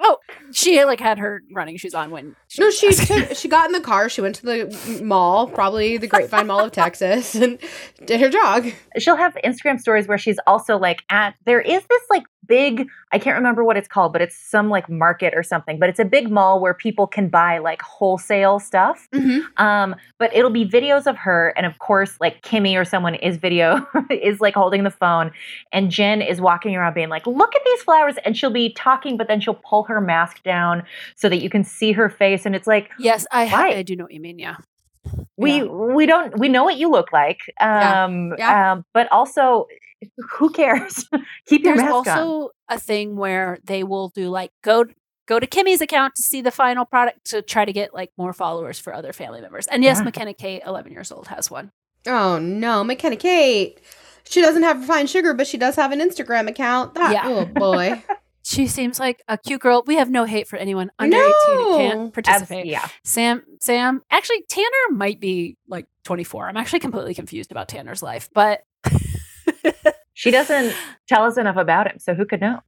Oh, 0.00 0.18
she 0.52 0.84
like 0.84 1.00
had 1.00 1.18
her 1.18 1.42
running 1.52 1.76
shoes 1.76 1.94
on 1.94 2.10
when 2.10 2.34
she 2.48 2.60
No, 2.62 2.70
she 2.70 2.92
took, 2.92 3.34
she 3.36 3.48
got 3.48 3.66
in 3.66 3.72
the 3.72 3.80
car. 3.80 4.08
She 4.08 4.20
went 4.20 4.34
to 4.36 4.42
the 4.46 5.00
mall, 5.02 5.46
probably 5.46 5.96
the 5.96 6.08
Grapevine 6.08 6.48
Mall 6.48 6.60
of 6.60 6.72
Texas, 6.72 7.34
and 7.36 7.58
did 8.04 8.20
her 8.20 8.28
jog. 8.28 8.66
she'll 8.98 9.16
have 9.16 9.36
Instagram 9.44 9.78
stories 9.80 10.06
where 10.08 10.18
she's 10.18 10.38
also 10.46 10.78
like 10.78 11.02
at 11.10 11.34
there 11.46 11.60
is 11.60 11.82
this 11.88 12.02
like 12.10 12.24
big, 12.46 12.88
I 13.12 13.18
can't 13.18 13.36
remember 13.36 13.64
what 13.64 13.76
it's 13.76 13.88
called, 13.88 14.12
but 14.12 14.22
it's 14.22 14.36
some 14.36 14.70
like 14.70 14.88
market 14.88 15.34
or 15.36 15.42
something, 15.42 15.78
but 15.78 15.88
it's 15.88 15.98
a 15.98 16.04
big 16.04 16.30
mall 16.30 16.60
where 16.60 16.74
people 16.74 17.06
can 17.06 17.28
buy 17.28 17.58
like 17.58 17.82
wholesale 17.82 18.58
stuff. 18.58 19.08
Mhm. 19.14 19.42
Um, 19.58 19.94
but 20.18 20.34
it'll 20.34 20.50
be 20.50 20.66
videos 20.66 21.06
of 21.06 21.16
her. 21.16 21.52
And 21.56 21.66
of 21.66 21.78
course, 21.78 22.16
like 22.20 22.42
Kimmy 22.42 22.78
or 22.78 22.84
someone 22.84 23.14
is 23.16 23.36
video, 23.36 23.86
is 24.10 24.40
like 24.40 24.54
holding 24.54 24.84
the 24.84 24.90
phone. 24.90 25.30
And 25.72 25.90
Jen 25.90 26.22
is 26.22 26.40
walking 26.40 26.76
around 26.76 26.94
being 26.94 27.08
like, 27.08 27.26
look 27.26 27.54
at 27.54 27.62
these 27.64 27.82
flowers. 27.82 28.16
And 28.24 28.36
she'll 28.36 28.50
be 28.50 28.72
talking, 28.72 29.16
but 29.16 29.28
then 29.28 29.40
she'll 29.40 29.60
pull 29.68 29.84
her 29.84 30.00
mask 30.00 30.42
down 30.42 30.82
so 31.16 31.28
that 31.28 31.42
you 31.42 31.50
can 31.50 31.64
see 31.64 31.92
her 31.92 32.08
face. 32.08 32.46
And 32.46 32.54
it's 32.54 32.66
like, 32.66 32.90
Yes, 32.98 33.26
I? 33.32 33.44
I 33.74 33.82
do 33.82 33.96
know 33.96 34.04
what 34.04 34.12
you 34.12 34.20
mean. 34.20 34.38
Yeah. 34.38 34.56
We 35.36 35.62
we 35.62 36.06
don't 36.06 36.38
we 36.38 36.48
know 36.48 36.64
what 36.64 36.76
you 36.76 36.90
look 36.90 37.12
like 37.12 37.40
Yeah. 37.60 38.04
um 38.04 38.34
Yeah. 38.38 38.72
um 38.72 38.84
but 38.94 39.10
also 39.12 39.66
who 40.32 40.50
cares 40.50 41.08
keep 41.46 41.64
your 41.64 41.76
There's 41.76 41.88
mask 41.90 42.08
on 42.08 42.18
also 42.18 42.50
a 42.68 42.78
thing 42.78 43.16
where 43.16 43.58
they 43.64 43.82
will 43.84 44.08
do 44.10 44.28
like 44.28 44.50
go 44.62 44.84
go 45.26 45.40
to 45.40 45.46
Kimmy's 45.46 45.80
account 45.80 46.14
to 46.16 46.22
see 46.22 46.40
the 46.42 46.50
final 46.50 46.84
product 46.84 47.24
to 47.26 47.40
try 47.42 47.64
to 47.64 47.72
get 47.72 47.94
like 47.94 48.10
more 48.18 48.32
followers 48.32 48.78
for 48.78 48.92
other 48.92 49.12
family 49.14 49.40
members. 49.40 49.66
And 49.66 49.82
yes, 49.82 49.96
Yeah. 49.98 50.04
McKenna 50.04 50.34
Kate, 50.34 50.62
11 50.66 50.92
years 50.92 51.10
old, 51.10 51.28
has 51.28 51.50
one. 51.50 51.72
Oh 52.06 52.38
no, 52.38 52.84
McKenna 52.84 53.16
Kate. 53.16 53.80
She 54.28 54.40
doesn't 54.42 54.62
have 54.62 54.80
refined 54.80 55.08
sugar, 55.08 55.32
but 55.32 55.46
she 55.46 55.56
does 55.56 55.76
have 55.76 55.92
an 55.92 56.00
Instagram 56.00 56.48
account. 56.48 56.94
That, 56.94 57.12
Yeah. 57.12 57.22
Oh 57.26 57.44
boy. 57.46 58.02
She 58.44 58.66
seems 58.66 59.00
like 59.00 59.22
a 59.26 59.38
cute 59.38 59.60
girl. 59.62 59.82
We 59.86 59.96
have 59.96 60.10
no 60.10 60.24
hate 60.24 60.46
for 60.46 60.56
anyone 60.56 60.90
under 60.98 61.16
18 61.16 61.32
who 61.56 61.76
can't 61.78 62.00
Abs- 62.00 62.12
participate. 62.12 62.66
yeah 62.66 62.86
Sam, 63.02 63.42
Sam, 63.60 64.02
actually, 64.10 64.44
Tanner 64.48 64.66
might 64.92 65.18
be 65.18 65.56
like 65.66 65.86
24. 66.04 66.48
I'm 66.48 66.56
actually 66.56 66.80
completely 66.80 67.14
confused 67.14 67.50
about 67.50 67.68
Tanner's 67.68 68.02
life, 68.02 68.28
but 68.34 68.62
she 70.12 70.30
doesn't 70.30 70.74
tell 71.08 71.24
us 71.24 71.38
enough 71.38 71.56
about 71.56 71.90
him 71.90 71.98
so 71.98 72.14
who 72.14 72.26
could 72.26 72.40
know 72.40 72.60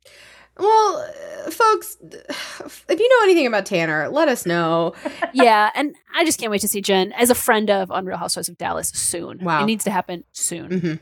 well, 0.59 1.07
uh, 1.47 1.51
folks, 1.51 1.99
if 2.03 2.85
you 2.89 3.09
know 3.09 3.25
anything 3.25 3.47
about 3.47 3.67
Tanner, 3.67 4.09
let 4.09 4.29
us 4.29 4.47
know. 4.47 4.95
yeah, 5.35 5.71
and 5.75 5.95
I 6.15 6.25
just 6.25 6.41
can't 6.41 6.51
wait 6.51 6.63
to 6.63 6.69
see 6.69 6.81
Jen 6.81 7.13
as 7.13 7.29
a 7.31 7.35
friend 7.35 7.69
of 7.71 7.91
on 7.91 8.07
Real 8.07 8.17
Housewives 8.17 8.49
of 8.49 8.57
Dallas 8.57 8.89
soon. 8.89 9.39
Wow. 9.45 9.63
It 9.63 9.67
needs 9.67 9.85
to 9.85 9.91
happen 9.91 10.25
soon. 10.33 10.69
Mhm. 10.71 11.01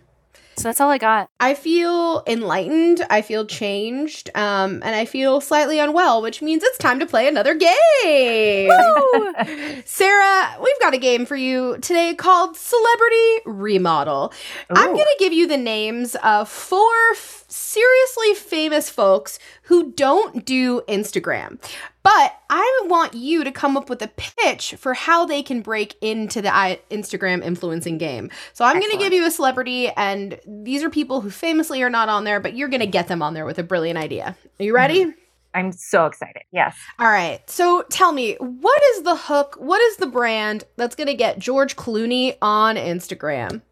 So 0.57 0.69
that's 0.69 0.81
all 0.81 0.91
I 0.91 0.99
got. 0.99 1.29
I 1.41 1.55
feel 1.55 2.23
enlightened. 2.27 3.05
I 3.11 3.23
feel 3.23 3.45
changed. 3.47 4.31
Um, 4.35 4.83
and 4.85 4.95
I 4.95 5.05
feel 5.05 5.41
slightly 5.41 5.79
unwell, 5.79 6.23
which 6.23 6.41
means 6.43 6.63
it's 6.63 6.79
time 6.79 7.01
to 7.01 7.07
play 7.07 7.27
another 7.29 7.55
game. 7.55 8.71
Sarah, 9.85 10.57
we've 10.63 10.81
got 10.81 10.95
a 10.95 10.99
game 10.99 11.27
for 11.27 11.37
you 11.37 11.79
today 11.79 12.15
called 12.15 12.57
Celebrity 12.57 13.39
Remodel. 13.47 14.33
I'm 14.71 14.93
going 14.93 14.99
to 15.05 15.17
give 15.19 15.33
you 15.33 15.47
the 15.47 15.57
names 15.57 16.15
of 16.23 16.49
four 16.49 16.93
f- 17.13 17.44
seriously 17.55 18.35
famous 18.35 18.91
folks 18.91 19.39
who 19.63 19.93
don't 19.93 20.45
do 20.45 20.83
Instagram. 20.89 21.59
But 22.03 22.39
I 22.51 22.83
want 22.85 23.15
you 23.15 23.45
to 23.45 23.53
come 23.53 23.77
up 23.77 23.89
with 23.89 24.03
a 24.03 24.09
pitch 24.17 24.75
for 24.77 24.93
how 24.93 25.25
they 25.25 25.43
can 25.43 25.63
break 25.63 25.97
into 26.03 26.43
the 26.43 26.49
Instagram 26.91 27.43
influencing 27.43 27.97
game. 27.97 28.31
So 28.53 28.65
I'm 28.65 28.79
going 28.79 28.93
to 28.93 28.99
give 28.99 29.13
you 29.13 29.27
a 29.27 29.31
celebrity, 29.31 29.89
and 29.89 30.39
these 30.47 30.83
are 30.83 30.91
people 30.91 31.21
who 31.21 31.31
famously 31.31 31.83
are 31.83 31.91
not 31.91 32.09
on 32.09 32.25
there, 32.25 32.41
but 32.41 32.55
you're 32.55 32.69
going 32.69 32.81
to 32.81 32.87
get 32.87 33.09
them 33.09 33.23
on 33.23 33.35
there 33.35 33.47
with 33.47 33.59
a 33.59 33.63
brilliant 33.63 33.99
idea. 33.99 34.37
Are 34.61 34.65
you 34.65 34.73
mm-hmm. 34.73 34.77
ready? 34.77 35.15
i'm 35.57 35.71
so 35.71 36.07
excited 36.07 36.43
yes 36.51 36.77
All 36.99 37.07
right. 37.07 37.49
So 37.49 37.83
tell 37.89 38.11
me, 38.11 38.35
what 38.41 38.83
is 38.95 39.03
the 39.03 39.15
hook? 39.15 39.55
What 39.59 39.81
is 39.81 39.99
the 39.99 40.07
brand 40.09 40.65
that's 40.75 40.97
going 40.97 41.07
to 41.07 41.15
get 41.15 41.39
George 41.39 41.77
Clooney 41.77 42.37
on 42.43 42.75
Instagram? 42.75 43.63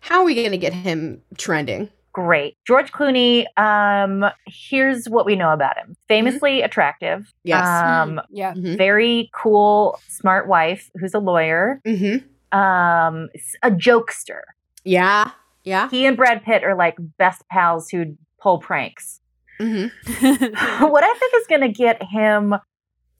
How 0.00 0.20
are 0.20 0.24
we 0.24 0.34
going 0.34 0.50
to 0.50 0.58
get 0.58 0.74
him 0.74 1.22
trending? 1.38 1.88
Great 2.12 2.56
george 2.66 2.92
clooney 2.92 3.46
um 3.58 4.24
here's 4.46 5.06
what 5.08 5.24
we 5.24 5.34
know 5.36 5.50
about 5.52 5.76
him 5.78 5.96
famously 6.08 6.60
attractive 6.62 7.32
Yes. 7.44 7.66
um 7.66 8.20
Yeah. 8.30 8.52
Mhm. 8.54 8.76
very 8.76 9.30
cool 9.34 9.98
smart 10.08 10.46
wife 10.46 10.90
who's 11.00 11.14
a 11.14 11.18
lawyer 11.18 11.80
Mm-hmm. 11.86 12.58
um 12.58 13.28
a 13.62 13.70
jokester 13.70 14.40
Yeah. 14.84 15.30
Yeah. 15.64 15.88
he 15.90 16.04
and 16.06 16.16
brad 16.16 16.42
pitt 16.42 16.64
are 16.64 16.74
like 16.76 16.96
best 17.18 17.42
pals 17.50 17.88
who 17.88 18.16
pull 18.40 18.58
pranks 18.58 19.20
Mm-hmm. 19.60 20.84
what 20.90 21.04
I 21.04 21.14
think 21.20 21.34
is 21.36 21.46
going 21.46 21.60
to 21.60 21.68
get 21.68 22.02
him, 22.02 22.54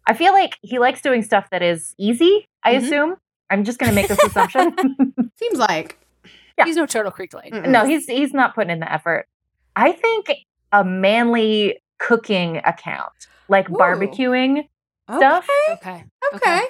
I 0.09 0.15
feel 0.15 0.33
like 0.33 0.59
he 0.63 0.81
likes 0.81 1.01
doing 1.01 1.23
stuff 1.23 1.49
that 1.51 1.63
is 1.63 1.95
easy, 1.99 2.49
I 2.65 2.73
assume. 2.73 3.15
I'm 3.49 3.63
just 3.63 3.79
going 3.79 3.91
to 3.91 3.95
make 3.95 4.09
this 4.09 4.19
assumption. 4.25 4.75
Seems 5.37 5.59
like. 5.59 6.01
Yeah. 6.63 6.67
He's 6.67 6.77
no 6.77 6.87
Turtle 6.87 7.13
Creek 7.13 7.35
Lane. 7.35 7.53
Mm-mm. 7.53 7.69
no, 7.69 7.85
he's 7.85 8.07
he's 8.07 8.33
not 8.33 8.55
putting 8.55 8.71
in 8.71 8.81
the 8.81 8.93
effort. 8.93 9.27
I 9.77 9.93
think 9.93 10.31
a 10.73 10.85
manly 10.85 11.81
cooking 11.99 12.59
account, 12.65 13.13
like 13.49 13.71
Ooh. 13.71 13.75
barbecuing 13.75 14.65
stuff. 15.09 15.47
Okay. 15.71 16.05
Okay. 16.35 16.63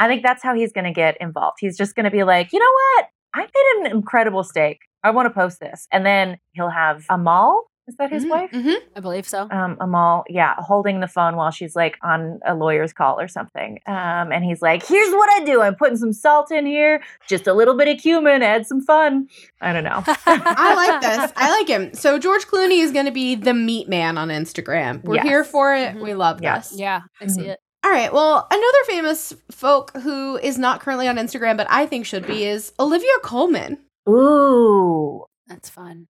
I 0.00 0.06
think 0.06 0.22
that's 0.22 0.42
how 0.42 0.54
he's 0.54 0.72
going 0.72 0.84
to 0.84 0.92
get 0.92 1.16
involved. 1.20 1.56
He's 1.60 1.76
just 1.76 1.96
going 1.96 2.04
to 2.04 2.10
be 2.10 2.22
like, 2.22 2.52
you 2.52 2.58
know 2.58 2.64
what? 2.64 3.06
I 3.34 3.40
made 3.40 3.86
an 3.86 3.96
incredible 3.96 4.44
steak. 4.44 4.78
I 5.02 5.10
want 5.10 5.26
to 5.26 5.30
post 5.30 5.60
this. 5.60 5.86
And 5.92 6.06
then 6.06 6.38
he'll 6.52 6.70
have 6.70 7.04
Amal. 7.10 7.64
Is 7.88 7.96
that 7.96 8.12
his 8.12 8.26
wife? 8.26 8.50
Mm-hmm. 8.52 8.74
I 8.96 9.00
believe 9.00 9.26
so. 9.26 9.48
um, 9.50 9.76
Amal, 9.80 10.24
yeah, 10.28 10.54
holding 10.58 11.00
the 11.00 11.08
phone 11.08 11.36
while 11.36 11.50
she's 11.50 11.74
like 11.74 11.96
on 12.02 12.38
a 12.46 12.54
lawyer's 12.54 12.92
call 12.92 13.18
or 13.18 13.26
something. 13.28 13.80
Um, 13.86 14.30
and 14.30 14.44
he's 14.44 14.60
like, 14.60 14.86
here's 14.86 15.10
what 15.12 15.28
I 15.40 15.44
do. 15.44 15.62
I'm 15.62 15.74
putting 15.74 15.96
some 15.96 16.12
salt 16.12 16.52
in 16.52 16.66
here, 16.66 17.02
just 17.26 17.46
a 17.46 17.54
little 17.54 17.74
bit 17.76 17.88
of 17.88 17.98
cumin, 18.00 18.42
add 18.42 18.66
some 18.66 18.82
fun. 18.82 19.28
I 19.62 19.72
don't 19.72 19.84
know. 19.84 20.02
I 20.06 20.74
like 20.74 21.00
this. 21.00 21.32
I 21.34 21.50
like 21.50 21.66
him. 21.68 21.94
So 21.94 22.18
George 22.18 22.46
Clooney 22.46 22.82
is 22.82 22.92
going 22.92 23.06
to 23.06 23.10
be 23.10 23.34
the 23.34 23.54
meat 23.54 23.88
man 23.88 24.18
on 24.18 24.28
Instagram. 24.28 25.02
We're 25.02 25.14
Yes. 25.16 25.24
here 25.26 25.44
for 25.44 25.74
it. 25.74 25.94
Mhm. 25.96 26.02
We 26.02 26.12
love 26.14 26.42
Yes. 26.42 26.68
this. 26.70 26.78
yeah, 26.80 27.00
I 27.22 27.26
see 27.28 27.40
Mhm. 27.42 27.48
it. 27.48 27.60
All 27.84 27.90
right. 27.90 28.12
Well, 28.12 28.46
another 28.50 28.84
famous 28.86 29.32
folk 29.50 29.96
who 29.98 30.36
is 30.36 30.58
not 30.58 30.80
currently 30.80 31.08
on 31.08 31.16
Instagram, 31.16 31.56
but 31.56 31.66
I 31.70 31.86
think 31.86 32.04
should 32.04 32.26
be, 32.26 32.44
is 32.44 32.72
Olivia 32.78 33.08
Colman. 33.22 33.78
Ooh. 34.08 35.24
That's 35.46 35.70
fun. 35.70 36.08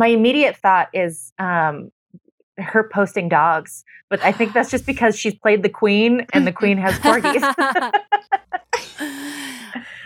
My 0.00 0.06
immediate 0.08 0.56
thought 0.56 0.88
is 0.94 1.32
um, 1.38 1.92
her 2.58 2.88
posting 2.92 3.28
dogs, 3.28 3.84
but 4.08 4.22
I 4.24 4.32
think 4.32 4.52
that's 4.54 4.70
just 4.70 4.86
because 4.92 5.18
she's 5.18 5.34
played 5.34 5.62
the 5.62 5.68
queen 5.68 6.26
and 6.32 6.46
the 6.46 6.52
queen 6.52 6.78
has 6.78 6.94
corgis. 7.00 7.42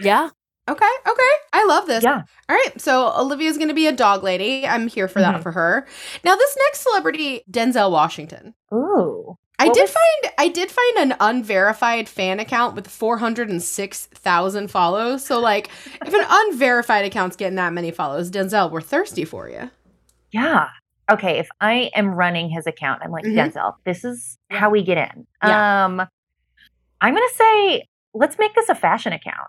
yeah. 0.01 0.28
Okay. 0.68 0.86
Okay. 1.09 1.32
I 1.53 1.64
love 1.66 1.86
this. 1.86 2.03
yeah. 2.03 2.22
All 2.49 2.57
right. 2.57 2.80
So 2.80 3.12
Olivia's 3.16 3.57
going 3.59 3.68
to 3.68 3.74
be 3.74 3.86
a 3.86 3.92
dog 3.92 4.22
lady. 4.22 4.66
I'm 4.66 4.88
here 4.88 5.09
for 5.09 5.20
that 5.20 5.36
Mhm. 5.36 5.42
for 5.42 5.53
her. 5.53 5.86
Now, 6.24 6.34
this 6.36 6.57
next 6.66 6.80
celebrity, 6.80 7.42
Denzel 7.51 7.90
Washington. 7.90 8.55
Ooh. 8.72 9.36
I 9.59 9.66
What 9.66 9.74
did 9.74 9.82
was- 9.82 9.90
find 9.92 10.32
I 10.38 10.49
did 10.49 10.70
find 10.70 10.97
an 10.99 11.14
unverified 11.20 12.09
fan 12.09 12.40
account 12.40 12.74
with 12.74 12.88
406,000 12.88 14.68
follows. 14.70 15.24
So 15.24 15.38
like 15.38 15.68
if 16.05 16.12
an 16.12 16.26
unverified 16.28 17.05
account's 17.05 17.36
getting 17.36 17.57
that 17.57 17.72
many 17.72 17.90
follows, 17.92 18.30
Denzel, 18.30 18.70
we're 18.70 18.80
thirsty 18.80 19.24
for 19.24 19.49
you. 19.49 19.70
Yeah. 20.35 20.68
Okay, 21.11 21.39
if 21.39 21.49
I 21.61 21.91
am 21.95 22.14
running 22.14 22.49
his 22.51 22.66
account, 22.66 23.03
I'm 23.05 23.11
like, 23.11 23.24
Mhm. 23.24 23.53
Denzel, 23.53 23.74
this 23.85 24.05
is 24.05 24.39
how 24.51 24.70
we 24.70 24.82
get 24.82 24.99
in. 24.99 25.26
Yeah. 25.43 25.85
Um 25.85 26.03
I'm 27.01 27.14
gonna 27.14 27.26
say, 27.35 27.87
let's 28.14 28.39
make 28.39 28.55
this 28.55 28.68
a 28.68 28.74
fashion 28.74 29.12
account. 29.12 29.49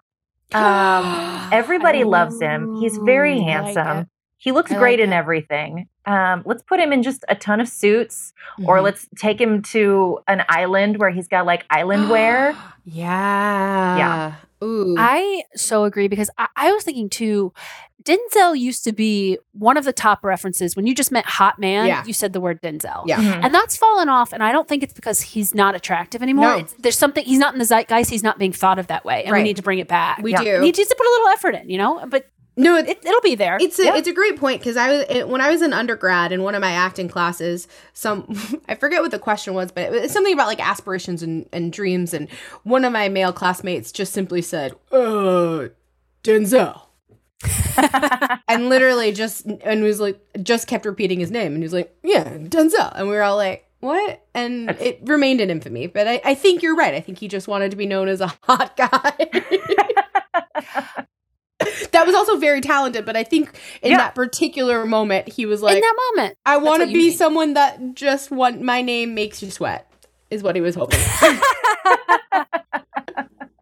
Um 0.53 1.49
everybody 1.51 2.03
loves 2.03 2.39
him. 2.41 2.75
He's 2.81 2.97
very 2.97 3.35
like 3.39 3.47
handsome. 3.47 4.09
he 4.37 4.51
looks 4.51 4.71
I 4.71 4.77
great 4.77 4.99
like 4.99 5.07
in 5.07 5.13
it. 5.13 5.15
everything. 5.15 5.87
Um, 6.05 6.43
let's 6.45 6.61
put 6.61 6.79
him 6.79 6.93
in 6.93 7.01
just 7.01 7.25
a 7.29 7.35
ton 7.35 7.59
of 7.59 7.67
suits, 7.67 8.31
or 8.67 8.77
Mhm. 8.77 8.83
let's 8.83 9.07
take 9.17 9.41
him 9.41 9.63
to 9.73 10.19
an 10.27 10.43
island 10.49 10.97
where 10.99 11.09
he's 11.09 11.27
got 11.27 11.47
like 11.47 11.65
island 11.71 12.09
wear. 12.11 12.53
yeah. 12.85 13.97
Yeah. 13.97 14.33
Ooh. 14.65 14.95
I 14.97 15.43
so 15.55 15.83
agree 15.85 16.07
because 16.07 16.29
I, 16.37 16.47
I 16.55 16.71
was 16.71 16.83
thinking 16.83 17.09
too. 17.09 17.53
Denzel 18.03 18.55
used 18.57 18.83
to 18.83 18.91
be 18.93 19.39
one 19.53 19.77
of 19.77 19.83
the 19.83 19.91
top 19.91 20.23
references 20.23 20.75
when 20.75 20.85
you 20.85 20.93
just 20.93 21.11
meant 21.11 21.25
hot 21.25 21.57
man. 21.57 21.87
Yeah. 21.87 22.05
You 22.05 22.13
said 22.13 22.33
the 22.33 22.39
word 22.39 22.61
Denzel. 22.61 23.01
Yeah. 23.07 23.17
Mhm. 23.19 23.45
And 23.45 23.53
that's 23.53 23.75
fallen 23.75 24.09
off. 24.09 24.31
And 24.31 24.43
I 24.43 24.51
don't 24.51 24.67
think 24.67 24.83
it's 24.83 24.93
because 24.93 25.21
he's 25.21 25.55
not 25.55 25.73
attractive 25.73 26.21
anymore. 26.21 26.45
No. 26.45 26.57
It's, 26.59 26.73
there's 26.73 26.97
something, 26.99 27.25
he's 27.25 27.39
not 27.39 27.53
in 27.53 27.59
the 27.59 27.65
zeitgeist. 27.65 28.11
He's 28.11 28.21
not 28.21 28.37
being 28.37 28.51
thought 28.51 28.77
of 28.77 28.85
that 28.87 29.05
way. 29.05 29.23
And 29.23 29.31
Right. 29.31 29.39
we 29.39 29.43
need 29.43 29.55
to 29.55 29.63
bring 29.63 29.79
it 29.79 29.87
back. 29.87 30.19
we 30.19 30.33
yeah. 30.33 30.43
do. 30.43 30.51
He 30.61 30.65
needs 30.67 30.77
to 30.77 30.95
put 30.95 31.07
a 31.07 31.09
little 31.09 31.27
effort 31.29 31.55
in, 31.55 31.69
you 31.71 31.79
know? 31.79 32.05
But 32.07 32.27
no, 32.57 32.77
it, 32.77 32.87
it'll 33.03 33.21
be 33.21 33.35
there. 33.35 33.57
It's 33.59 33.77
a 33.79 33.85
Yeah. 33.85 33.95
it's 33.97 34.07
a 34.07 34.13
great 34.13 34.37
point 34.39 34.61
because 34.61 34.77
I 34.77 34.89
was 34.91 35.05
it, 35.09 35.27
when 35.27 35.41
I 35.41 35.49
was 35.51 35.61
in 35.61 35.73
undergrad 35.73 36.31
in 36.31 36.41
one 36.43 36.55
of 36.55 36.61
my 36.61 36.71
acting 36.71 37.07
classes. 37.09 37.67
Some 37.93 38.25
I 38.69 38.75
forget 38.75 39.01
what 39.01 39.11
the 39.11 39.19
question 39.19 39.53
was, 39.53 39.71
but 39.71 39.93
it 39.93 40.01
was 40.03 40.11
something 40.11 40.33
about 40.33 40.47
like 40.47 40.65
aspirations 40.65 41.21
and, 41.23 41.47
and 41.51 41.71
dreams. 41.73 42.13
And 42.13 42.29
one 42.63 42.85
of 42.85 42.93
my 42.93 43.09
male 43.09 43.33
classmates 43.33 43.91
just 43.91 44.13
simply 44.13 44.41
said, 44.41 44.73
"Uh, 44.91 45.67
Denzel," 46.23 46.81
and 48.47 48.69
literally 48.69 49.11
just 49.11 49.45
and 49.63 49.83
was 49.83 49.99
like 49.99 50.19
just 50.41 50.67
kept 50.67 50.85
repeating 50.85 51.19
his 51.19 51.31
name, 51.31 51.47
and 51.53 51.57
he 51.57 51.63
was 51.63 51.73
like, 51.73 51.95
"Yeah, 52.03 52.23
Denzel," 52.37 52.91
and 52.95 53.07
we 53.09 53.15
were 53.15 53.23
all 53.23 53.37
like. 53.37 53.63
What? 53.81 54.25
And 54.33 54.69
That's- 54.69 54.83
it 54.83 54.99
remained 55.03 55.41
in 55.41 55.51
infamy. 55.51 55.85
But 55.85 56.07
I, 56.07 56.19
I 56.25 56.33
think 56.33 56.63
you're 56.63 56.75
right. 56.75 56.95
I 56.95 57.01
think 57.01 57.19
he 57.19 57.27
just 57.27 57.47
wanted 57.47 57.69
to 57.69 57.77
be 57.77 57.85
known 57.85 58.07
as 58.07 58.19
a 58.19 58.33
hot 58.41 58.75
guy. 58.75 59.13
that 61.91 62.05
was 62.05 62.15
also 62.15 62.37
very 62.37 62.61
talented, 62.61 63.05
but 63.05 63.15
I 63.15 63.23
think 63.23 63.49
in 63.81 63.91
Yeah. 63.91 63.97
that 63.97 64.15
particular 64.15 64.85
moment, 64.85 65.29
he 65.29 65.45
was 65.45 65.61
like, 65.61 65.75
In 65.75 65.81
that 65.81 65.95
moment, 66.15 66.37
I 66.45 66.57
want 66.57 66.81
to 66.81 66.87
be 66.87 66.93
mean. 67.09 67.13
someone 67.13 67.53
that 67.53 67.95
just 67.95 68.31
want 68.31 68.61
my 68.61 68.81
name 68.81 69.13
makes 69.13 69.41
you 69.43 69.51
sweat, 69.51 69.89
is 70.29 70.43
what 70.43 70.55
he 70.55 70.61
was 70.61 70.75
hoping. 70.75 70.99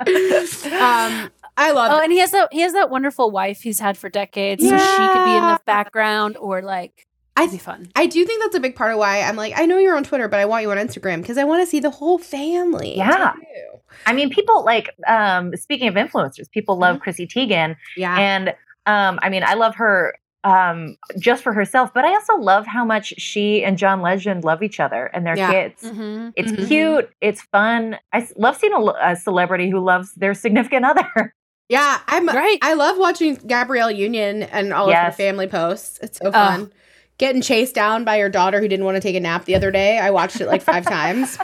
um, 0.07 1.31
I 1.55 1.71
love 1.71 1.91
it. 1.91 1.95
Oh, 1.95 1.99
it. 1.99 2.03
and 2.05 2.11
he 2.11 2.19
has 2.19 2.31
that 2.31 2.49
he 2.51 2.61
has 2.61 2.73
that 2.73 2.89
wonderful 2.89 3.31
wife 3.31 3.61
he's 3.61 3.79
had 3.79 3.97
for 3.97 4.09
decades, 4.09 4.63
so 4.67 4.77
she 4.77 5.07
could 5.07 5.25
be 5.25 5.35
in 5.37 5.43
the 5.43 5.59
background 5.65 6.37
or 6.37 6.61
like 6.61 7.07
I 7.35 7.47
be 7.47 7.57
fun. 7.57 7.89
I 7.95 8.05
do 8.05 8.25
think 8.25 8.41
that's 8.43 8.55
a 8.55 8.59
big 8.59 8.75
part 8.75 8.91
of 8.91 8.99
why 8.99 9.21
I'm 9.21 9.35
like, 9.35 9.53
I 9.55 9.65
know 9.65 9.77
you're 9.77 9.95
on 9.95 10.03
Twitter, 10.03 10.27
but 10.27 10.39
I 10.39 10.45
want 10.45 10.63
you 10.63 10.71
on 10.71 10.77
Instagram 10.77 11.21
because 11.21 11.37
I 11.37 11.43
want 11.43 11.63
to 11.63 11.67
see 11.69 11.79
the 11.79 11.89
whole 11.89 12.17
family. 12.17 12.97
Yeah. 12.97 13.33
too. 13.33 13.72
I 14.05 14.13
mean, 14.13 14.29
people 14.29 14.63
like 14.63 14.89
um 15.07 15.55
speaking 15.55 15.87
of 15.87 15.95
influencers, 15.95 16.49
people 16.51 16.77
love 16.77 16.99
Chrissy 16.99 17.27
Teigen 17.27 17.75
Yeah. 17.97 18.17
and 18.19 18.49
um 18.85 19.19
I 19.21 19.29
mean, 19.29 19.43
I 19.43 19.53
love 19.53 19.75
her 19.75 20.15
um 20.45 20.97
just 21.19 21.41
for 21.41 21.53
herself, 21.53 21.93
but 21.93 22.03
I 22.03 22.09
also 22.13 22.35
love 22.35 22.67
how 22.67 22.83
much 22.83 23.13
she 23.17 23.63
and 23.63 23.77
John 23.77 24.01
Legend 24.01 24.43
love 24.43 24.61
each 24.61 24.79
other 24.79 25.05
and 25.13 25.25
their 25.25 25.37
Yeah. 25.37 25.49
kids. 25.51 25.83
Mm-hmm. 25.83 26.29
It's 26.35 26.51
Mhm. 26.51 26.67
cute, 26.67 27.09
it's 27.21 27.41
fun. 27.43 27.97
I 28.11 28.27
love 28.37 28.57
seeing 28.57 28.73
a 29.01 29.15
celebrity 29.15 29.69
who 29.69 29.79
loves 29.79 30.13
their 30.15 30.33
significant 30.45 30.83
other. 30.85 31.33
yeah. 31.69 31.99
I'm 32.07 32.27
Right. 32.27 32.57
I 32.61 32.73
love 32.73 32.97
watching 32.97 33.35
Gabrielle 33.47 33.89
Union 33.91 34.43
and 34.43 34.73
all 34.73 34.89
of 34.89 34.95
her 34.95 35.11
family 35.11 35.47
posts. 35.47 35.97
It's 36.01 36.17
so 36.21 36.31
fun. 36.31 36.73
Getting 37.19 37.41
chased 37.41 37.75
down 37.75 38.03
by 38.03 38.17
your 38.17 38.27
daughter 38.29 38.59
who 38.59 38.67
didn't 38.67 38.85
want 38.85 38.95
to 38.95 39.01
take 39.01 39.15
a 39.15 39.19
nap 39.19 39.45
the 39.45 39.55
other 39.55 39.71
day. 39.71 39.97
I 39.99 40.09
watched 40.09 40.41
it 40.41 40.47
like 40.47 40.61
five 40.63 40.83
times. 40.97 41.37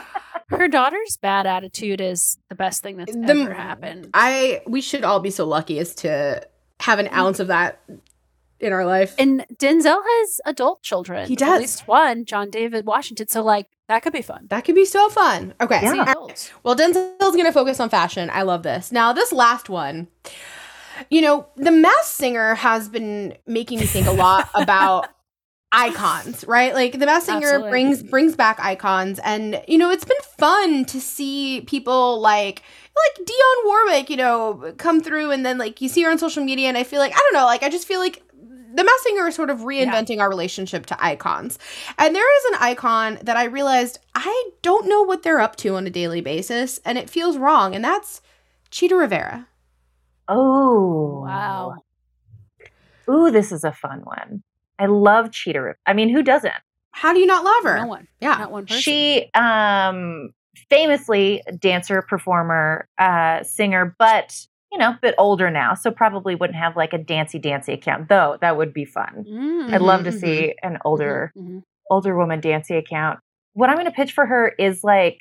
Her 0.50 0.68
daughter's 0.68 1.16
bad 1.16 1.46
attitude 1.46 2.00
is 2.00 2.36
the 2.48 2.54
best 2.54 2.82
thing 2.82 2.96
that's 2.96 3.14
The- 3.14 3.20
ever 3.28 3.54
happened. 3.54 4.10
I 4.14 4.62
we 4.66 4.80
should 4.80 5.04
all 5.04 5.20
be 5.20 5.30
so 5.30 5.46
lucky 5.46 5.78
as 5.78 5.94
to 5.96 6.46
have 6.80 6.98
an 6.98 7.08
ounce 7.12 7.40
of 7.40 7.46
that 7.48 7.80
in 8.58 8.72
our 8.72 8.84
life. 8.84 9.14
And 9.18 9.46
Denzel 9.56 10.02
has 10.04 10.40
adult 10.44 10.82
children. 10.82 11.26
He 11.28 11.36
does. 11.36 11.48
At 11.48 11.52
does. 11.52 11.60
least 11.60 11.88
one, 11.88 12.24
John 12.24 12.50
David 12.50 12.84
Washington. 12.84 13.28
So 13.28 13.42
like 13.42 13.66
that 13.88 14.02
could 14.02 14.12
be 14.12 14.22
fun. 14.22 14.46
that 14.50 14.64
could 14.64 14.74
be 14.74 14.84
so 14.84 15.08
fun. 15.08 15.54
Okay. 15.60 15.80
Yeah. 15.82 16.14
Well, 16.62 16.76
Denzel's 16.76 17.34
going 17.34 17.44
to 17.46 17.52
focus 17.52 17.80
on 17.80 17.88
fashion. 17.88 18.30
I 18.32 18.42
love 18.42 18.62
this. 18.62 18.92
Now, 18.92 19.12
this 19.12 19.32
last 19.32 19.68
one, 19.68 20.06
you 21.10 21.20
know, 21.20 21.46
the 21.56 21.70
Masked 21.72 22.04
Singer 22.14 22.54
has 22.54 22.88
been 22.88 23.34
making 23.46 23.80
me 23.80 23.86
think 23.86 24.06
a 24.06 24.12
lot 24.12 24.48
about 24.54 25.08
icons, 25.72 26.44
right? 26.46 26.74
Like 26.74 26.98
the 26.98 27.06
Masked 27.06 27.26
Singer 27.26 27.46
Absolutely. 27.46 27.70
brings 27.70 28.02
brings 28.02 28.36
back 28.36 28.58
icons, 28.60 29.18
and 29.20 29.62
you 29.68 29.78
know, 29.78 29.90
it's 29.90 30.04
been 30.04 30.16
fun 30.38 30.84
to 30.86 31.00
see 31.00 31.62
people 31.62 32.20
like 32.20 32.62
like 32.96 33.26
Dionne 33.26 33.64
Warwick, 33.64 34.10
you 34.10 34.16
know, 34.16 34.74
come 34.78 35.00
through, 35.00 35.30
and 35.30 35.44
then 35.44 35.58
like 35.58 35.80
you 35.80 35.88
see 35.88 36.02
her 36.02 36.10
on 36.10 36.18
social 36.18 36.44
media, 36.44 36.68
and 36.68 36.76
I 36.76 36.84
feel 36.84 37.00
like 37.00 37.12
I 37.12 37.18
don't 37.18 37.34
know, 37.34 37.46
like 37.46 37.62
I 37.62 37.68
just 37.68 37.86
feel 37.86 38.00
like. 38.00 38.22
The 38.72 38.84
Masked 38.84 39.02
Singer 39.02 39.26
is 39.26 39.34
sort 39.34 39.50
of 39.50 39.62
reinventing 39.62 40.20
our 40.20 40.28
relationship 40.28 40.86
to 40.86 41.04
icons. 41.04 41.58
And 41.98 42.14
there 42.14 42.38
is 42.38 42.44
an 42.52 42.58
icon 42.60 43.18
that 43.24 43.36
I 43.36 43.46
realized 43.46 43.98
I 44.14 44.50
don't 44.62 44.86
know 44.86 45.02
what 45.02 45.24
they're 45.24 45.40
up 45.40 45.56
to 45.56 45.74
on 45.74 45.88
a 45.88 45.90
daily 45.90 46.20
basis, 46.20 46.78
and 46.84 46.96
it 46.96 47.10
feels 47.10 47.36
wrong, 47.36 47.74
and 47.74 47.82
that's 47.82 48.22
Chita 48.70 48.94
Rivera. 48.94 49.48
Oh. 50.28 51.24
Wow. 51.26 51.74
Ooh, 53.10 53.32
this 53.32 53.50
is 53.50 53.64
a 53.64 53.72
fun 53.72 54.02
one. 54.04 54.44
I 54.80 54.86
love 54.86 55.30
Chita. 55.30 55.60
Rip- 55.62 55.78
I 55.86 55.92
mean, 55.92 56.08
who 56.08 56.22
doesn't? 56.22 56.52
How 56.92 57.12
do 57.12 57.20
you 57.20 57.26
not 57.26 57.44
love 57.44 57.64
her? 57.64 57.76
No 57.78 57.86
one. 57.86 58.08
Yeah. 58.20 58.36
Not 58.38 58.50
one 58.50 58.66
person. 58.66 58.80
She 58.80 59.30
um 59.34 60.30
famously 60.68 61.42
dancer, 61.58 62.02
performer, 62.02 62.88
uh 62.98 63.42
singer, 63.44 63.94
but 63.98 64.36
you 64.72 64.78
know, 64.78 64.90
a 64.90 64.98
bit 65.02 65.14
older 65.18 65.50
now, 65.50 65.74
so 65.74 65.90
probably 65.90 66.34
wouldn't 66.36 66.56
have 66.58 66.76
like 66.76 66.92
a 66.92 66.98
dancy 66.98 67.38
dancy 67.40 67.72
account, 67.72 68.08
though 68.08 68.38
that 68.40 68.56
would 68.56 68.72
be 68.72 68.84
fun. 68.84 69.24
Mm. 69.28 69.74
I'd 69.74 69.82
love 69.82 70.04
to 70.04 70.10
Mhm, 70.10 70.20
see 70.20 70.54
an 70.62 70.78
older 70.84 71.32
Mhm. 71.36 71.62
older 71.90 72.16
woman 72.16 72.40
dancy 72.40 72.76
account. 72.76 73.18
What 73.54 73.68
I'm 73.68 73.76
gonna 73.76 73.90
pitch 73.90 74.12
for 74.12 74.26
her 74.26 74.48
is 74.58 74.82
like 74.84 75.18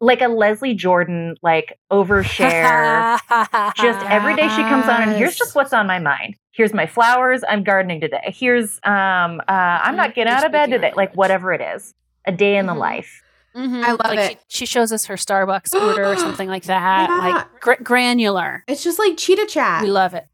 like 0.00 0.20
a 0.20 0.28
Leslie 0.28 0.74
Jordan, 0.74 1.36
like 1.42 1.78
overshare. 1.92 3.18
just 3.76 4.04
every 4.10 4.34
day 4.36 4.48
she 4.48 4.62
comes 4.64 4.86
on 4.88 5.02
and 5.02 5.12
here's 5.16 5.36
just 5.36 5.54
what's 5.54 5.72
on 5.72 5.86
my 5.86 5.98
mind. 5.98 6.36
Here's 6.54 6.72
my 6.72 6.86
flowers. 6.86 7.42
I'm 7.48 7.64
gardening 7.64 8.00
today. 8.00 8.32
Here's 8.36 8.78
um 8.84 9.40
uh 9.48 9.52
I'm 9.52 9.96
not 9.96 10.14
getting 10.14 10.32
out 10.32 10.44
of 10.46 10.52
bed 10.52 10.66
speaking 10.66 10.84
our 10.84 10.90
today. 10.90 10.92
Like 10.96 11.14
whatever 11.16 11.52
it 11.52 11.60
is. 11.60 11.94
A 12.26 12.32
day 12.32 12.56
in 12.56 12.66
the 12.66 12.72
Mhm. 12.74 12.78
life. 12.78 13.22
Mhm. 13.56 13.82
I 13.84 13.90
love 13.90 14.00
like 14.04 14.18
it. 14.32 14.38
She, 14.48 14.58
she 14.58 14.66
shows 14.66 14.92
us 14.92 15.04
her 15.06 15.16
Starbucks 15.16 15.74
order 15.80 16.04
or 16.04 16.16
something 16.16 16.48
like 16.48 16.64
that. 16.64 17.08
Yeah. 17.10 17.18
Like 17.18 17.60
gr- 17.60 17.82
granular. 17.82 18.64
It's 18.68 18.82
just 18.84 18.98
like 18.98 19.16
Chita 19.16 19.46
Chat. 19.46 19.82
We 19.82 19.90
love 19.90 20.14
it. 20.14 20.26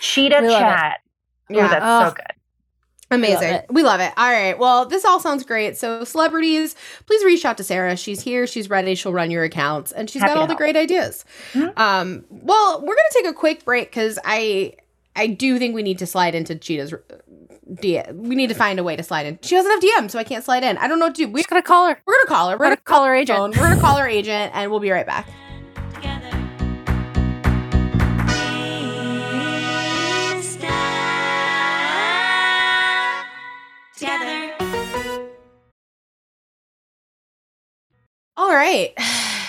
Chita 0.00 0.38
We 0.40 0.48
love 0.48 0.56
it. 0.56 0.64
chat. 0.64 1.00
Yeah. 1.50 1.64
Ooh, 1.66 1.68
that's 1.68 1.84
Oh. 1.86 2.08
so 2.08 2.14
good. 2.14 2.26
Amazing. 3.10 3.52
it. 3.54 3.66
We 3.70 3.82
love 3.84 4.00
it. 4.00 4.12
All 4.16 4.30
right. 4.30 4.58
Well, 4.58 4.84
this 4.86 5.04
all 5.04 5.20
sounds 5.20 5.44
great. 5.44 5.76
So, 5.76 6.02
celebrities, 6.02 6.74
please 7.06 7.22
reach 7.24 7.44
out 7.44 7.56
to 7.58 7.64
Sarah. 7.64 7.96
She's 7.96 8.20
here. 8.20 8.48
She's 8.48 8.68
ready. 8.68 8.96
She'll 8.96 9.12
run 9.12 9.30
your 9.30 9.44
accounts, 9.44 9.92
and 9.92 10.10
she's 10.10 10.20
Happy 10.22 10.30
got 10.30 10.34
to 10.34 10.40
all 10.40 10.46
the 10.48 10.52
help. 10.54 10.58
great 10.58 10.76
ideas. 10.76 11.24
Mhm. 11.52 11.78
Um. 11.78 12.24
Well, 12.30 12.80
we're 12.80 12.96
gonna 12.96 13.08
take 13.12 13.26
a 13.26 13.32
quick 13.32 13.64
break 13.64 13.90
because 13.90 14.18
I 14.24 14.72
I 15.16 15.26
do 15.26 15.58
think 15.58 15.74
we 15.74 15.82
need 15.82 15.98
to 15.98 16.06
slide 16.06 16.34
into 16.34 16.54
Chita's. 16.54 16.92
Uh, 16.92 16.98
DM. 17.68 18.14
We 18.28 18.36
need 18.36 18.46
to 18.46 18.54
find 18.54 18.78
a 18.78 18.84
way 18.84 18.94
to 18.94 19.02
slide 19.02 19.26
in. 19.26 19.40
She 19.42 19.56
doesn't 19.56 19.68
have 19.68 19.80
DM, 20.04 20.08
so 20.08 20.20
I 20.20 20.24
can't 20.24 20.44
slide 20.44 20.62
in. 20.62 20.78
I 20.78 20.86
don't 20.86 21.00
know 21.00 21.06
what 21.06 21.16
to 21.16 21.26
do. 21.26 21.32
We, 21.32 21.40
Just 21.40 21.50
gonna 21.50 21.62
call 21.62 21.88
her. 21.88 22.00
we're 22.06 22.14
gonna 22.14 22.28
call 22.28 22.48
her. 22.50 22.56
We're 22.56 22.66
Gotta 22.66 22.76
gonna 22.76 22.84
call 22.84 23.04
her 23.06 23.14
agent. 23.14 23.36
phone. 23.38 23.50
We're 23.50 23.68
gonna 23.70 23.80
call 23.80 23.96
her 23.96 24.06
agent, 24.06 24.52
and 24.54 24.70
we'll 24.70 24.78
be 24.78 24.90
right 24.92 25.04
back. 25.04 25.26
together. 25.94 26.30
Together. 33.96 34.52
All 38.36 38.54
right. 38.54 38.92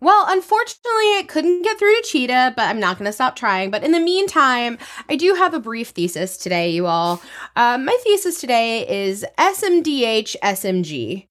Well, 0.00 0.26
unfortunately, 0.28 1.18
it 1.18 1.28
couldn't 1.28 1.62
get 1.62 1.78
through 1.78 1.94
to 1.96 2.02
Chita, 2.02 2.52
but 2.56 2.68
I'm 2.68 2.78
not 2.78 2.98
going 2.98 3.06
to 3.08 3.12
stop 3.12 3.34
trying. 3.34 3.70
But 3.70 3.82
in 3.82 3.90
the 3.90 4.00
meantime, 4.00 4.78
I 5.08 5.16
do 5.16 5.34
have 5.34 5.54
a 5.54 5.60
brief 5.60 5.88
thesis 5.88 6.36
today, 6.36 6.70
you 6.70 6.86
all. 6.86 7.20
Um, 7.56 7.84
my 7.84 7.98
thesis 8.04 8.40
today 8.40 8.88
is 8.88 9.26
SMDH 9.38 10.36
SMG. 10.42 11.26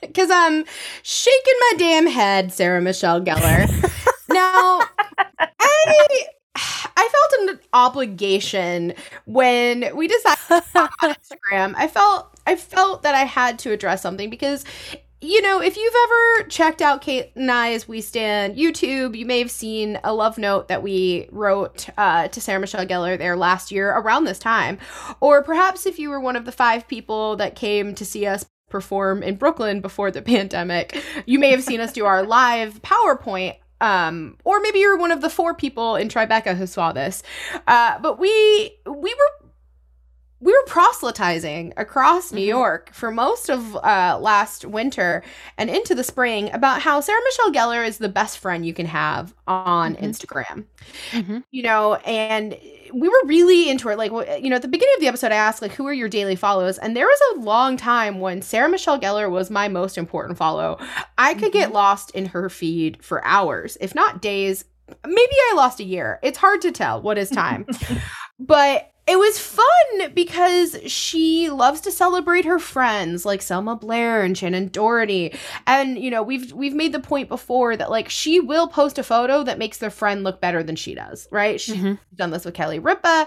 Because 0.00 0.30
I'm 0.32 0.64
shaking 1.02 1.54
my 1.60 1.72
damn 1.76 2.06
head, 2.06 2.52
Sarah 2.52 2.80
Michelle 2.80 3.20
Gellar. 3.20 3.68
now, 4.28 4.82
I. 5.38 6.08
I 6.94 7.08
felt 7.08 7.50
an 7.50 7.60
obligation 7.72 8.94
when 9.24 9.96
we 9.96 10.06
decided 10.06 10.64
on 10.74 10.88
Instagram. 11.14 11.74
I 11.76 11.88
felt 11.88 12.32
I 12.46 12.56
felt 12.56 13.02
that 13.02 13.14
I 13.14 13.24
had 13.24 13.58
to 13.60 13.72
address 13.72 14.02
something 14.02 14.28
because 14.30 14.64
you 15.22 15.40
know, 15.40 15.62
if 15.62 15.76
you've 15.76 15.94
ever 16.04 16.48
checked 16.48 16.82
out 16.82 17.00
Kate 17.00 17.30
and 17.36 17.50
I 17.50 17.72
as 17.74 17.86
we 17.86 18.00
stand 18.00 18.56
YouTube, 18.56 19.16
you 19.16 19.24
may 19.24 19.38
have 19.38 19.52
seen 19.52 20.00
a 20.02 20.12
love 20.12 20.36
note 20.36 20.66
that 20.66 20.82
we 20.82 21.28
wrote 21.30 21.88
uh, 21.96 22.26
to 22.26 22.40
Sarah 22.40 22.58
Michelle 22.58 22.84
Gellar 22.84 23.16
there 23.16 23.36
last 23.36 23.70
year 23.70 23.90
around 23.90 24.24
this 24.24 24.40
time. 24.40 24.78
Or 25.20 25.40
perhaps 25.42 25.86
if 25.86 26.00
you 26.00 26.10
were 26.10 26.18
one 26.18 26.34
of 26.34 26.44
the 26.44 26.50
five 26.50 26.88
people 26.88 27.36
that 27.36 27.54
came 27.54 27.94
to 27.94 28.04
see 28.04 28.26
us 28.26 28.44
perform 28.68 29.22
in 29.22 29.36
Brooklyn 29.36 29.80
before 29.80 30.10
the 30.10 30.22
pandemic, 30.22 31.00
you 31.24 31.38
may 31.38 31.52
have 31.52 31.62
seen 31.62 31.80
us 31.80 31.92
do 31.92 32.04
our 32.04 32.24
live 32.24 32.82
PowerPoint. 32.82 33.56
Um, 33.80 34.38
or 34.44 34.60
maybe 34.60 34.80
you're 34.80 34.96
one 34.96 35.12
of 35.12 35.20
the 35.20 35.30
four 35.30 35.54
people 35.54 35.94
in 35.94 36.08
Tribeca 36.08 36.56
who 36.56 36.66
saw 36.66 36.92
this. 36.92 37.22
Uh, 37.68 37.98
but 38.00 38.18
we 38.18 38.76
we 38.86 39.14
were 39.14 39.41
we 40.42 40.52
were 40.52 40.64
proselytizing 40.66 41.72
across 41.76 42.32
New 42.32 42.42
Mhm. 42.42 42.46
York 42.48 42.90
for 42.92 43.10
most 43.10 43.48
of 43.48 43.76
uh, 43.76 44.18
last 44.20 44.64
winter 44.64 45.22
and 45.56 45.70
into 45.70 45.94
the 45.94 46.02
spring 46.04 46.52
about 46.52 46.82
how 46.82 47.00
Sarah 47.00 47.20
Michelle 47.24 47.52
Gellar 47.52 47.86
is 47.86 47.98
the 47.98 48.08
best 48.08 48.38
friend 48.38 48.66
you 48.66 48.74
can 48.74 48.86
have 48.86 49.32
on 49.46 49.94
Mhm. 49.94 50.02
Instagram. 50.02 50.64
Mhm. 51.12 51.44
You 51.52 51.62
know, 51.62 51.94
and 52.04 52.56
we 52.92 53.08
were 53.08 53.22
really 53.24 53.70
into 53.70 53.88
it. 53.88 53.96
Like, 53.96 54.10
you 54.42 54.50
know, 54.50 54.56
at 54.56 54.62
the 54.62 54.68
beginning 54.68 54.94
of 54.96 55.00
the 55.00 55.06
episode, 55.08 55.32
I 55.32 55.36
asked, 55.36 55.62
like, 55.62 55.72
who 55.72 55.86
are 55.86 55.92
your 55.94 56.08
daily 56.08 56.36
follows? 56.36 56.76
And 56.76 56.96
there 56.96 57.06
was 57.06 57.20
a 57.34 57.40
long 57.40 57.76
time 57.76 58.20
when 58.20 58.42
Sarah 58.42 58.68
Michelle 58.68 58.98
Gellar 59.00 59.30
was 59.30 59.48
my 59.50 59.68
most 59.68 59.96
important 59.96 60.36
follow. 60.36 60.76
I 61.16 61.34
could 61.34 61.52
get 61.52 61.72
lost 61.72 62.10
in 62.10 62.26
her 62.26 62.50
feed 62.50 62.98
for 63.02 63.24
hours, 63.24 63.78
if 63.80 63.94
not 63.94 64.20
days. 64.20 64.64
Maybe 65.06 65.36
I 65.50 65.54
lost 65.56 65.80
a 65.80 65.84
year. 65.84 66.18
It's 66.22 66.36
hard 66.38 66.60
to 66.62 66.70
tell 66.72 67.00
what 67.00 67.16
is 67.16 67.30
time. 67.30 67.64
but 68.38 68.91
it 69.12 69.18
was 69.18 69.38
fun 69.38 70.12
because 70.14 70.76
she 70.86 71.50
loves 71.50 71.82
to 71.82 71.90
celebrate 71.90 72.46
her 72.46 72.58
friends 72.58 73.26
like 73.26 73.42
Selma 73.42 73.76
Blair 73.76 74.22
and 74.22 74.34
Shannen 74.34 74.72
Doherty. 74.72 75.34
And 75.66 75.98
you 75.98 76.10
know, 76.10 76.22
we've 76.22 76.50
we've 76.52 76.74
made 76.74 76.92
the 76.92 77.00
point 77.00 77.28
before 77.28 77.76
that 77.76 77.90
like 77.90 78.08
she 78.08 78.40
will 78.40 78.68
post 78.68 78.98
a 78.98 79.02
photo 79.02 79.42
that 79.44 79.58
makes 79.58 79.78
their 79.78 79.90
friend 79.90 80.24
look 80.24 80.40
better 80.40 80.62
than 80.62 80.76
she 80.76 80.94
does, 80.94 81.28
right? 81.30 81.60
She's 81.60 81.76
Mhm. 81.76 81.98
done 82.14 82.30
this 82.30 82.44
with 82.46 82.54
Kelly 82.54 82.78
Ripa. 82.78 83.26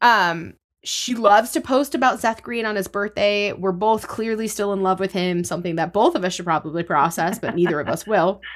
Um 0.00 0.54
she 0.84 1.14
loves 1.16 1.50
to 1.50 1.60
post 1.60 1.96
about 1.96 2.20
Seth 2.20 2.42
Green 2.44 2.64
on 2.64 2.76
his 2.76 2.86
birthday. 2.86 3.52
We're 3.52 3.72
both 3.72 4.06
clearly 4.06 4.46
still 4.46 4.72
in 4.72 4.82
love 4.84 5.00
with 5.00 5.10
him, 5.10 5.42
something 5.42 5.74
that 5.76 5.92
both 5.92 6.14
of 6.14 6.24
us 6.24 6.34
should 6.34 6.44
probably 6.44 6.84
process, 6.84 7.40
but 7.40 7.56
neither 7.56 7.80
of 7.80 7.88
us 7.88 8.06
will. 8.06 8.40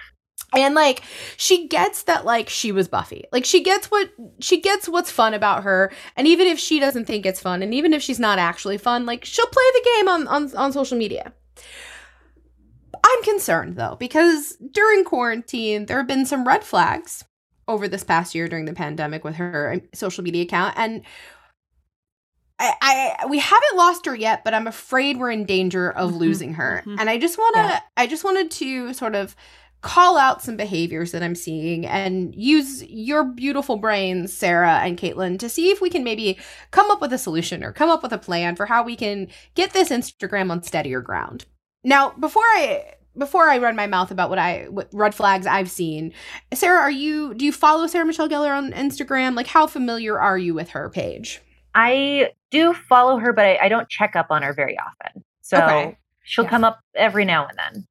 And 0.53 0.75
like 0.75 1.03
she 1.37 1.69
gets 1.69 2.03
that 2.05 2.25
like 2.25 2.49
she 2.49 2.73
was 2.73 2.89
Buffy. 2.89 3.25
Like 3.33 3.45
she 3.45 3.63
gets 3.63 3.91
what 3.91 4.11
she 4.41 4.61
gets 4.61 4.89
what's 4.89 5.11
fun 5.11 5.33
about 5.35 5.63
her. 5.63 5.93
And 6.17 6.27
even 6.27 6.47
if 6.49 6.59
she 6.59 6.81
doesn't 6.81 7.05
think 7.07 7.25
it's 7.25 7.41
fun 7.41 7.63
and 7.63 7.73
even 7.73 7.93
if 7.93 8.03
she's 8.03 8.19
not 8.19 8.39
actually 8.39 8.79
fun, 8.79 9.07
like 9.07 9.25
she'll 9.25 9.47
play 9.47 9.65
the 9.75 9.91
game 9.97 10.09
on 10.09 10.27
on, 10.29 10.57
on 10.57 10.73
social 10.73 10.99
media. 10.99 11.33
I'm 13.05 13.23
concerned 13.23 13.77
though, 13.77 13.97
because 13.99 14.57
during 14.73 15.05
quarantine, 15.05 15.87
there 15.87 15.97
have 15.99 16.07
been 16.07 16.27
some 16.27 16.47
red 16.47 16.65
flags 16.65 17.25
over 17.69 17.87
this 17.89 18.05
past 18.05 18.35
year 18.35 18.49
during 18.49 18.65
the 18.65 18.73
pandemic 18.75 19.23
with 19.25 19.37
her 19.37 19.73
um, 19.75 19.83
social 19.95 20.25
media 20.25 20.43
account. 20.43 20.75
And 20.77 21.03
I, 22.59 23.17
I 23.23 23.27
we 23.27 23.39
haven't 23.39 23.77
lost 23.77 24.05
her 24.07 24.15
yet, 24.15 24.45
but 24.45 24.53
I'm 24.53 24.67
afraid 24.67 25.19
we're 25.19 25.31
in 25.31 25.45
danger 25.45 25.91
of 25.93 26.13
Mhm, 26.13 26.19
losing 26.19 26.55
her. 26.55 26.83
mhm. 26.85 26.97
And 26.99 27.09
I 27.09 27.17
just 27.19 27.39
wanna 27.39 27.57
Yeah. 27.69 27.81
I 27.97 28.07
just 28.07 28.25
wanted 28.25 28.51
to 28.53 28.93
sort 28.93 29.15
of 29.15 29.35
call 29.83 30.19
out 30.19 30.43
some 30.43 30.57
behaviors 30.57 31.13
that 31.13 31.23
I'm 31.23 31.35
seeing 31.35 31.87
and 31.87 32.35
use 32.35 32.83
your 32.85 33.25
beautiful 33.25 33.77
brains, 33.77 34.33
Sarah 34.33 34.81
and 34.83 34.99
Caitlin, 34.99 35.39
to 35.39 35.49
see 35.49 35.71
if 35.71 35.81
we 35.81 35.89
can 35.91 36.05
maybe 36.05 36.39
come 36.71 36.91
up 36.91 37.01
with 37.01 37.13
a 37.13 37.19
solution 37.19 37.65
or 37.65 37.73
come 37.73 37.89
up 37.91 38.03
with 38.03 38.13
a 38.13 38.19
plan 38.19 38.57
for 38.57 38.67
how 38.67 38.83
we 38.83 38.97
can 38.97 39.29
get 39.55 39.73
this 39.73 39.89
Instagram 39.91 40.51
on 40.51 40.63
steadier 40.63 41.01
ground. 41.01 41.45
Now, 41.85 42.11
before 42.11 42.43
I 42.45 42.95
before 43.19 43.49
I 43.51 43.59
run 43.59 43.75
my 43.75 43.87
mouth 43.89 44.11
about 44.11 44.31
what 44.31 44.39
I 44.39 44.67
what 44.71 44.89
red 44.93 45.15
flags 45.15 45.47
I've 45.47 45.71
seen, 45.71 46.13
Sarah, 46.55 46.81
are 46.81 46.91
you 46.91 47.35
do 47.35 47.45
you 47.45 47.53
follow 47.53 47.87
Sarah 47.87 48.05
Michelle 48.05 48.29
Gellar 48.29 48.57
on 48.57 48.73
Instagram? 48.73 49.35
Like 49.35 49.47
how 49.49 49.67
familiar 49.67 50.21
are 50.21 50.39
you 50.39 50.55
with 50.55 50.71
her 50.71 50.91
page? 50.91 51.41
I 51.75 52.31
do 52.51 52.75
follow 52.75 53.19
her, 53.19 53.33
but 53.33 53.45
I, 53.47 53.59
I 53.63 53.69
don't 53.69 53.89
check 53.89 54.15
up 54.17 54.27
on 54.31 54.43
her 54.43 54.53
very 54.53 54.77
often. 54.79 55.25
So 55.41 55.57
Okay. 55.59 55.99
she'll 56.23 56.45
Yeah. 56.45 56.51
come 56.51 56.65
up 56.65 56.81
every 56.95 57.25
now 57.25 57.47
and 57.47 57.59
then. 57.59 57.87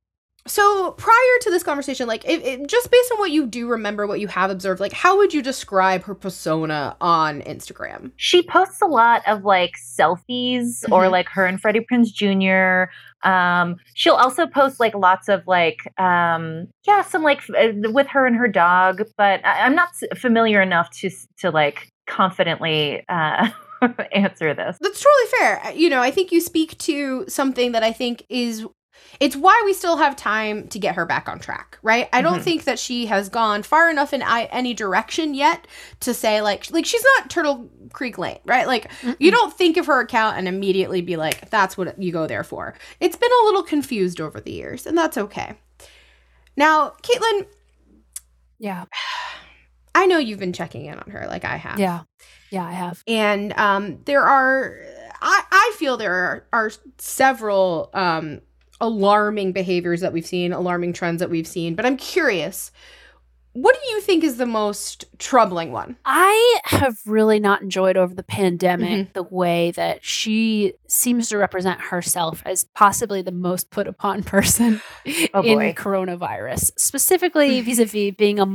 So 0.50 0.91
prior 0.93 1.36
to 1.41 1.52
this 1.52 1.64
conversation, 1.64 2.08
like 2.08 2.26
it, 2.26 2.41
it, 2.43 2.68
just 2.68 2.89
based 2.91 3.12
on 3.14 3.20
what 3.20 3.32
you 3.32 3.45
do 3.45 3.68
remember, 3.68 4.08
what 4.08 4.20
you 4.20 4.28
have 4.28 4.50
observed, 4.50 4.82
like 4.82 4.91
how 4.93 5.16
would 5.18 5.34
you 5.34 5.41
describe 5.41 6.04
her 6.04 6.16
persona 6.16 6.97
on 7.00 7.41
Instagram? 7.43 8.12
She 8.18 8.41
posts 8.41 8.82
a 8.82 8.86
lot 8.88 9.22
of 9.28 9.43
like 9.45 9.74
selfies 9.78 10.84
or 10.91 11.04
Mhm. 11.06 11.12
like 11.12 11.30
her 11.30 11.45
and 11.45 11.62
Freddie 11.62 11.86
Prinze 11.89 12.12
Jr. 12.12 12.91
Um, 13.28 13.76
she'll 13.93 14.16
also 14.16 14.47
post 14.47 14.80
like 14.80 14.95
lots 14.95 15.30
of 15.30 15.43
like, 15.45 15.78
um, 16.00 16.68
yeah, 16.88 17.04
some 17.04 17.22
like 17.22 17.39
f- 17.39 17.50
uh, 17.86 17.91
with 17.91 18.08
her 18.08 18.26
and 18.26 18.36
her 18.36 18.47
dog, 18.47 19.04
but 19.18 19.45
I- 19.45 19.62
I'm 19.62 19.76
not 19.76 19.89
s- 19.89 20.20
familiar 20.20 20.62
enough 20.62 20.89
to 21.02 21.10
to 21.39 21.52
like 21.52 21.89
confidently 22.08 23.04
uh, 23.08 23.50
answer 24.14 24.54
this. 24.54 24.78
That's 24.82 25.00
totally 25.02 25.30
fair. 25.39 25.66
Uh, 25.66 25.70
You 25.72 25.89
know, 25.89 26.02
I 26.02 26.12
think 26.12 26.32
you 26.32 26.41
speak 26.41 26.78
to 26.80 27.26
something 27.28 27.72
that 27.74 27.84
I 27.84 27.91
think 27.91 28.26
is 28.30 28.66
it's 29.20 29.36
why 29.36 29.62
we 29.66 29.74
still 29.74 29.97
have 29.97 30.16
time 30.16 30.68
to 30.70 30.80
get 30.80 30.95
her 30.95 31.06
back 31.06 31.28
on 31.28 31.39
track, 31.39 31.78
right? 31.82 32.08
I 32.14 32.22
don't 32.22 32.39
Mhm. 32.39 32.43
think 32.43 32.64
that 32.66 32.80
she 32.80 33.06
has 33.08 33.28
gone 33.30 33.64
far 33.64 33.89
enough 33.89 34.14
in 34.14 34.22
I- 34.22 34.45
any 34.52 34.74
direction 34.74 35.34
yet 35.34 35.68
to 36.02 36.14
say 36.14 36.41
like 36.41 36.70
like 36.72 36.86
she's 36.86 37.04
not 37.18 37.30
Turtle 37.30 37.70
Creek 37.93 38.18
Lane, 38.18 38.39
right? 38.45 38.68
Like 38.68 38.89
you 39.20 39.32
don't 39.32 39.54
think 39.58 39.78
of 39.78 39.86
her 39.88 40.00
account 40.00 40.38
and 40.38 40.47
immediately 40.47 41.02
be 41.02 41.16
like 41.18 41.50
that's 41.50 41.78
what 41.78 42.02
you 42.02 42.12
go 42.12 42.28
there 42.28 42.43
for. 42.43 42.76
It's 43.00 43.16
been 43.18 43.32
a 43.32 43.45
little 43.45 43.64
confused 43.64 44.22
over 44.22 44.39
the 44.39 44.52
years, 44.52 44.86
and 44.86 44.97
that's 44.97 45.18
okay. 45.18 45.56
Now, 46.56 46.93
Caitlin, 47.04 47.47
Yeah. 48.58 48.86
I 49.95 50.06
know 50.06 50.18
you've 50.20 50.39
been 50.39 50.54
checking 50.54 50.86
in 50.86 50.97
on 51.00 51.10
her 51.12 51.26
like 51.28 51.43
I 51.43 51.58
have. 51.58 51.80
Yeah. 51.80 52.02
Yeah, 52.52 52.66
I 52.66 52.72
have. 52.72 53.04
and 53.08 53.54
um, 53.54 54.00
there 54.06 54.24
are 54.24 54.76
I, 55.22 55.43
I 55.52 55.76
feel 55.78 55.97
there 55.97 56.14
are, 56.14 56.47
are 56.54 56.72
several 56.97 57.89
um, 57.93 58.39
alarming 58.82 59.51
behaviors 59.51 60.01
that 60.01 60.13
we've 60.13 60.25
seen 60.25 60.53
alarming 60.53 60.93
trends 60.93 61.19
that 61.19 61.30
we've 61.30 61.47
seen 61.47 61.75
but 61.75 61.86
i'm 61.86 61.97
curious 61.97 62.71
what 63.53 63.75
do 63.82 63.89
you 63.89 64.01
think 64.01 64.23
is 64.23 64.38
the 64.38 64.45
most 64.45 65.05
troubling 65.17 65.71
one 65.71 65.97
I 66.05 66.59
have 66.65 66.97
really 67.05 67.39
not 67.39 67.61
enjoyed 67.61 67.97
over 67.97 68.13
the 68.13 68.23
pandemic 68.23 68.89
mm-hmm. 68.89 69.11
the 69.13 69.23
way 69.23 69.71
that 69.71 70.05
she 70.05 70.73
seems 70.88 71.30
to 71.30 71.38
represent 71.38 71.82
herself 71.82 72.43
as 72.45 72.65
possibly 72.75 73.21
the 73.21 73.32
most 73.32 73.71
put 73.71 73.88
upon 73.88 74.23
person 74.23 74.82
Oh, 75.34 75.41
in 75.41 75.57
coronavirus, 75.73 76.71
specifically 76.77 77.61
vis 77.61 77.80
a 77.80 77.86
vis 77.86 78.13
being 78.15 78.39
a 78.39 78.45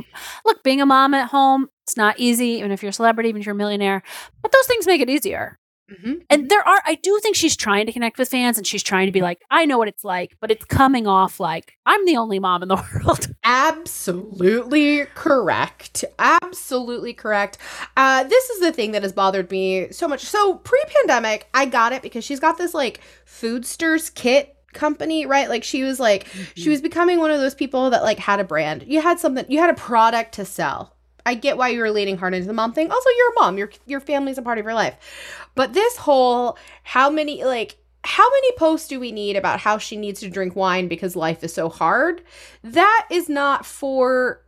look, 0.45 0.63
being 0.63 0.81
a 0.81 0.87
mom 0.87 1.13
at 1.15 1.31
home. 1.31 1.69
It's 1.83 1.97
not 1.97 2.19
easy, 2.19 2.47
even 2.47 2.71
if 2.71 2.83
you're 2.83 2.91
a 2.91 2.95
celebrity, 2.95 3.29
even 3.29 3.41
if 3.41 3.47
you're 3.47 3.55
a 3.55 3.59
millionaire, 3.59 4.03
but 4.43 4.53
those 4.53 4.67
things 4.67 4.87
make 4.87 5.01
it 5.01 5.11
easier. 5.11 5.59
Mm-hmm. 5.91 6.15
And 6.31 6.49
there 6.49 6.67
are, 6.67 6.83
I 6.87 6.95
do 6.97 7.19
think 7.23 7.37
she's 7.37 7.57
trying 7.57 7.87
to 7.87 7.93
connect 7.93 8.19
with 8.19 8.29
fans 8.29 8.57
and 8.57 8.67
she's 8.67 8.83
trying 8.83 9.07
to 9.07 9.13
be 9.13 9.21
like, 9.21 9.43
I 9.51 9.67
know 9.67 9.77
what 9.77 9.89
it's 9.89 10.05
like, 10.05 10.37
but 10.41 10.51
it's 10.51 10.65
coming 10.65 11.07
off 11.07 11.41
like 11.41 11.77
I'm 11.85 12.05
the 12.07 12.17
only 12.17 12.39
mom 12.39 12.63
in 12.63 12.69
the 12.69 12.77
world. 12.95 13.29
absolutely 13.45 15.05
correct. 15.15 16.05
Absolutely 16.19 17.13
correct. 17.13 17.59
Uh, 17.97 18.25
this 18.25 18.51
is 18.51 18.61
the 18.61 18.73
thing 18.73 18.93
that 18.93 19.03
has 19.03 19.13
bothered 19.13 19.51
me 19.51 19.91
so 19.93 20.09
much. 20.09 20.21
So 20.21 20.55
pre-pandemic 20.57 21.49
i 21.55 21.67
got 21.67 21.93
it 21.93 22.03
because 22.03 22.25
she's 22.25 22.41
got 22.41 22.59
this 22.59 22.75
like 22.75 23.01
Foodstirs 23.27 24.13
kit 24.15 24.57
company 24.73 25.25
right? 25.25 25.49
Like 25.49 25.65
she 25.65 25.85
was 25.85 26.01
like 26.01 26.27
she 26.57 26.69
was 26.69 26.81
becoming 26.83 27.21
one 27.21 27.31
of 27.31 27.41
those 27.41 27.55
people 27.55 27.91
that 27.91 28.03
like 28.03 28.19
had 28.19 28.41
a 28.41 28.45
brand. 28.45 28.85
You 28.87 29.01
had 29.01 29.21
something 29.21 29.45
you 29.49 29.61
had 29.61 29.71
a 29.71 29.75
product 29.75 30.35
to 30.35 30.45
sell 30.45 30.94
i 31.27 31.35
get 31.35 31.57
why 31.57 31.69
you 31.69 31.81
were 31.81 31.91
leaning 31.91 32.17
hard 32.17 32.35
into 32.35 32.47
the 32.47 32.53
mom 32.53 32.73
thing. 32.73 32.91
Also 32.91 33.11
you're 33.17 33.31
a 33.31 33.35
mom. 33.41 33.59
Your 33.59 33.71
your 33.87 34.01
family's 34.01 34.39
a 34.39 34.43
part 34.43 34.59
of 34.59 34.65
your 34.65 34.75
life. 34.75 34.97
But 35.55 35.73
this 35.73 35.97
whole 35.97 36.59
how 36.83 37.11
many 37.11 37.45
like 37.45 37.77
how 38.05 38.29
many 38.29 38.53
posts 38.59 38.89
do 38.89 39.01
we 39.01 39.13
need 39.13 39.37
about 39.37 39.61
how 39.61 39.79
she 39.79 39.97
needs 39.97 40.21
to 40.21 40.29
drink 40.29 40.55
wine 40.55 40.89
because 40.89 41.17
life 41.17 41.43
is 41.43 41.55
so 41.55 41.69
hard? 41.69 42.23
That 42.63 43.07
is 43.11 43.29
not 43.29 43.65
for 43.65 44.43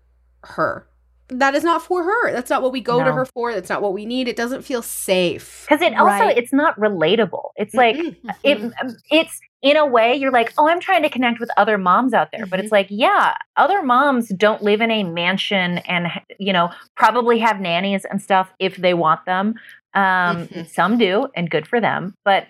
her 0.45 0.87
that 1.29 1.55
is 1.55 1.65
not 1.65 1.83
for 1.83 2.05
her. 2.05 2.33
That's 2.33 2.51
not 2.51 2.63
what 2.63 2.73
we 2.73 2.81
go 2.81 3.03
to 3.03 3.13
her 3.13 3.25
for. 3.25 3.53
That's 3.53 3.69
not 3.69 3.83
what 3.83 3.93
we 3.93 4.07
need. 4.07 4.29
It 4.29 4.37
doesn't 4.37 4.63
feel 4.63 4.81
safe. 4.83 5.67
Because 5.69 5.83
it 5.83 5.93
also 5.99 6.25
Right. 6.27 6.39
it's 6.39 6.53
not 6.53 6.79
relatable. 6.79 7.51
It's 7.57 7.75
like 7.75 7.97
it 8.45 8.73
it's 9.11 9.41
in 9.63 9.77
a 9.77 9.87
way 9.87 10.15
you're 10.15 10.31
like 10.31 10.53
oh 10.59 10.69
i'm 10.69 10.79
trying 10.79 11.03
to 11.03 11.09
connect 11.09 11.41
with 11.41 11.51
other 11.57 11.79
moms 11.79 12.13
out 12.15 12.29
there. 12.31 12.47
But 12.47 12.61
it's 12.61 12.71
like 12.71 12.87
yeah 12.91 13.35
other 13.57 13.83
moms 13.83 14.29
don't 14.37 14.63
live 14.63 14.81
in 14.81 14.91
a 14.91 15.03
mansion 15.03 15.79
and 15.79 16.07
you 16.39 16.53
know 16.53 16.71
probably 16.97 17.39
have 17.41 17.59
nannies 17.61 18.05
and 18.05 18.23
stuff 18.23 18.53
if 18.61 18.77
they 18.77 18.95
want 18.95 19.25
them. 19.25 19.55
Um 19.95 20.47
Mhm. 20.47 20.69
some 20.69 20.99
do 20.99 21.29
and 21.35 21.51
good 21.51 21.67
for 21.67 21.81
them. 21.81 22.15
But 22.25 22.47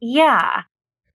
yeah 0.00 0.62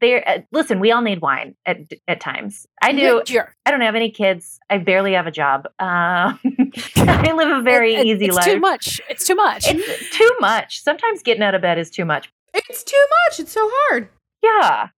they 0.03 0.23
uh, 0.23 0.41
listen 0.51 0.79
we 0.79 0.91
all 0.91 1.01
need 1.01 1.21
wine 1.21 1.55
at 1.65 1.77
at 2.07 2.19
times. 2.19 2.67
I 2.81 2.91
do 2.91 3.21
Sure. 3.25 3.55
i 3.65 3.71
don't 3.71 3.81
have 3.81 3.95
any 3.95 4.11
kids. 4.11 4.59
I 4.69 4.77
barely 4.77 5.13
have 5.13 5.25
a 5.27 5.31
job. 5.31 5.65
Um 5.79 6.39
i 6.97 7.31
live 7.35 7.49
a 7.57 7.61
very 7.63 7.95
It- 7.95 7.99
it- 8.01 8.05
easy 8.07 8.25
it's 8.25 8.35
life. 8.35 8.45
too 8.45 8.59
much. 8.59 9.01
It's 9.09 9.25
too 9.25 9.35
much. 9.35 9.63
it's 9.67 10.09
too 10.17 10.31
much. 10.39 10.81
Sometimes 10.83 11.23
getting 11.23 11.41
out 11.43 11.55
of 11.55 11.61
bed 11.61 11.77
is 11.79 11.89
too 11.89 12.05
much. 12.05 12.31
It's 12.53 12.83
too 12.83 13.05
much. 13.27 13.39
It's 13.39 13.51
so 13.51 13.67
hard. 13.71 14.09
Yeah. 14.43 14.89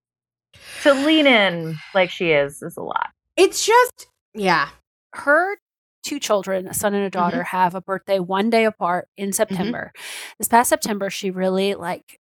To 0.84 0.94
lean 0.94 1.28
in 1.28 1.78
like 1.94 2.10
she 2.10 2.32
is 2.32 2.62
is 2.62 2.76
a 2.78 2.82
lot. 2.82 3.10
It's 3.38 3.66
just 3.66 4.08
yeah. 4.34 4.70
Her 5.14 5.58
two 6.04 6.20
children, 6.20 6.68
a 6.68 6.74
son 6.74 6.94
and 6.94 7.04
a 7.04 7.10
daughter, 7.10 7.44
have 7.44 7.74
a 7.76 7.82
birthday 7.82 8.20
one 8.20 8.50
day 8.50 8.66
apart 8.66 9.08
in 9.18 9.34
September. 9.34 9.92
This 10.38 10.48
past 10.48 10.70
September, 10.70 11.10
she 11.10 11.32
really 11.32 11.74
like 11.76 12.20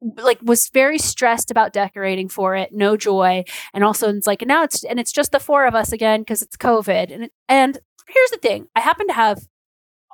like 0.00 0.38
was 0.42 0.68
very 0.68 0.98
stressed 0.98 1.50
about 1.50 1.72
decorating 1.72 2.28
for 2.28 2.54
it, 2.54 2.72
no 2.72 2.96
joy, 2.96 3.44
and 3.72 3.84
also 3.84 4.12
it's 4.12 4.26
like 4.26 4.44
now 4.46 4.62
it's 4.62 4.84
and 4.84 5.00
it's 5.00 5.12
just 5.12 5.32
the 5.32 5.40
four 5.40 5.66
of 5.66 5.74
us 5.74 5.92
again 5.92 6.20
because 6.20 6.42
it's 6.42 6.56
COVID. 6.56 7.12
And 7.12 7.30
and 7.48 7.78
here's 8.08 8.30
the 8.30 8.38
thing: 8.38 8.68
I 8.74 8.80
happen 8.80 9.06
to 9.08 9.14
have 9.14 9.46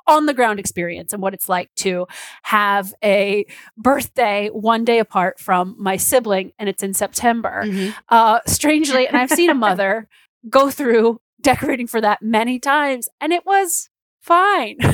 on 0.05 0.25
the 0.25 0.33
ground 0.33 0.59
experience 0.59 1.13
and 1.13 1.21
what 1.21 1.33
it's 1.33 1.47
like 1.47 1.73
to 1.75 2.05
have 2.43 2.93
a 3.01 3.45
birthday 3.77 4.49
one 4.49 4.83
day 4.83 4.99
apart 4.99 5.39
from 5.39 5.75
my 5.79 5.97
sibling, 5.97 6.51
and 6.59 6.67
it's 6.69 6.83
in 6.83 6.93
September. 6.93 7.63
Uh 8.09 8.39
strangely 8.45 9.07
and 9.07 9.15
i've 9.17 9.29
seen 9.29 9.49
a 9.49 9.53
mother 9.67 10.07
go 10.49 10.69
through 10.69 11.19
decorating 11.41 11.87
for 11.87 12.01
that 12.01 12.21
many 12.21 12.59
times 12.59 13.07
and 13.21 13.31
it 13.33 13.45
was 13.45 13.89
fine. 14.21 14.77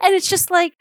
And 0.00 0.14
it's 0.14 0.28
just 0.28 0.50
like 0.50 0.74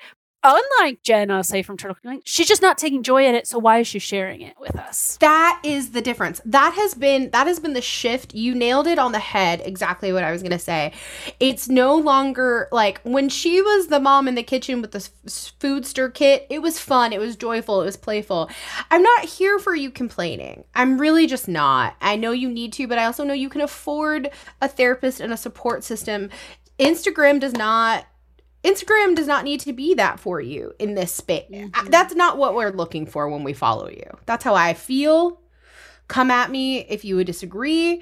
unlike 0.44 1.02
jen 1.04 1.30
i'll 1.30 1.44
say 1.44 1.62
from 1.62 1.78
turtle 1.78 1.96
Creek, 1.96 2.22
she's 2.26 2.48
just 2.48 2.62
not 2.62 2.78
taking 2.78 3.04
joy 3.04 3.26
in 3.26 3.36
it 3.36 3.48
so 3.48 3.60
why 3.60 3.80
is 3.80 3.88
she 3.88 4.00
sharing 4.00 4.42
it 4.42 4.56
with 4.60 4.76
us? 4.78 5.18
That 5.18 5.62
is 5.64 5.92
the 5.92 6.02
difference. 6.02 6.42
That 6.46 6.74
has 6.74 6.94
been 6.94 7.30
that 7.32 7.48
has 7.48 7.60
been 7.60 7.74
the 7.74 7.82
shift. 7.82 8.34
You 8.34 8.56
nailed 8.56 8.88
it 8.88 9.00
on 9.00 9.12
the 9.12 9.20
head 9.20 9.62
exactly 9.64 10.12
what 10.12 10.24
i 10.24 10.32
was 10.32 10.42
to 10.42 10.60
say. 10.60 10.94
It's 11.40 11.70
no 11.70 11.96
longer 11.96 12.68
like 12.72 13.02
when 13.04 13.30
she 13.30 13.62
was 13.62 13.88
the 13.88 14.00
mom 14.00 14.28
in 14.28 14.36
the 14.36 14.44
kitchen 14.44 14.82
with 14.82 14.92
the 14.92 15.00
Foodstirs 15.00 16.14
kit 16.14 16.48
it 16.50 16.62
was 16.62 16.80
fun 16.80 17.14
it 17.14 17.20
was 17.20 17.36
joyful 17.36 17.82
it 17.82 17.86
was 17.86 17.98
playful. 17.98 18.50
I'm 18.90 19.04
not 19.04 19.26
here 19.26 19.60
for 19.60 19.76
you 19.76 19.92
complaining. 19.92 20.64
I'm 20.76 21.00
really 21.00 21.28
just 21.28 21.48
not. 21.48 21.96
I 22.02 22.16
know 22.16 22.32
you 22.32 22.50
need 22.50 22.74
to 22.74 22.88
but 22.88 22.98
i 22.98 23.06
also 23.06 23.24
know 23.24 23.34
you 23.34 23.50
can 23.50 23.62
afford 23.62 24.30
a 24.62 24.68
therapist 24.68 25.20
and 25.20 25.32
a 25.32 25.38
support 25.38 25.84
system. 25.84 26.30
Instagram 26.80 27.40
does 27.40 27.54
not 27.54 28.06
Instagram 28.64 29.16
does 29.16 29.28
not 29.28 29.44
need 29.44 29.60
to 29.62 29.74
be 29.74 29.94
that 29.96 30.20
for 30.20 30.40
you 30.40 30.74
in 30.80 30.94
this 30.94 31.12
space. 31.14 31.50
Mm-hmm. 31.52 31.90
That's 31.90 32.14
not 32.16 32.38
what 32.38 32.54
we're 32.56 32.72
looking 32.72 33.06
for 33.06 33.28
when 33.30 33.44
we 33.44 33.54
follow 33.54 33.90
you. 33.90 34.06
That's 34.26 34.44
how 34.44 34.54
I 34.56 34.74
feel. 34.74 35.40
Come 36.08 36.30
at 36.30 36.52
me 36.52 36.80
if 36.80 37.04
you 37.06 37.16
would 37.16 37.26
disagree. 37.28 38.02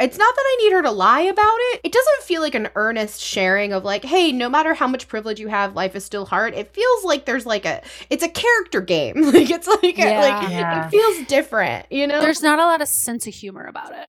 it's 0.00 0.16
not 0.16 0.34
that 0.36 0.44
I 0.46 0.56
need 0.62 0.72
her 0.74 0.82
to 0.82 0.90
lie 0.92 1.22
about 1.22 1.56
it. 1.72 1.80
It 1.82 1.92
doesn't 1.92 2.22
feel 2.22 2.40
like 2.40 2.54
an 2.54 2.68
earnest 2.76 3.20
sharing 3.20 3.72
of 3.72 3.84
like, 3.84 4.04
hey, 4.04 4.30
no 4.30 4.48
matter 4.48 4.72
how 4.74 4.86
much 4.86 5.08
privilege 5.08 5.40
you 5.40 5.48
have, 5.48 5.74
life 5.74 5.96
is 5.96 6.04
still 6.04 6.24
hard. 6.24 6.54
It 6.54 6.72
feels 6.72 7.04
like 7.04 7.24
there's 7.26 7.44
like 7.46 7.64
a 7.66 7.82
it's 8.08 8.22
a 8.22 8.28
character 8.28 8.80
game. 8.80 9.14
like 9.32 9.50
it's 9.50 9.66
like 9.66 9.98
a- 9.98 10.20
like 10.20 10.50
Yeah. 10.50 10.86
it 10.86 10.90
feels 10.90 11.26
different, 11.26 11.86
you 11.90 12.06
know? 12.06 12.20
There's 12.20 12.42
not 12.42 12.60
a 12.60 12.64
lot 12.64 12.80
of 12.80 12.86
sense 12.88 13.26
of 13.26 13.34
humor 13.34 13.64
about 13.66 13.92
it. 13.92 14.06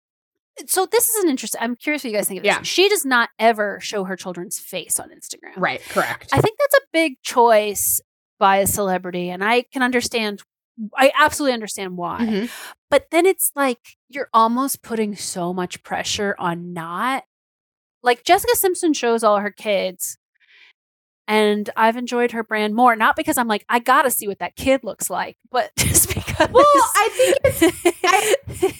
So 0.68 0.86
this 0.86 1.10
is 1.10 1.24
an 1.24 1.30
interesting. 1.30 1.62
I'm 1.62 1.76
curious 1.76 2.04
what 2.04 2.12
you 2.12 2.18
guys 2.18 2.28
think 2.28 2.40
of 2.40 2.44
this. 2.44 2.50
Yeah. 2.56 2.62
She 2.64 2.90
does 2.90 3.06
not 3.06 3.30
ever 3.40 3.80
show 3.82 4.04
her 4.06 4.16
children's 4.16 4.60
face 4.60 5.00
on 5.00 5.10
Instagram. 5.10 5.54
right, 5.58 5.82
correct. 5.90 6.30
I 6.32 6.42
think 6.42 6.58
that's 6.60 6.76
a 6.76 6.88
big 6.94 7.22
choice 7.24 8.02
by 8.40 8.58
a 8.58 8.68
celebrity, 8.68 9.30
and 9.30 9.44
I 9.44 9.64
can 9.64 9.82
understand. 9.84 10.42
I 10.96 11.12
absolutely 11.20 11.54
understand 11.54 11.98
why. 11.98 12.20
Mhm. 12.22 12.50
But 12.90 13.08
then 13.12 13.26
it's 13.26 13.52
like 13.56 13.98
you're 14.08 14.30
almost 14.34 14.82
putting 14.82 15.16
so 15.16 15.54
much 15.54 15.84
pressure 15.84 16.36
on 16.40 16.72
not. 16.74 17.24
Like 18.02 18.24
Jessica 18.24 18.56
Simpson 18.56 18.94
shows 18.94 19.24
all 19.24 19.40
her 19.40 19.52
kids, 19.52 20.18
and 21.30 21.70
I've 21.78 21.96
enjoyed 21.96 22.32
her 22.32 22.44
brand 22.44 22.76
more. 22.76 22.96
Not 22.96 23.16
because 23.16 23.38
I'm 23.38 23.48
like 23.48 23.64
I 23.70 23.80
gotta 23.80 24.10
see 24.10 24.28
what 24.28 24.40
that 24.40 24.56
kid 24.58 24.84
looks 24.84 25.10
like, 25.10 25.38
but 25.50 25.74
just 25.78 26.14
because. 26.14 26.50
Well, 26.50 26.66
I 26.66 27.10
think 27.14 27.94
I, 28.04 28.36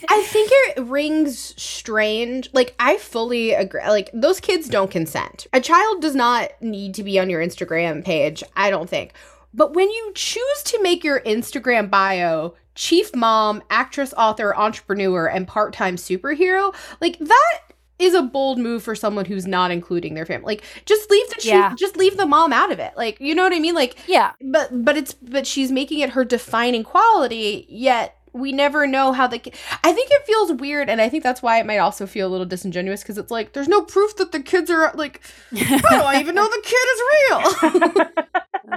I 0.10 0.24
think 0.24 0.50
it 0.52 0.84
rings 0.86 1.54
strange. 1.62 2.50
Like 2.52 2.76
I 2.80 2.98
fully 2.98 3.54
agree. 3.54 3.88
Like 3.88 4.10
those 4.14 4.40
kids 4.42 4.68
don't 4.68 4.92
consent. 4.92 5.48
A 5.54 5.62
child 5.62 6.02
does 6.02 6.16
not 6.16 6.52
need 6.62 6.96
to 6.96 7.04
be 7.04 7.20
on 7.20 7.30
your 7.30 7.42
Instagram 7.42 8.04
page. 8.04 8.44
I 8.56 8.70
don't 8.72 8.90
think. 8.90 9.14
But 9.54 9.74
when 9.74 9.90
you 9.90 10.12
choose 10.16 10.64
to 10.66 10.82
make 10.82 11.04
your 11.04 11.22
Instagram 11.22 11.90
bio 11.90 12.56
chief 12.76 13.14
mom, 13.14 13.62
actress, 13.70 14.14
author, 14.16 14.56
entrepreneur, 14.56 15.28
and 15.28 15.48
part-time 15.48 15.98
superhero, 15.98 16.74
like 17.02 17.20
that 17.20 17.60
is 18.00 18.14
a 18.14 18.22
bold 18.22 18.58
move 18.58 18.82
for 18.82 18.96
someone 18.96 19.26
who's 19.26 19.46
not 19.46 19.70
including 19.72 20.14
their 20.16 20.26
family. 20.26 20.56
Like 20.56 20.64
just 20.86 21.10
leave 21.12 21.28
the 21.30 21.36
chief, 21.36 21.46
Yeah. 21.52 21.76
just 21.78 21.98
leave 21.98 22.18
the 22.18 22.26
mom 22.26 22.52
out 22.54 22.72
of 22.72 22.80
it. 22.80 22.94
Like 22.98 23.20
you 23.20 23.36
know 23.36 23.44
what 23.44 23.54
I 23.54 23.60
mean? 23.60 23.76
Like 23.76 23.98
yeah, 24.08 24.32
but 24.42 24.70
but 24.86 24.98
it's 24.98 25.14
but 25.14 25.46
she's 25.46 25.72
making 25.72 26.00
it 26.00 26.12
her 26.12 26.24
defining 26.26 26.84
quality 26.84 27.66
yet 27.70 28.16
we 28.32 28.52
never 28.52 28.86
know 28.86 29.12
how 29.12 29.26
the 29.26 29.40
ki- 29.40 29.52
i 29.84 29.92
think 29.92 30.12
it 30.12 30.24
feels 30.24 30.52
weird 30.52 30.88
and 30.88 31.02
i 31.02 31.10
think 31.10 31.24
that's 31.24 31.42
why 31.42 31.60
it 31.60 31.66
might 31.66 31.80
also 31.80 32.06
feel 32.06 32.28
a 32.28 32.30
little 32.30 32.46
disingenuous 32.46 33.02
because 33.02 33.18
it's 33.18 33.32
like 33.32 33.54
there's 33.54 33.68
no 33.68 33.82
proof 33.82 34.16
that 34.18 34.32
the 34.32 34.40
kids 34.40 34.70
are 34.70 34.92
like 34.94 35.20
how 35.58 35.78
do 36.00 36.06
i 36.06 36.20
even 36.20 36.36
know 36.36 36.48
the 36.48 36.62
kid 36.64 36.86
is 36.94 38.06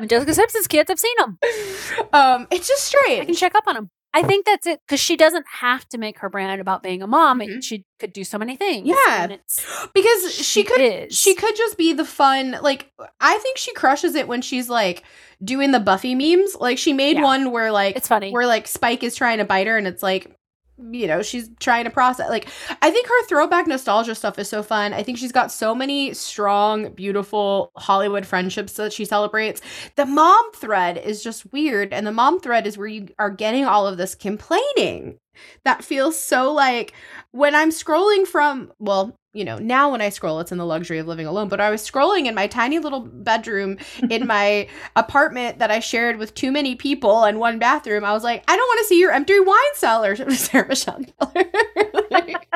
real 0.00 0.06
Jessica 0.08 0.32
Simpson's 0.32 0.66
kids. 0.66 0.90
I've 0.90 0.98
seen 0.98 1.14
them. 1.18 1.38
um 2.14 2.46
it's 2.50 2.66
just 2.66 2.82
strange. 2.84 3.20
I 3.20 3.24
can 3.26 3.34
check 3.34 3.54
up 3.54 3.64
on 3.66 3.74
them. 3.74 3.90
I 4.14 4.22
think 4.22 4.44
that's 4.44 4.66
it 4.66 4.80
because 4.86 5.00
she 5.00 5.16
doesn't 5.16 5.46
have 5.60 5.88
to 5.88 5.98
make 5.98 6.18
her 6.18 6.28
brand 6.28 6.60
about 6.60 6.82
being 6.82 7.02
a 7.02 7.06
mom. 7.06 7.40
Mhm. 7.40 7.62
She 7.62 7.84
could 7.98 8.12
do 8.12 8.24
so 8.24 8.36
many 8.38 8.56
things. 8.56 8.86
Yeah. 8.88 9.36
because 9.94 10.34
she, 10.34 10.42
she 10.42 10.64
could 10.64 10.80
is. 10.80 11.16
she 11.18 11.34
could 11.34 11.56
just 11.56 11.76
be 11.78 11.92
the 11.92 12.04
fun 12.04 12.56
like 12.62 12.90
i 13.20 13.38
think 13.38 13.56
she 13.58 13.72
crushes 13.74 14.14
it 14.14 14.28
when 14.28 14.42
she's 14.42 14.68
like 14.68 15.02
doing 15.42 15.70
the 15.72 15.80
buffy 15.80 16.14
memes 16.14 16.54
like 16.56 16.78
she 16.78 16.92
made 16.92 17.16
Yeah. 17.16 17.22
one 17.24 17.50
where 17.52 17.72
like 17.72 17.96
It's 17.96 18.08
funny. 18.08 18.30
where 18.32 18.46
like 18.46 18.66
spike 18.66 19.02
is 19.02 19.14
trying 19.14 19.38
to 19.38 19.44
bite 19.44 19.66
her 19.66 19.76
and 19.78 19.86
it's 19.86 20.02
like 20.02 20.36
you 20.78 21.06
know 21.06 21.22
she's 21.22 21.50
trying 21.60 21.84
to 21.84 21.90
process 21.90 22.28
like 22.28 22.48
i 22.80 22.90
think 22.90 23.06
her 23.06 23.26
throwback 23.26 23.66
nostalgia 23.66 24.14
stuff 24.14 24.38
is 24.38 24.48
so 24.48 24.62
fun. 24.62 24.92
I 24.92 25.02
think 25.02 25.18
she's 25.18 25.32
got 25.32 25.52
so 25.52 25.74
many 25.74 26.14
strong 26.14 26.92
beautiful 26.92 27.70
hollywood 27.76 28.26
friendships 28.26 28.74
that 28.74 28.92
she 28.92 29.04
celebrates. 29.04 29.60
The 29.96 30.06
mom 30.06 30.52
thread 30.52 30.98
is 30.98 31.22
just 31.22 31.52
weird 31.52 31.92
and 31.92 32.06
the 32.06 32.12
mom 32.12 32.40
thread 32.40 32.66
is 32.66 32.78
where 32.78 32.86
you 32.86 33.08
are 33.18 33.30
getting 33.30 33.64
all 33.64 33.86
of 33.86 33.96
this 33.96 34.14
complaining 34.14 35.18
that 35.64 35.84
feels 35.84 36.18
so 36.18 36.52
like 36.52 36.92
when 37.30 37.54
i'm 37.54 37.70
scrolling 37.70 38.26
from 38.26 38.72
well 38.78 39.16
you 39.32 39.44
know 39.44 39.58
now 39.58 39.90
when 39.90 40.00
i 40.00 40.08
scroll 40.08 40.40
it's 40.40 40.52
in 40.52 40.58
the 40.58 40.66
luxury 40.66 40.98
of 40.98 41.06
living 41.06 41.26
alone 41.26 41.48
but 41.48 41.60
i 41.60 41.70
was 41.70 41.88
scrolling 41.88 42.26
in 42.26 42.34
my 42.34 42.46
tiny 42.46 42.78
little 42.78 43.00
bedroom 43.00 43.78
in 44.10 44.26
my 44.26 44.66
apartment 44.96 45.58
that 45.58 45.70
i 45.70 45.78
shared 45.78 46.16
with 46.16 46.34
too 46.34 46.52
many 46.52 46.74
people 46.74 47.24
and 47.24 47.38
one 47.38 47.58
bathroom 47.58 48.04
i 48.04 48.12
was 48.12 48.24
like 48.24 48.44
i 48.48 48.56
don't 48.56 48.68
want 48.68 48.78
to 48.80 48.86
see 48.86 49.00
your 49.00 49.12
empty 49.12 49.38
wine 49.40 49.56
cellar 49.74 50.16
sarah 50.30 50.68
michelle 50.68 51.00
Gellar. 51.00 52.10
Like, 52.10 52.48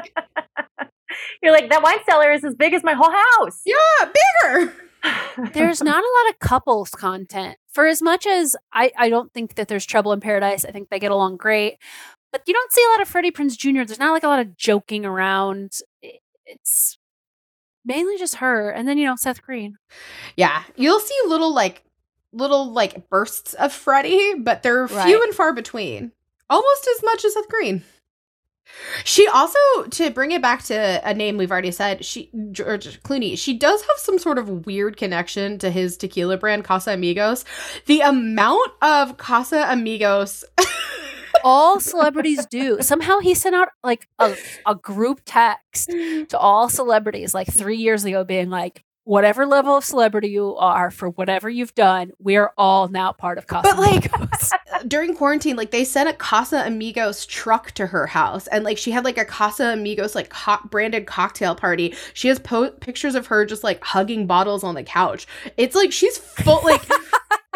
You're 1.43 1.53
like, 1.53 1.70
that 1.70 1.83
wine 1.83 1.99
cellar 2.09 2.31
is 2.33 2.45
as 2.45 2.55
big 2.55 2.74
as 2.74 2.85
my 2.85 2.93
whole 2.93 3.11
house. 3.11 3.62
yeah 3.64 4.11
bigger 4.45 4.72
there's 5.53 5.83
not 5.83 6.03
a 6.03 6.24
lot 6.24 6.31
of 6.31 6.39
couples 6.39 6.91
content. 6.91 7.57
For 7.72 7.87
as 7.87 8.01
much 8.01 8.27
as 8.27 8.57
I, 8.72 8.91
I 8.97 9.09
don't 9.09 9.33
think 9.33 9.57
that 9.57 9.68
there's 9.68 9.85
trouble 9.85 10.12
in 10.12 10.20
paradise, 10.20 10.64
I 10.64 10.70
think 10.70 10.89
they 10.89 10.99
get 10.99 11.11
along 11.11 11.37
great. 11.37 11.77
But 12.33 12.43
you 12.47 12.55
don't 12.55 12.72
see 12.72 12.83
a 12.85 12.91
lot 12.91 13.01
of 13.03 13.09
Freddie 13.09 13.31
Prinze 13.31 13.57
Jr. 13.57 13.85
There's 13.85 13.99
not 13.99 14.12
like 14.12 14.24
a 14.24 14.29
lot 14.29 14.41
of 14.41 14.57
joking 14.57 15.05
around. 15.07 15.79
It's 16.45 16.99
mainly 17.85 18.18
just 18.18 18.37
her, 18.37 18.70
and 18.70 18.87
then 18.87 18.99
you 18.99 19.07
know 19.07 19.16
Seth 19.16 19.43
Green. 19.43 19.79
yeah 20.37 20.62
you'll 20.77 21.01
see 21.01 21.14
little 21.27 21.55
like 21.55 21.83
little 22.33 22.70
like 22.72 23.09
bursts 23.09 23.55
of 23.55 23.72
freddie 23.72 24.35
but 24.39 24.62
they're 24.62 24.87
few 24.89 25.22
and 25.22 25.35
far 25.35 25.53
between 25.55 26.12
almost 26.51 26.89
as 26.97 27.03
much 27.03 27.24
as 27.24 27.33
seth 27.33 27.49
green 27.49 27.83
She 29.05 29.29
also, 29.29 29.59
to 29.91 30.11
bring 30.11 30.33
it 30.33 30.43
back 30.43 30.64
to 30.64 31.01
a 31.09 31.14
name 31.14 31.37
we've 31.37 31.53
already 31.53 31.70
said, 31.70 32.05
she 32.05 32.31
George 32.51 33.01
Clooney. 33.05 33.39
She 33.39 33.57
does 33.57 33.81
have 33.83 33.97
some 33.97 34.18
sort 34.18 34.39
of 34.39 34.66
weird 34.66 34.97
connection 34.97 35.57
to 35.59 35.70
his 35.70 35.97
tequila 35.97 36.37
brand 36.37 36.64
Casa 36.64 36.91
Amigos. 36.95 37.45
The 37.87 38.01
amount 38.01 38.72
of 38.83 39.18
Casa 39.18 39.66
Amigos, 39.70 40.45
All 41.49 41.79
celebrities 41.79 42.45
do. 42.47 42.79
Somehow 42.83 43.21
he 43.21 43.33
sent 43.35 43.55
out 43.55 43.69
like 43.85 44.09
a, 44.19 44.35
a 44.67 44.75
group 44.75 45.21
text 45.25 45.89
to 46.29 46.37
all 46.37 46.69
celebrities 46.69 47.35
like 47.35 47.47
three 47.47 47.77
years 47.77 48.05
ago, 48.05 48.25
being 48.25 48.51
like, 48.51 48.83
whatever 49.05 49.47
level 49.47 49.77
of 49.77 49.85
celebrity 49.85 50.29
you 50.29 50.57
are 50.57 50.91
for 50.91 51.11
whatever 51.11 51.49
you've 51.49 51.75
done, 51.77 52.11
we're 52.19 52.51
all 52.59 52.89
now 52.89 53.13
part 53.13 53.39
of 53.39 53.47
Casa 53.47 53.63
but 53.63 53.79
like 53.79 54.13
Amigos." 54.13 54.53
Uh, 54.73 54.83
during 54.89 55.15
quarantine, 55.15 55.55
like 55.55 55.71
they 55.71 55.85
sent 55.85 56.09
a 56.09 56.13
Casa 56.13 56.65
Amigos 56.67 57.25
truck 57.25 57.71
to 57.73 57.87
her 57.87 58.09
house, 58.09 58.49
and 58.49 58.65
like 58.65 58.77
she 58.77 58.91
had 58.91 59.05
like 59.05 59.17
a 59.17 59.25
Casa 59.25 59.67
Amigos 59.73 60.17
like 60.17 60.33
hot 60.33 60.69
branded 60.71 61.07
cocktail 61.07 61.55
party. 61.55 61.95
She 62.13 62.27
has 62.27 62.41
po- 62.41 62.73
pictures 62.73 63.15
of 63.15 63.29
her 63.29 63.47
just 63.47 63.63
like 63.63 63.83
hugging 63.85 64.27
bottles 64.27 64.65
on 64.65 64.75
the 64.75 64.83
couch. 64.83 65.29
It's 65.57 65.77
like 65.77 65.93
she's 65.93 66.19
full 66.19 66.61
like. 66.65 66.83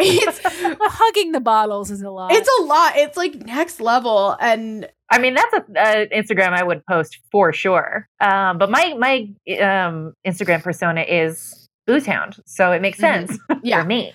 It's 0.02 0.40
hugging 0.44 1.32
the 1.32 1.40
bottles 1.40 1.90
is 1.90 2.02
a 2.02 2.10
lot. 2.10 2.32
it's 2.32 2.48
a 2.60 2.62
lot. 2.64 2.92
It's 2.96 3.16
like 3.16 3.34
next 3.46 3.80
level, 3.80 4.36
and 4.40 4.88
I 5.10 5.18
mean, 5.18 5.34
that's 5.34 5.52
a, 5.54 5.64
a 5.76 6.08
Instagram 6.08 6.52
I 6.52 6.62
would 6.62 6.84
post 6.86 7.18
for 7.32 7.52
sure. 7.52 8.08
Um, 8.20 8.58
but 8.58 8.70
my 8.70 8.94
my 8.98 9.28
um, 9.60 10.14
Instagram 10.26 10.62
persona 10.62 11.02
is 11.02 11.68
Booze 11.86 12.06
Hound, 12.06 12.36
so 12.46 12.72
it 12.72 12.80
makes 12.82 12.98
Mhm. 12.98 13.28
sense 13.28 13.38
yeah, 13.62 13.82
for 13.82 13.88
me. 13.88 14.12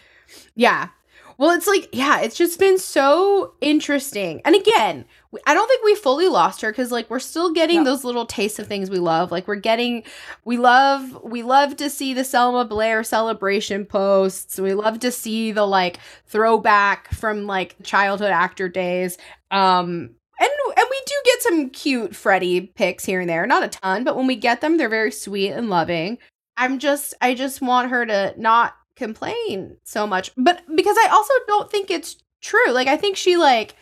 Yeah. 0.55 0.89
Well, 1.37 1.51
it's 1.51 1.67
like, 1.67 1.89
yeah, 1.91 2.21
it's 2.21 2.37
just 2.37 2.59
been 2.59 2.77
so 2.77 3.55
interesting. 3.59 4.41
And 4.45 4.55
again, 4.55 5.05
I 5.45 5.53
don't 5.53 5.67
think 5.67 5.83
we 5.83 5.95
fully 5.95 6.27
lost 6.29 6.61
her 6.61 6.71
because, 6.71 6.91
like, 6.91 7.09
we're 7.09 7.19
still 7.19 7.51
getting 7.51 7.83
No. 7.83 7.91
those 7.91 8.03
little 8.05 8.25
tastes 8.25 8.57
of 8.57 8.67
things 8.67 8.89
we 8.89 8.99
love. 8.99 9.31
Like, 9.31 9.47
we're 9.47 9.55
getting, 9.55 10.03
we 10.45 10.57
love, 10.57 11.17
we 11.23 11.43
love 11.43 11.75
to 11.77 11.89
see 11.89 12.13
the 12.13 12.23
Selma 12.23 12.63
Blair 12.63 13.03
celebration 13.03 13.85
posts. 13.85 14.57
We 14.57 14.73
love 14.73 14.99
to 15.01 15.11
see 15.11 15.51
the, 15.51 15.65
like, 15.65 15.99
throwback 16.25 17.13
from, 17.13 17.45
like, 17.47 17.75
childhood 17.83 18.31
actor 18.31 18.69
days. 18.69 19.17
Um, 19.51 20.11
and, 20.39 20.49
and 20.77 20.87
we 20.89 21.01
do 21.05 21.15
get 21.25 21.41
some 21.41 21.69
cute 21.69 22.15
Freddie 22.15 22.61
pics 22.61 23.03
here 23.03 23.19
and 23.19 23.29
there. 23.29 23.45
Not 23.45 23.63
a 23.63 23.67
ton, 23.67 24.03
but 24.05 24.15
when 24.15 24.27
we 24.27 24.37
get 24.37 24.61
them, 24.61 24.77
they're 24.77 24.87
very 24.89 25.11
sweet 25.11 25.51
and 25.51 25.69
loving. 25.69 26.17
I'm 26.57 26.79
just, 26.79 27.13
I 27.21 27.33
just 27.33 27.61
want 27.61 27.89
her 27.89 28.05
to 28.05 28.33
not 28.37 28.75
complain 28.95 29.77
so 29.83 30.05
much 30.07 30.31
but 30.37 30.61
because 30.75 30.95
i 30.97 31.09
also 31.11 31.33
don't 31.47 31.69
think 31.71 31.89
it's 31.91 32.17
true 32.41 32.71
like 32.71 32.87
i 32.87 32.97
think 32.97 33.17
she 33.17 33.37
like 33.37 33.75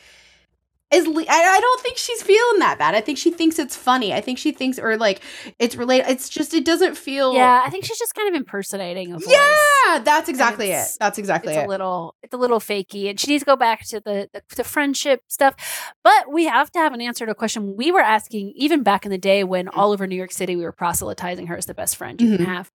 is 0.92 1.08
le- 1.08 1.26
I, 1.28 1.56
I 1.58 1.60
don't 1.60 1.82
think 1.82 1.98
she's 1.98 2.22
feeling 2.22 2.60
that 2.60 2.78
bad 2.78 2.94
i 2.94 3.02
think 3.02 3.18
she 3.18 3.32
thinks 3.32 3.58
it's 3.58 3.76
funny 3.76 4.14
i 4.14 4.22
think 4.22 4.38
she 4.38 4.52
thinks 4.52 4.78
or 4.78 4.96
like 4.96 5.22
it's 5.58 5.76
related 5.76 6.08
it's 6.10 6.30
just 6.30 6.54
it 6.54 6.64
doesn't 6.66 6.96
feel 6.96 7.34
yeah, 7.34 7.64
I 7.66 7.70
think 7.72 7.84
she's 7.86 7.98
just 7.98 8.14
kind 8.14 8.30
of 8.30 8.36
impersonating 8.36 9.12
a 9.12 9.18
voice. 9.18 9.28
yeah 9.28 10.00
that's 10.00 10.30
exactly 10.30 10.70
it 10.72 10.88
that's 11.00 11.18
exactly 11.18 11.54
it's 11.54 11.62
it 11.64 11.66
a 11.66 11.68
little 11.68 12.14
it's 12.22 12.34
a 12.34 12.38
little 12.38 12.60
fakey 12.60 13.10
and 13.10 13.20
she 13.20 13.32
needs 13.32 13.42
to 13.42 13.46
go 13.46 13.56
back 13.56 13.84
to 13.88 14.00
the, 14.02 14.30
the 14.34 14.44
the 14.56 14.64
friendship 14.64 15.22
stuff 15.30 15.56
but 16.04 16.32
we 16.32 16.46
have 16.46 16.72
to 16.72 16.78
have 16.80 16.94
an 16.94 17.02
answer 17.02 17.26
to 17.26 17.32
a 17.32 17.36
question 17.36 17.76
we 17.76 17.92
were 17.92 18.00
asking 18.02 18.54
even 18.56 18.84
back 18.84 19.04
in 19.04 19.10
the 19.12 19.18
day 19.18 19.44
when 19.44 19.66
Mm-hmm. 19.66 19.80
all 19.80 19.94
over 19.94 20.06
new 20.06 20.16
york 20.16 20.32
city 20.32 20.56
we 20.56 20.64
were 20.64 20.72
proselytizing 20.72 21.48
her 21.48 21.58
as 21.58 21.66
the 21.66 21.74
best 21.74 21.96
friend 21.96 22.22
you 22.22 22.38
can 22.38 22.46
have 22.46 22.72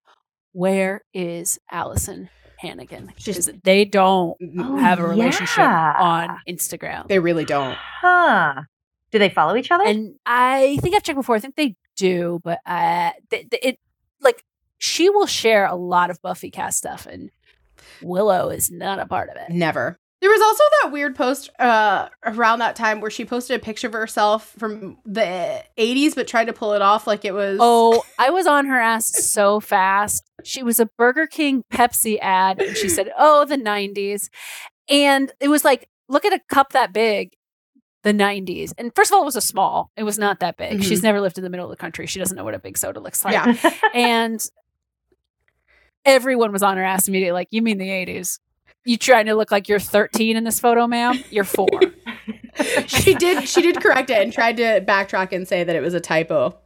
where 0.53 1.03
is 1.14 1.59
Alyson 1.72 2.28
Hannigan 2.59 3.12
because 3.16 3.51
they 3.64 3.84
don't 3.84 4.36
Oh, 4.59 4.76
have 4.76 4.99
a 4.99 5.07
relationship 5.07 5.59
yeah. 5.59 5.94
on 5.99 6.38
instagram 6.49 7.07
they 7.09 7.18
really 7.20 7.44
don't 7.44 7.76
Huh. 7.76 8.62
Do 9.11 9.18
they 9.18 9.28
follow 9.30 9.55
each 9.57 9.70
other? 9.70 9.84
and 9.84 10.14
i 10.26 10.76
think 10.82 10.94
i've 10.96 11.03
checked 11.03 11.16
before 11.16 11.36
i 11.36 11.38
think 11.38 11.55
they 11.57 11.76
do 11.96 12.40
but 12.42 12.59
uh 12.66 13.11
th- 13.30 13.49
th- 13.51 13.62
it 13.64 13.78
like 14.20 14.42
she 14.78 15.09
will 15.09 15.26
share 15.26 15.66
a 15.66 15.74
lot 15.76 16.11
of 16.11 16.20
buffy 16.22 16.51
cast 16.51 16.78
stuff 16.78 17.07
and 17.07 17.30
willow 18.03 18.49
is 18.49 18.70
not 18.70 18.99
a 18.99 19.07
part 19.07 19.28
of 19.30 19.36
it 19.36 19.51
never 19.51 19.99
There 20.21 20.31
was 20.31 20.41
also 20.41 20.64
that 20.83 20.93
weird 20.93 21.14
post 21.14 21.51
uh, 21.61 22.09
around 22.25 22.59
that 22.59 22.75
time 22.75 23.01
where 23.01 23.11
she 23.11 23.25
posted 23.25 23.61
a 23.61 23.64
picture 23.64 23.87
of 23.87 23.93
herself 23.93 24.53
from 24.59 24.99
the 25.07 25.62
80s, 25.79 26.16
but 26.16 26.27
tried 26.27 26.47
to 26.47 26.53
pull 26.53 26.73
it 26.73 26.83
off 26.83 27.07
like 27.07 27.25
it 27.25 27.33
was. 27.33 27.59
Oh, 27.61 28.05
I 28.19 28.31
was 28.31 28.47
on 28.47 28.66
her 28.66 28.79
ass 28.81 29.07
so 29.07 29.61
fast. 29.61 30.29
She 30.43 30.62
was 30.62 30.81
a 30.81 30.87
Burger 30.99 31.29
King 31.29 31.62
Pepsi 31.73 32.19
ad, 32.21 32.61
and 32.61 32.77
she 32.77 32.89
said, 32.89 33.12
"Oh, 33.16 33.45
the 33.45 33.57
'90s," 33.57 34.29
and 34.89 35.31
it 35.41 35.49
was 35.49 35.64
like, 35.64 35.89
look 36.09 36.25
at 36.25 36.33
a 36.33 36.41
cup 36.49 36.73
that 36.73 36.93
big. 36.93 37.35
The 38.05 38.12
90s. 38.12 38.73
And 38.79 38.95
first 38.95 39.11
of 39.11 39.16
all, 39.16 39.23
it 39.23 39.27
was 39.27 39.37
a 39.37 39.41
small. 39.41 39.91
It 39.97 40.05
was 40.05 40.19
not 40.19 40.39
that 40.41 40.57
big. 40.57 40.79
Mhm. 40.79 40.85
She's 40.85 41.03
never 41.03 41.21
lived 41.21 41.37
in 41.37 41.45
the 41.45 41.51
middle 41.51 41.66
of 41.66 41.71
the 41.71 41.77
country. 41.77 42.07
She 42.07 42.21
doesn't 42.21 42.37
know 42.37 42.45
what 42.45 42.55
a 42.55 42.59
big 42.59 42.79
soda 42.79 43.01
looks 43.01 43.25
like. 43.25 43.33
Yeah. 43.35 43.73
and 43.95 44.49
everyone 46.05 46.53
was 46.53 46.62
on 46.62 46.77
her 46.77 46.85
ass 46.85 47.09
immediately 47.09 47.33
like 47.33 47.49
you 47.51 47.61
mean 47.61 47.77
the 47.77 47.89
80s 47.89 48.39
you 48.89 48.97
trying 48.97 49.26
to 49.26 49.34
look 49.34 49.51
like 49.51 49.68
you're 49.68 49.78
13 49.78 50.36
in 50.36 50.45
this 50.45 50.59
photo 50.59 50.86
ma'am 50.86 51.22
you're 51.30 51.45
four 51.45 51.68
she 52.86 53.14
did 53.14 53.49
she 53.49 53.62
did 53.62 53.80
correct 53.80 54.11
it 54.11 54.22
and 54.22 54.32
tried 54.32 54.57
to 54.57 54.80
backtrack 54.80 55.32
and 55.32 55.47
say 55.47 55.64
that 55.64 55.76
it 55.76 55.80
was 55.80 55.95
a 55.95 56.01
typo. 56.01 56.57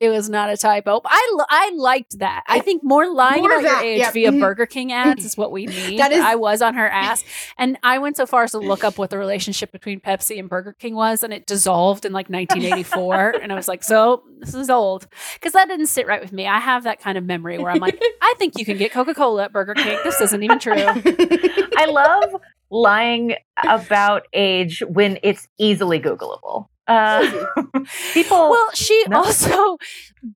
It 0.00 0.08
was 0.10 0.28
not 0.28 0.50
a 0.50 0.56
typo. 0.56 1.00
I 1.04 1.36
i 1.50 1.72
liked 1.76 2.18
that. 2.18 2.42
I 2.48 2.58
think 2.60 2.82
more 2.84 3.12
lying 3.12 3.42
More 3.42 3.50
about 3.50 3.58
of 3.58 3.62
your 3.64 3.72
that, 3.72 3.84
age 3.84 3.98
yep, 4.00 4.12
via 4.12 4.32
mhm. 4.32 4.40
burger 4.40 4.66
king 4.66 4.92
ads 4.92 5.24
is 5.24 5.36
what 5.36 5.52
we 5.52 5.66
need. 5.88 5.98
That 5.98 6.12
is- 6.12 6.20
i 6.20 6.34
was 6.34 6.62
on 6.62 6.74
her 6.74 6.88
ass. 6.88 7.24
And 7.58 7.78
i 7.82 7.98
went 7.98 8.16
so 8.16 8.26
far 8.26 8.44
as 8.44 8.50
to 8.52 8.58
look 8.58 8.82
up 8.84 8.98
what 8.98 9.10
the 9.10 9.18
relationship 9.18 9.70
between 9.72 10.00
pepsi 10.00 10.38
and 10.38 10.48
burger 10.48 10.72
king 10.72 10.94
was 10.94 11.22
and 11.22 11.32
it 11.32 11.46
dissolved 11.46 12.04
in 12.04 12.12
like 12.12 12.28
1984 12.28 13.30
and 13.42 13.52
i 13.52 13.54
was 13.54 13.68
like 13.68 13.82
so 13.84 14.22
this 14.40 14.54
is 14.54 14.68
old. 14.68 15.06
Because 15.34 15.52
that 15.52 15.68
didn't 15.68 15.86
sit 15.86 16.06
right 16.06 16.20
with 16.20 16.32
me. 16.32 16.46
I 16.46 16.58
have 16.58 16.84
that 16.84 17.00
kind 17.00 17.16
of 17.16 17.24
memory 17.24 17.58
where 17.58 17.70
i'm 17.70 17.78
like 17.78 17.98
i 18.20 18.34
think 18.38 18.58
you 18.58 18.64
can 18.64 18.76
get 18.76 18.92
coca-cola 18.92 19.44
at 19.44 19.52
burger 19.52 19.74
king. 19.74 19.98
This 20.04 20.20
isn't 20.20 20.42
even 20.42 20.58
true. 20.58 20.74
I 20.76 21.86
love 21.88 22.40
lying 22.70 23.36
about 23.68 24.22
age 24.32 24.82
when 24.88 25.18
it's 25.22 25.46
easily 25.58 26.00
Googleable. 26.00 26.66
Uh, 26.86 27.46
people. 28.12 28.50
Well, 28.50 28.70
she 28.74 29.04
No. 29.08 29.18
also 29.18 29.78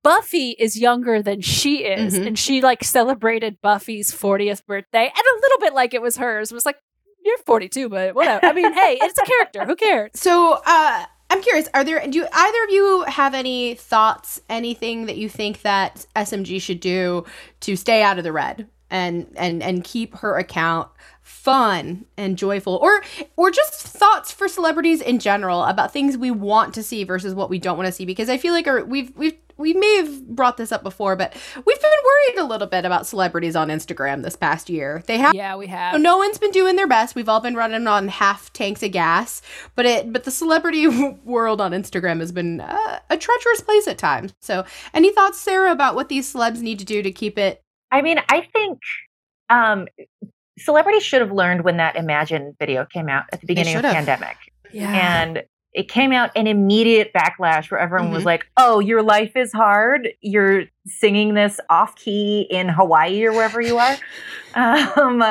Buffy 0.03 0.51
is 0.59 0.79
younger 0.79 1.21
than 1.21 1.41
she 1.41 1.83
is, 1.83 2.17
Mhm. 2.17 2.27
and 2.27 2.39
she 2.39 2.61
like 2.61 2.83
celebrated 2.83 3.61
Buffy's 3.61 4.11
40th 4.11 4.65
birthday, 4.65 5.05
and 5.05 5.17
a 5.17 5.39
little 5.41 5.59
bit 5.59 5.73
like 5.73 5.93
it 5.93 6.01
was 6.01 6.17
hers. 6.17 6.51
It 6.51 6.55
was 6.55 6.65
like, 6.65 6.77
you're 7.23 7.37
42, 7.45 7.89
but 7.89 8.15
whatever. 8.15 8.45
I 8.45 8.53
mean, 8.53 8.73
hey, 8.73 8.97
it's 9.01 9.19
a 9.19 9.25
character. 9.25 9.65
Who 9.65 9.75
cares? 9.75 10.11
So, 10.15 10.59
uh, 10.65 11.05
I'm 11.31 11.41
curious. 11.43 11.67
Are 11.75 11.83
there 11.83 12.05
do 12.07 12.25
either 12.33 12.63
of 12.63 12.69
you 12.71 13.03
have 13.07 13.35
any 13.35 13.75
thoughts? 13.75 14.41
Anything 14.49 15.05
that 15.05 15.17
you 15.17 15.29
think 15.29 15.61
that 15.61 16.07
SMG 16.15 16.59
should 16.59 16.79
do 16.79 17.25
to 17.59 17.75
stay 17.75 18.01
out 18.01 18.17
of 18.17 18.23
the 18.23 18.31
red 18.31 18.67
and 18.89 19.31
and 19.35 19.61
and 19.61 19.83
keep 19.83 20.15
her 20.17 20.37
account 20.37 20.89
fun 21.21 22.05
and 22.17 22.37
joyful, 22.37 22.75
or 22.81 23.01
or 23.35 23.51
just 23.51 23.73
thoughts 23.73 24.31
for 24.31 24.47
celebrities 24.47 25.01
in 25.01 25.19
general 25.19 25.63
about 25.63 25.93
things 25.93 26.17
we 26.17 26.31
want 26.31 26.73
to 26.73 26.83
see 26.83 27.03
versus 27.03 27.33
what 27.35 27.49
we 27.49 27.59
don't 27.59 27.77
want 27.77 27.87
to 27.87 27.91
see? 27.91 28.05
Because 28.05 28.29
I 28.29 28.37
feel 28.37 28.53
like 28.53 28.67
our, 28.67 28.83
we've 28.83 29.15
we've 29.15 29.37
we 29.59 29.73
may 29.73 29.97
have 29.97 30.25
brought 30.27 30.57
this 30.57 30.71
up 30.71 30.83
before, 30.83 31.15
but 31.17 31.33
we've 31.53 31.81
been 31.81 31.91
worried 32.05 32.39
a 32.39 32.47
little 32.47 32.67
bit 32.67 32.85
about 32.85 33.05
celebrities 33.05 33.57
on 33.57 33.67
Instagram 33.67 34.23
this 34.23 34.37
past 34.37 34.69
year. 34.69 35.03
They 35.05 35.17
have 35.17 35.35
Yeah, 35.35 35.57
we 35.57 35.67
have. 35.67 35.99
no 35.99 36.17
one's 36.17 36.37
been 36.37 36.51
doing 36.51 36.77
their 36.77 36.87
best. 36.87 37.13
We've 37.13 37.29
all 37.29 37.41
been 37.41 37.55
running 37.55 37.85
on 37.85 38.07
half 38.07 38.51
tanks 38.53 38.81
of 38.81 38.91
gas, 38.91 39.41
but 39.75 39.85
it 39.85 40.11
but 40.11 40.23
the 40.23 40.31
celebrity 40.31 40.87
world 41.25 41.61
on 41.61 41.71
Instagram 41.71 42.21
has 42.21 42.31
been 42.31 42.61
uh, 42.61 42.99
a 43.09 43.17
treacherous 43.17 43.61
place 43.61 43.87
at 43.87 43.97
times. 43.97 44.33
So, 44.39 44.65
any 44.93 45.11
thoughts, 45.13 45.39
Sarah, 45.39 45.71
about 45.71 45.93
what 45.93 46.09
these 46.09 46.33
celebs 46.33 46.61
need 46.61 46.79
to 46.79 46.85
do 46.85 47.03
to 47.03 47.11
keep 47.11 47.37
it? 47.37 47.61
I 47.91 48.01
mean, 48.01 48.19
I 48.29 48.41
think 48.53 48.79
um, 49.49 49.87
celebrities 50.57 51.03
should 51.03 51.21
have 51.21 51.31
learned 51.31 51.63
when 51.63 51.77
that 51.77 51.95
Imagine 51.95 52.55
video 52.59 52.85
came 52.85 53.09
out 53.09 53.25
at 53.33 53.41
the 53.41 53.47
beginning 53.47 53.75
of 53.75 53.81
the 53.81 53.89
pandemic. 53.89 54.37
Yeah. 54.71 54.91
And 55.23 55.43
it 55.73 55.87
came 55.87 56.11
out 56.11 56.31
an 56.35 56.47
immediate 56.47 57.11
backlash 57.13 57.69
where 57.69 57.79
everyone 57.79 58.11
was 58.11 58.23
Mhm. 58.23 58.27
like, 58.27 58.47
oh, 58.57 58.79
your 58.79 59.01
life 59.03 59.35
is 59.35 59.51
hard. 59.53 60.09
You're 60.21 60.63
singing 60.87 61.35
this 61.35 61.59
off 61.69 61.95
key 61.95 62.41
in 62.49 62.69
Hawaii 62.69 63.23
or 63.23 63.31
wherever 63.33 63.61
you 63.61 63.77
are. 63.77 63.95
um, 64.55 65.21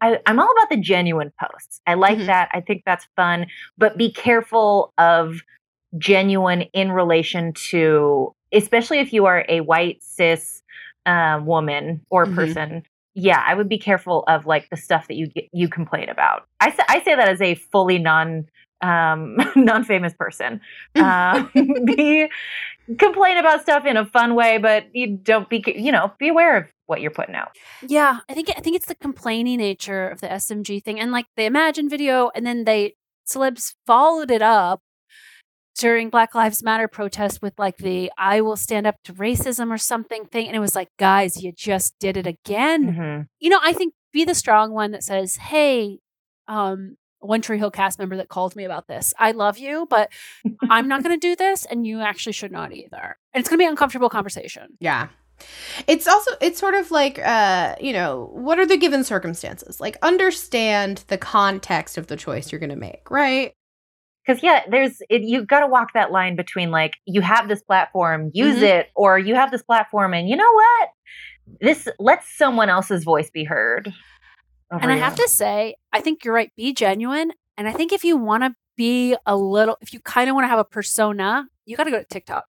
I, 0.00 0.18
I'm 0.26 0.38
all 0.40 0.50
about 0.50 0.70
the 0.70 0.78
genuine 0.78 1.32
posts. 1.40 1.80
I 1.86 1.94
like 1.94 2.18
Mhm. 2.18 2.26
that. 2.26 2.48
I 2.52 2.60
think 2.60 2.82
that's 2.84 3.06
fun. 3.16 3.46
But 3.78 3.96
be 3.96 4.10
careful 4.10 4.92
of 4.98 5.40
genuine 5.98 6.62
in 6.72 6.90
relation 6.92 7.52
to, 7.70 8.34
especially 8.52 8.98
if 8.98 9.12
you 9.12 9.26
are 9.26 9.44
a 9.48 9.60
white 9.60 10.02
cis 10.02 10.62
um, 11.06 11.46
woman 11.46 12.00
or 12.10 12.26
Mhm. 12.26 12.34
person. 12.34 12.82
Yeah, 13.14 13.42
I 13.46 13.54
would 13.54 13.68
be 13.68 13.78
careful 13.78 14.24
of 14.26 14.44
like 14.44 14.68
the 14.70 14.76
stuff 14.76 15.06
that 15.08 15.14
you 15.14 15.28
get, 15.28 15.44
you 15.52 15.68
complain 15.68 16.08
about. 16.08 16.46
I 16.60 16.70
say, 16.72 16.82
I 16.88 17.00
say 17.02 17.14
that 17.14 17.28
as 17.28 17.40
a 17.40 17.54
fully 17.54 17.98
non 17.98 18.46
um, 18.80 19.36
non 19.56 19.84
famous 19.84 20.12
person. 20.14 20.60
Um, 20.96 21.50
be 21.84 22.28
complain 22.98 23.38
about 23.38 23.62
stuff 23.62 23.86
in 23.86 23.96
a 23.96 24.04
fun 24.04 24.34
way, 24.34 24.58
but 24.58 24.86
you 24.92 25.16
don't 25.16 25.48
be 25.48 25.62
you 25.76 25.92
know 25.92 26.12
be 26.18 26.28
aware 26.28 26.56
of 26.56 26.64
what 26.86 27.00
you're 27.00 27.10
putting 27.10 27.34
out. 27.34 27.56
Yeah, 27.86 28.20
I 28.28 28.34
think 28.34 28.50
I 28.50 28.60
think 28.60 28.76
it's 28.76 28.86
the 28.86 28.94
complaining 28.94 29.58
nature 29.58 30.08
of 30.08 30.20
the 30.20 30.28
SMG 30.28 30.82
thing, 30.82 30.98
and 31.00 31.12
like 31.12 31.26
the 31.36 31.44
Imagine 31.44 31.88
video, 31.88 32.30
and 32.34 32.46
then 32.46 32.64
they 32.64 32.94
celebs 33.26 33.74
followed 33.86 34.30
it 34.30 34.42
up 34.42 34.82
during 35.78 36.10
Black 36.10 36.34
Lives 36.34 36.62
Matter 36.62 36.88
protest 36.88 37.42
with 37.42 37.54
like 37.58 37.76
the 37.78 38.10
"I 38.16 38.40
will 38.40 38.56
stand 38.56 38.86
up 38.86 38.96
to 39.04 39.12
racism" 39.14 39.70
or 39.70 39.78
something 39.78 40.26
thing, 40.26 40.46
and 40.46 40.56
it 40.56 40.60
was 40.60 40.74
like, 40.74 40.88
guys, 40.98 41.42
you 41.42 41.52
just 41.52 41.98
did 41.98 42.16
it 42.16 42.26
again. 42.26 42.94
Mhm. 42.94 43.28
You 43.40 43.50
know, 43.50 43.60
I 43.62 43.72
think 43.72 43.94
be 44.12 44.24
the 44.24 44.34
strong 44.34 44.72
one 44.72 44.90
that 44.92 45.04
says, 45.04 45.36
"Hey." 45.36 45.98
Um, 46.46 46.96
one 47.20 47.40
Tree 47.40 47.56
Hill 47.56 47.70
cast 47.70 47.98
member 47.98 48.18
that 48.18 48.28
called 48.28 48.54
me 48.54 48.64
about 48.64 48.86
this. 48.86 49.14
I 49.18 49.30
love 49.32 49.56
you, 49.56 49.86
but 49.88 50.10
I'm 50.68 50.88
not 50.88 51.02
going 51.02 51.18
to 51.18 51.26
do 51.28 51.34
this, 51.44 51.64
and 51.64 51.86
you 51.86 52.00
actually 52.02 52.34
should 52.34 52.52
not 52.52 52.74
either. 52.74 53.16
And 53.32 53.40
it's 53.40 53.48
going 53.48 53.56
to 53.56 53.62
be 53.62 53.64
an 53.64 53.70
uncomfortable 53.70 54.10
conversation. 54.10 54.76
Yeah. 54.78 55.08
It's 55.86 56.06
also 56.06 56.32
it's 56.42 56.60
sort 56.60 56.74
of 56.74 56.90
like 56.90 57.18
uh, 57.18 57.76
you 57.80 57.94
know, 57.94 58.28
what 58.32 58.58
are 58.58 58.66
the 58.66 58.76
given 58.76 59.02
circumstances? 59.04 59.80
Like 59.80 59.96
understand 60.02 61.04
the 61.08 61.16
context 61.18 61.96
of 61.96 62.08
the 62.08 62.16
choice 62.16 62.52
you're 62.52 62.58
going 62.60 62.68
to 62.70 62.76
make, 62.76 63.10
right? 63.10 63.54
Because 64.26 64.42
yeah, 64.42 64.62
there's 64.70 65.02
it, 65.10 65.22
you've 65.22 65.46
got 65.46 65.60
to 65.60 65.66
walk 65.66 65.92
that 65.94 66.10
line 66.12 66.36
between 66.36 66.70
like 66.70 66.94
you 67.04 67.20
have 67.20 67.48
this 67.48 67.62
platform, 67.62 68.30
use 68.32 68.56
Mhm. 68.58 68.62
it, 68.62 68.90
or 68.94 69.18
you 69.18 69.34
have 69.34 69.50
this 69.50 69.62
platform, 69.62 70.14
and 70.14 70.28
you 70.28 70.36
know 70.36 70.50
what? 70.52 70.88
This 71.60 71.88
lets 71.98 72.36
someone 72.36 72.70
else's 72.70 73.04
voice 73.04 73.28
be 73.30 73.44
heard. 73.44 73.92
And 74.70 74.90
I 74.90 74.96
have 74.96 75.14
to 75.16 75.28
say, 75.28 75.76
I 75.92 76.00
think 76.00 76.24
you're 76.24 76.34
right. 76.34 76.50
Be 76.56 76.72
genuine. 76.72 77.32
And 77.56 77.68
I 77.68 77.72
think 77.72 77.92
if 77.92 78.02
you 78.02 78.16
want 78.16 78.42
to 78.42 78.54
be 78.76 79.14
a 79.24 79.36
little, 79.36 79.76
if 79.80 79.92
you 79.92 80.00
kind 80.00 80.28
of 80.28 80.34
want 80.34 80.44
to 80.44 80.48
have 80.48 80.58
a 80.58 80.64
persona, 80.64 81.46
you 81.66 81.76
got 81.76 81.84
to 81.84 81.90
go 81.92 81.98
to 82.00 82.04
TikTok. 82.04 82.44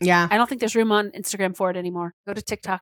Yeah. 0.00 0.26
I 0.30 0.38
don't 0.38 0.48
think 0.48 0.60
there's 0.60 0.74
room 0.76 0.90
on 0.92 1.10
Instagram 1.10 1.54
for 1.54 1.70
it 1.70 1.76
anymore. 1.76 2.14
Go 2.26 2.32
to 2.32 2.40
TikTok. 2.40 2.80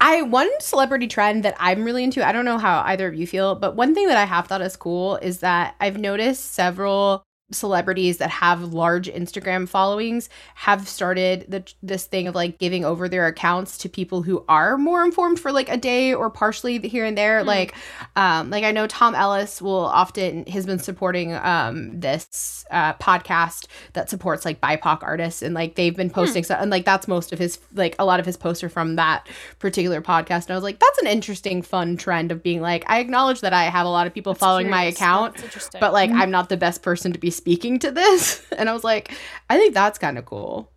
I 0.00 0.22
one 0.22 0.50
celebrity 0.60 1.06
trend 1.06 1.44
that 1.44 1.54
I'm 1.60 1.84
really 1.84 2.02
into. 2.02 2.26
I 2.26 2.32
don't 2.32 2.44
know 2.44 2.58
how 2.58 2.82
either 2.86 3.06
of 3.06 3.14
you 3.14 3.26
feel, 3.28 3.54
but 3.54 3.76
one 3.76 3.94
thing 3.94 4.08
that 4.08 4.16
I 4.18 4.24
have 4.24 4.48
thought 4.48 4.60
is 4.60 4.76
cool 4.76 5.16
is 5.16 5.38
that 5.40 5.76
I've 5.78 5.98
noticed 5.98 6.54
several 6.54 7.22
celebrities 7.52 8.18
that 8.18 8.30
have 8.30 8.72
large 8.72 9.06
Instagram 9.08 9.68
followings 9.68 10.30
have 10.54 10.88
started 10.88 11.44
the, 11.46 11.62
this 11.82 12.06
thing 12.06 12.26
of 12.26 12.34
like 12.34 12.58
giving 12.58 12.84
over 12.86 13.06
their 13.06 13.26
accounts 13.26 13.76
to 13.78 13.88
people 13.88 14.22
who 14.22 14.42
are 14.48 14.78
more 14.78 15.04
informed 15.04 15.38
for 15.38 15.52
like 15.52 15.68
a 15.68 15.76
day 15.76 16.14
or 16.14 16.30
partially 16.30 16.78
here 16.88 17.04
and 17.04 17.18
there. 17.18 17.42
Hmm. 17.42 17.46
Like, 17.46 17.74
um, 18.16 18.48
like 18.48 18.64
I 18.64 18.72
know 18.72 18.86
Tom 18.86 19.14
Ellis 19.14 19.60
will 19.60 19.84
often 19.84 20.46
has 20.46 20.64
been 20.64 20.78
supporting 20.78 21.34
um 21.34 22.00
this 22.00 22.64
uh, 22.70 22.94
podcast 22.94 23.66
that 23.92 24.08
supports 24.08 24.44
like 24.44 24.60
BIPOC 24.60 25.02
artists, 25.02 25.42
and 25.42 25.54
like 25.54 25.74
they've 25.74 25.94
been 25.94 26.10
posting 26.10 26.44
so 26.44 26.54
and 26.54 26.70
like 26.70 26.86
that's 26.86 27.06
most 27.06 27.32
of 27.32 27.38
his 27.38 27.58
like 27.74 27.94
a 27.98 28.06
lot 28.06 28.20
of 28.20 28.26
his 28.26 28.38
posts 28.38 28.64
are 28.64 28.68
from 28.70 28.96
that 28.96 29.28
particular 29.58 30.00
podcast. 30.00 30.44
And 30.44 30.52
I 30.52 30.54
was 30.54 30.64
like, 30.64 30.78
that's 30.78 30.98
an 30.98 31.08
interesting, 31.08 31.60
fun 31.60 31.98
trend 31.98 32.32
of 32.32 32.42
being 32.42 32.62
like, 32.62 32.84
I 32.88 33.00
acknowledge 33.00 33.42
that 33.42 33.52
I 33.52 33.64
have 33.64 33.86
a 33.86 33.90
lot 33.90 34.06
of 34.06 34.14
people 34.14 34.32
That's 34.32 34.40
following 34.40 34.70
my 34.70 34.84
account, 34.84 35.36
but 35.78 35.92
like 35.92 36.10
I'm 36.10 36.30
not 36.30 36.48
the 36.48 36.56
best 36.56 36.82
person 36.82 37.12
to 37.12 37.18
be 37.18 37.30
speaking 37.34 37.78
to 37.80 37.90
this. 37.90 38.42
And 38.56 38.68
I 38.68 38.72
was 38.72 38.84
like, 38.84 39.12
I 39.50 39.58
think 39.58 39.74
that's 39.74 39.98
kind 39.98 40.16
of 40.18 40.24
cool. 40.26 40.70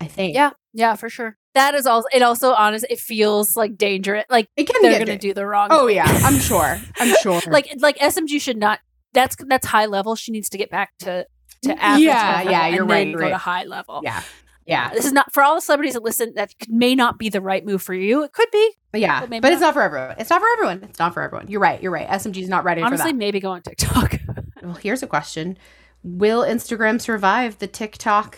I 0.00 0.06
think. 0.06 0.34
yeah, 0.34 0.50
yeah, 0.74 0.94
for 0.94 1.08
sure. 1.08 1.36
That 1.54 1.74
is 1.74 1.86
also, 1.86 2.06
it 2.12 2.20
also, 2.22 2.52
honest, 2.52 2.84
it 2.90 2.98
feels 3.00 3.56
like 3.56 3.78
dangerous. 3.78 4.24
Like 4.28 4.48
It 4.56 4.64
can 4.68 4.82
they're 4.82 4.92
going 4.92 5.06
to 5.06 5.12
da- 5.12 5.18
do 5.18 5.32
the 5.34 5.46
wrong 5.46 5.68
Oh 5.70 5.86
thing. 5.86 5.96
yeah, 5.96 6.04
I'm 6.24 6.38
sure. 6.38 6.78
I'm 6.98 7.14
sure. 7.22 7.40
like, 7.46 7.68
like 7.78 7.96
SMG 7.98 8.38
should 8.40 8.58
not, 8.58 8.80
that's, 9.14 9.36
that's 9.48 9.66
high 9.66 9.86
level. 9.86 10.14
She 10.16 10.32
needs 10.32 10.50
to 10.50 10.58
get 10.58 10.70
back 10.70 10.90
to, 11.00 11.26
to 11.62 11.82
average. 11.82 12.04
Yeah, 12.04 12.34
level 12.36 12.52
yeah, 12.52 12.66
and 12.66 12.74
you're 12.76 12.86
then 12.86 13.08
right, 13.08 13.16
Go 13.16 13.22
right. 13.24 13.28
to 13.30 13.36
high 13.38 13.64
level. 13.64 14.00
yeah. 14.04 14.22
Yeah. 14.66 14.90
This 14.92 15.04
is 15.04 15.12
not 15.12 15.32
for 15.32 15.42
all 15.42 15.54
the 15.54 15.60
celebrities 15.60 15.94
that 15.94 16.02
listen. 16.02 16.32
That 16.34 16.52
may 16.68 16.94
not 16.94 17.18
be 17.18 17.28
the 17.28 17.40
right 17.40 17.64
move 17.64 17.82
for 17.82 17.94
you. 17.94 18.22
It 18.24 18.32
could 18.32 18.50
be. 18.50 18.72
Yeah. 18.94 19.20
But 19.26 19.42
But, 19.42 19.52
it's 19.52 19.60
not 19.60 19.74
for 19.74 19.82
everyone. 19.82 20.16
It's 20.18 20.30
not 20.30 20.40
for 20.40 20.48
everyone. 20.54 20.82
It's 20.88 20.98
not 20.98 21.14
for 21.14 21.22
everyone. 21.22 21.48
You're 21.48 21.60
right. 21.60 21.80
You're 21.80 21.92
right. 21.92 22.08
SMG's 22.08 22.48
not 22.48 22.64
ready 22.64 22.82
Honestly, 22.82 23.10
for 23.10 23.12
that. 23.12 23.16
maybe 23.16 23.40
go 23.40 23.50
on 23.50 23.62
TikTok. 23.62 24.20
Well, 24.62 24.74
here's 24.74 25.02
a 25.02 25.06
question. 25.06 25.58
Will 26.02 26.42
Instagram 26.42 27.00
survive 27.00 27.58
the 27.58 27.68
TikTok 27.68 28.36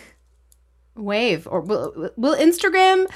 wave 0.95 1.47
or 1.51 1.61
will 1.63 2.11
will 2.17 2.37
Instagram 2.37 3.07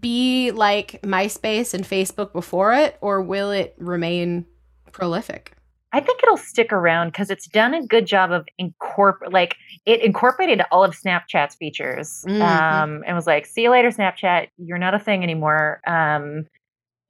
be 0.00 0.50
like 0.50 1.00
MySpace 1.02 1.74
and 1.74 1.84
Facebook 1.84 2.32
before 2.32 2.72
it 2.72 2.96
or 3.00 3.20
will 3.22 3.52
it 3.52 3.74
remain 3.78 4.46
prolific? 4.90 5.52
I 5.92 6.00
think 6.00 6.22
it'll 6.22 6.36
stick 6.36 6.72
around 6.72 7.08
because 7.08 7.30
it's 7.30 7.48
done 7.48 7.74
a 7.74 7.84
good 7.84 8.06
job 8.06 8.30
of 8.30 8.46
incorporate 8.58 9.32
like 9.32 9.56
it 9.86 10.00
incorporated 10.02 10.62
all 10.70 10.84
of 10.84 10.94
Snapchat's 10.94 11.56
features. 11.56 12.24
Mhm. 12.28 12.40
Um, 12.40 13.02
and 13.06 13.16
was 13.16 13.26
like, 13.26 13.46
"See 13.46 13.62
you 13.62 13.70
later, 13.70 13.90
Snapchat. 13.90 14.48
You're 14.58 14.78
not 14.78 14.94
a 14.94 14.98
thing 15.00 15.22
anymore." 15.24 15.80
Um, 15.86 16.46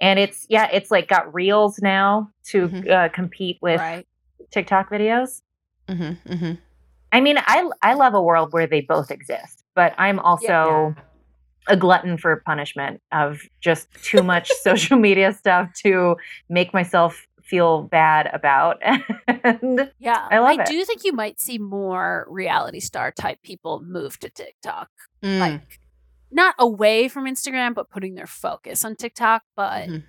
and 0.01 0.19
it's 0.19 0.47
yeah, 0.49 0.69
it's 0.73 0.91
like 0.91 1.09
got 1.09 1.33
Reels 1.35 1.81
now 1.83 2.31
to 2.47 2.69
Mhm. 2.69 2.91
uh, 2.91 3.09
compete 3.11 3.59
with 3.61 3.81
right. 3.81 4.07
TikTok 4.51 4.91
videos. 4.91 5.43
Mm-hmm, 5.89 6.33
mm-hmm. 6.33 6.53
I 7.13 7.21
mean, 7.21 7.37
I 7.39 7.69
I 7.83 7.95
love 7.95 8.15
a 8.15 8.23
world 8.23 8.53
where 8.53 8.67
they 8.67 8.81
both 8.81 9.11
exist, 9.11 9.63
but 9.75 9.95
I'm 9.99 10.19
also 10.21 10.95
a 11.69 11.77
glutton 11.77 12.17
for 12.17 12.43
punishment 12.47 13.03
of 13.13 13.43
just 13.61 13.89
too 14.03 14.23
much 14.23 14.51
social 14.63 14.97
media 14.99 15.33
stuff 15.33 15.71
to 15.83 16.17
make 16.49 16.73
myself 16.73 17.27
feel 17.51 17.83
bad 17.83 18.31
about. 18.33 18.79
and 19.27 19.91
Yeah, 19.99 20.27
I 20.31 20.39
love 20.39 20.61
it. 20.61 20.67
do 20.67 20.85
think 20.85 21.05
you 21.05 21.13
might 21.13 21.41
see 21.41 21.59
more 21.59 22.27
reality 22.31 22.79
star 22.81 23.11
type 23.11 23.43
people 23.43 23.83
move 23.85 24.19
to 24.21 24.31
TikTok, 24.31 24.89
Mm. 25.23 25.39
like 25.41 25.81
not 26.31 26.55
away 26.59 27.09
from 27.09 27.25
Instagram, 27.27 27.75
but 27.75 27.91
putting 27.91 28.15
their 28.15 28.27
focus 28.29 28.85
on 28.85 28.95
TikTok. 28.97 29.43
But 29.57 29.89
Mhm. 29.89 30.05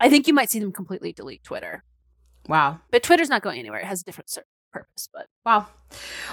I 0.00 0.08
think 0.08 0.26
you 0.28 0.34
might 0.34 0.50
see 0.50 0.60
them 0.60 0.72
completely 0.72 1.12
delete 1.12 1.42
Twitter. 1.42 1.82
Wow. 2.48 2.80
But 2.90 3.02
Twitter's 3.02 3.28
not 3.28 3.42
going 3.42 3.58
anywhere; 3.58 3.80
it 3.80 3.86
has 3.86 4.02
a 4.02 4.04
different 4.04 4.30
purpose. 4.72 5.08
But 5.12 5.26
Wow. 5.46 5.66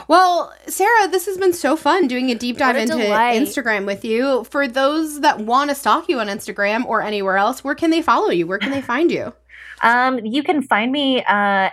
Well, 0.08 0.54
Sarah, 0.68 1.08
this 1.08 1.26
has 1.26 1.38
been 1.38 1.54
so 1.54 1.76
fun 1.76 2.08
doing 2.08 2.32
a 2.32 2.36
deep 2.36 2.58
dive 2.58 2.76
a 2.76 2.82
into 2.82 2.98
delight. 2.98 3.40
Instagram 3.42 3.86
with 3.86 4.04
you. 4.04 4.44
For 4.46 4.68
those 4.68 5.22
that 5.22 5.40
want 5.40 5.70
to 5.70 5.76
stalk 5.76 6.10
you 6.10 6.20
on 6.20 6.28
Instagram 6.28 6.86
or 6.86 7.02
anywhere 7.02 7.38
else, 7.38 7.64
where 7.64 7.76
can 7.76 7.92
they 7.92 8.02
follow 8.02 8.30
you? 8.30 8.48
Where 8.48 8.58
can 8.60 8.72
they 8.72 8.82
find 8.82 9.12
you? 9.12 9.34
Um, 9.82 10.20
you 10.26 10.44
can 10.44 10.62
find 10.62 10.92
me 10.92 11.20
uh, 11.20 11.24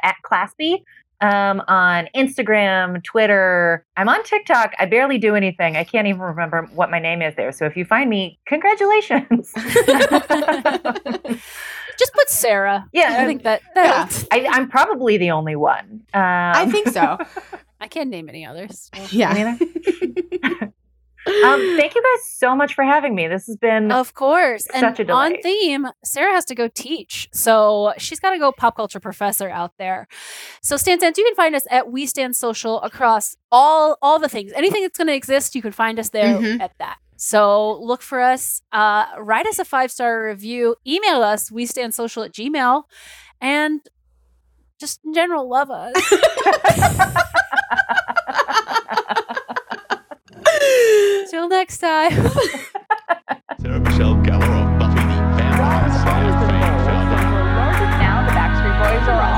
at 0.03 0.17
Claspy 0.25 0.83
um, 1.21 1.63
on 1.69 2.09
Instagram, 2.15 3.03
Twitter. 3.05 3.85
I'm 3.97 4.09
on 4.09 4.23
TikTok. 4.25 4.75
I 4.79 4.87
barely 4.87 5.19
do 5.19 5.35
anything. 5.35 5.77
I 5.77 5.85
can't 5.85 6.07
even 6.07 6.21
remember 6.21 6.69
what 6.75 6.91
my 6.91 6.99
name 6.99 7.23
is 7.23 7.35
there. 7.37 7.53
So 7.53 7.67
if 7.67 7.77
you 7.77 7.85
find 7.85 8.09
me, 8.09 8.39
congratulations. 8.47 9.53
just 11.99 12.13
put 12.15 12.29
Sarah. 12.29 12.87
Yeah, 12.93 13.17
I 13.19 13.25
think 13.27 13.43
that. 13.43 13.63
that 13.75 14.13
Yeah. 14.13 14.27
I, 14.31 14.47
I'm 14.51 14.69
probably 14.69 15.17
the 15.19 15.31
only 15.33 15.57
one. 15.57 16.05
Um, 16.15 16.23
I 16.23 16.67
think 16.71 16.89
so. 16.89 17.19
I 17.81 17.87
can't 17.89 18.11
name 18.11 18.29
any 18.29 18.45
others. 18.45 18.91
Yeah. 19.11 19.57
um, 21.45 21.61
thank 21.77 21.95
you 21.95 22.03
guys 22.03 22.27
so 22.31 22.55
much 22.57 22.75
for 22.75 22.85
having 22.85 23.15
me. 23.15 23.29
This 23.29 23.47
has 23.47 23.57
been 23.57 23.91
Of 23.93 24.15
course. 24.15 24.67
Such 24.73 25.01
and 25.01 25.11
a 25.11 25.13
on 25.13 25.41
theme, 25.43 25.87
Sarah 26.05 26.33
has 26.33 26.45
to 26.47 26.55
go 26.55 26.69
teach. 26.69 27.29
So 27.33 27.93
she's 27.99 28.21
got 28.21 28.31
to 28.31 28.39
go 28.39 28.53
pop 28.53 28.77
culture 28.77 29.01
professor 29.01 29.49
out 29.49 29.73
there. 29.79 30.09
So 30.63 30.77
Stan 30.77 30.99
Stans, 30.99 31.19
you 31.19 31.25
can 31.25 31.35
find 31.35 31.55
us 31.55 31.67
at 31.71 31.91
We 31.91 32.07
Stand 32.07 32.37
Social 32.37 32.81
across 32.83 33.37
all 33.53 33.97
all 34.03 34.19
the 34.19 34.29
things. 34.29 34.53
Anything 34.55 34.83
that's 34.83 34.99
going 34.99 35.09
to 35.09 35.15
exist, 35.15 35.55
you 35.55 35.63
can 35.63 35.73
find 35.73 35.99
us 35.99 36.11
there 36.11 36.39
Mhm. 36.39 36.61
at 36.61 36.73
that. 36.79 36.99
So 37.17 37.79
look 37.81 38.01
for 38.03 38.21
us. 38.21 38.63
Uh, 38.73 39.07
write 39.19 39.47
us 39.47 39.59
a 39.59 39.65
five 39.65 39.91
star 39.91 40.25
review. 40.25 40.77
Email 40.87 41.23
us, 41.23 41.51
we 41.51 41.67
stand 41.67 41.95
social 41.95 42.23
at 42.23 42.33
gmail. 42.33 42.85
And 43.41 43.81
just 44.79 45.01
in 45.05 45.13
general, 45.13 45.49
love 45.49 45.71
us. 45.71 45.95
Until 51.29 51.49
next 51.51 51.77
time. 51.77 52.11
Sarah 53.61 53.81
Michelle 53.81 54.15
Gellar 54.25 54.79
Buffy 54.79 54.95
the 54.95 55.21
Vampire 55.37 55.91
Slayer. 56.01 56.31
Now 58.01 58.25
the 58.27 58.33
Backstreet 58.33 58.79
Boys 58.81 59.09
are. 59.11 59.38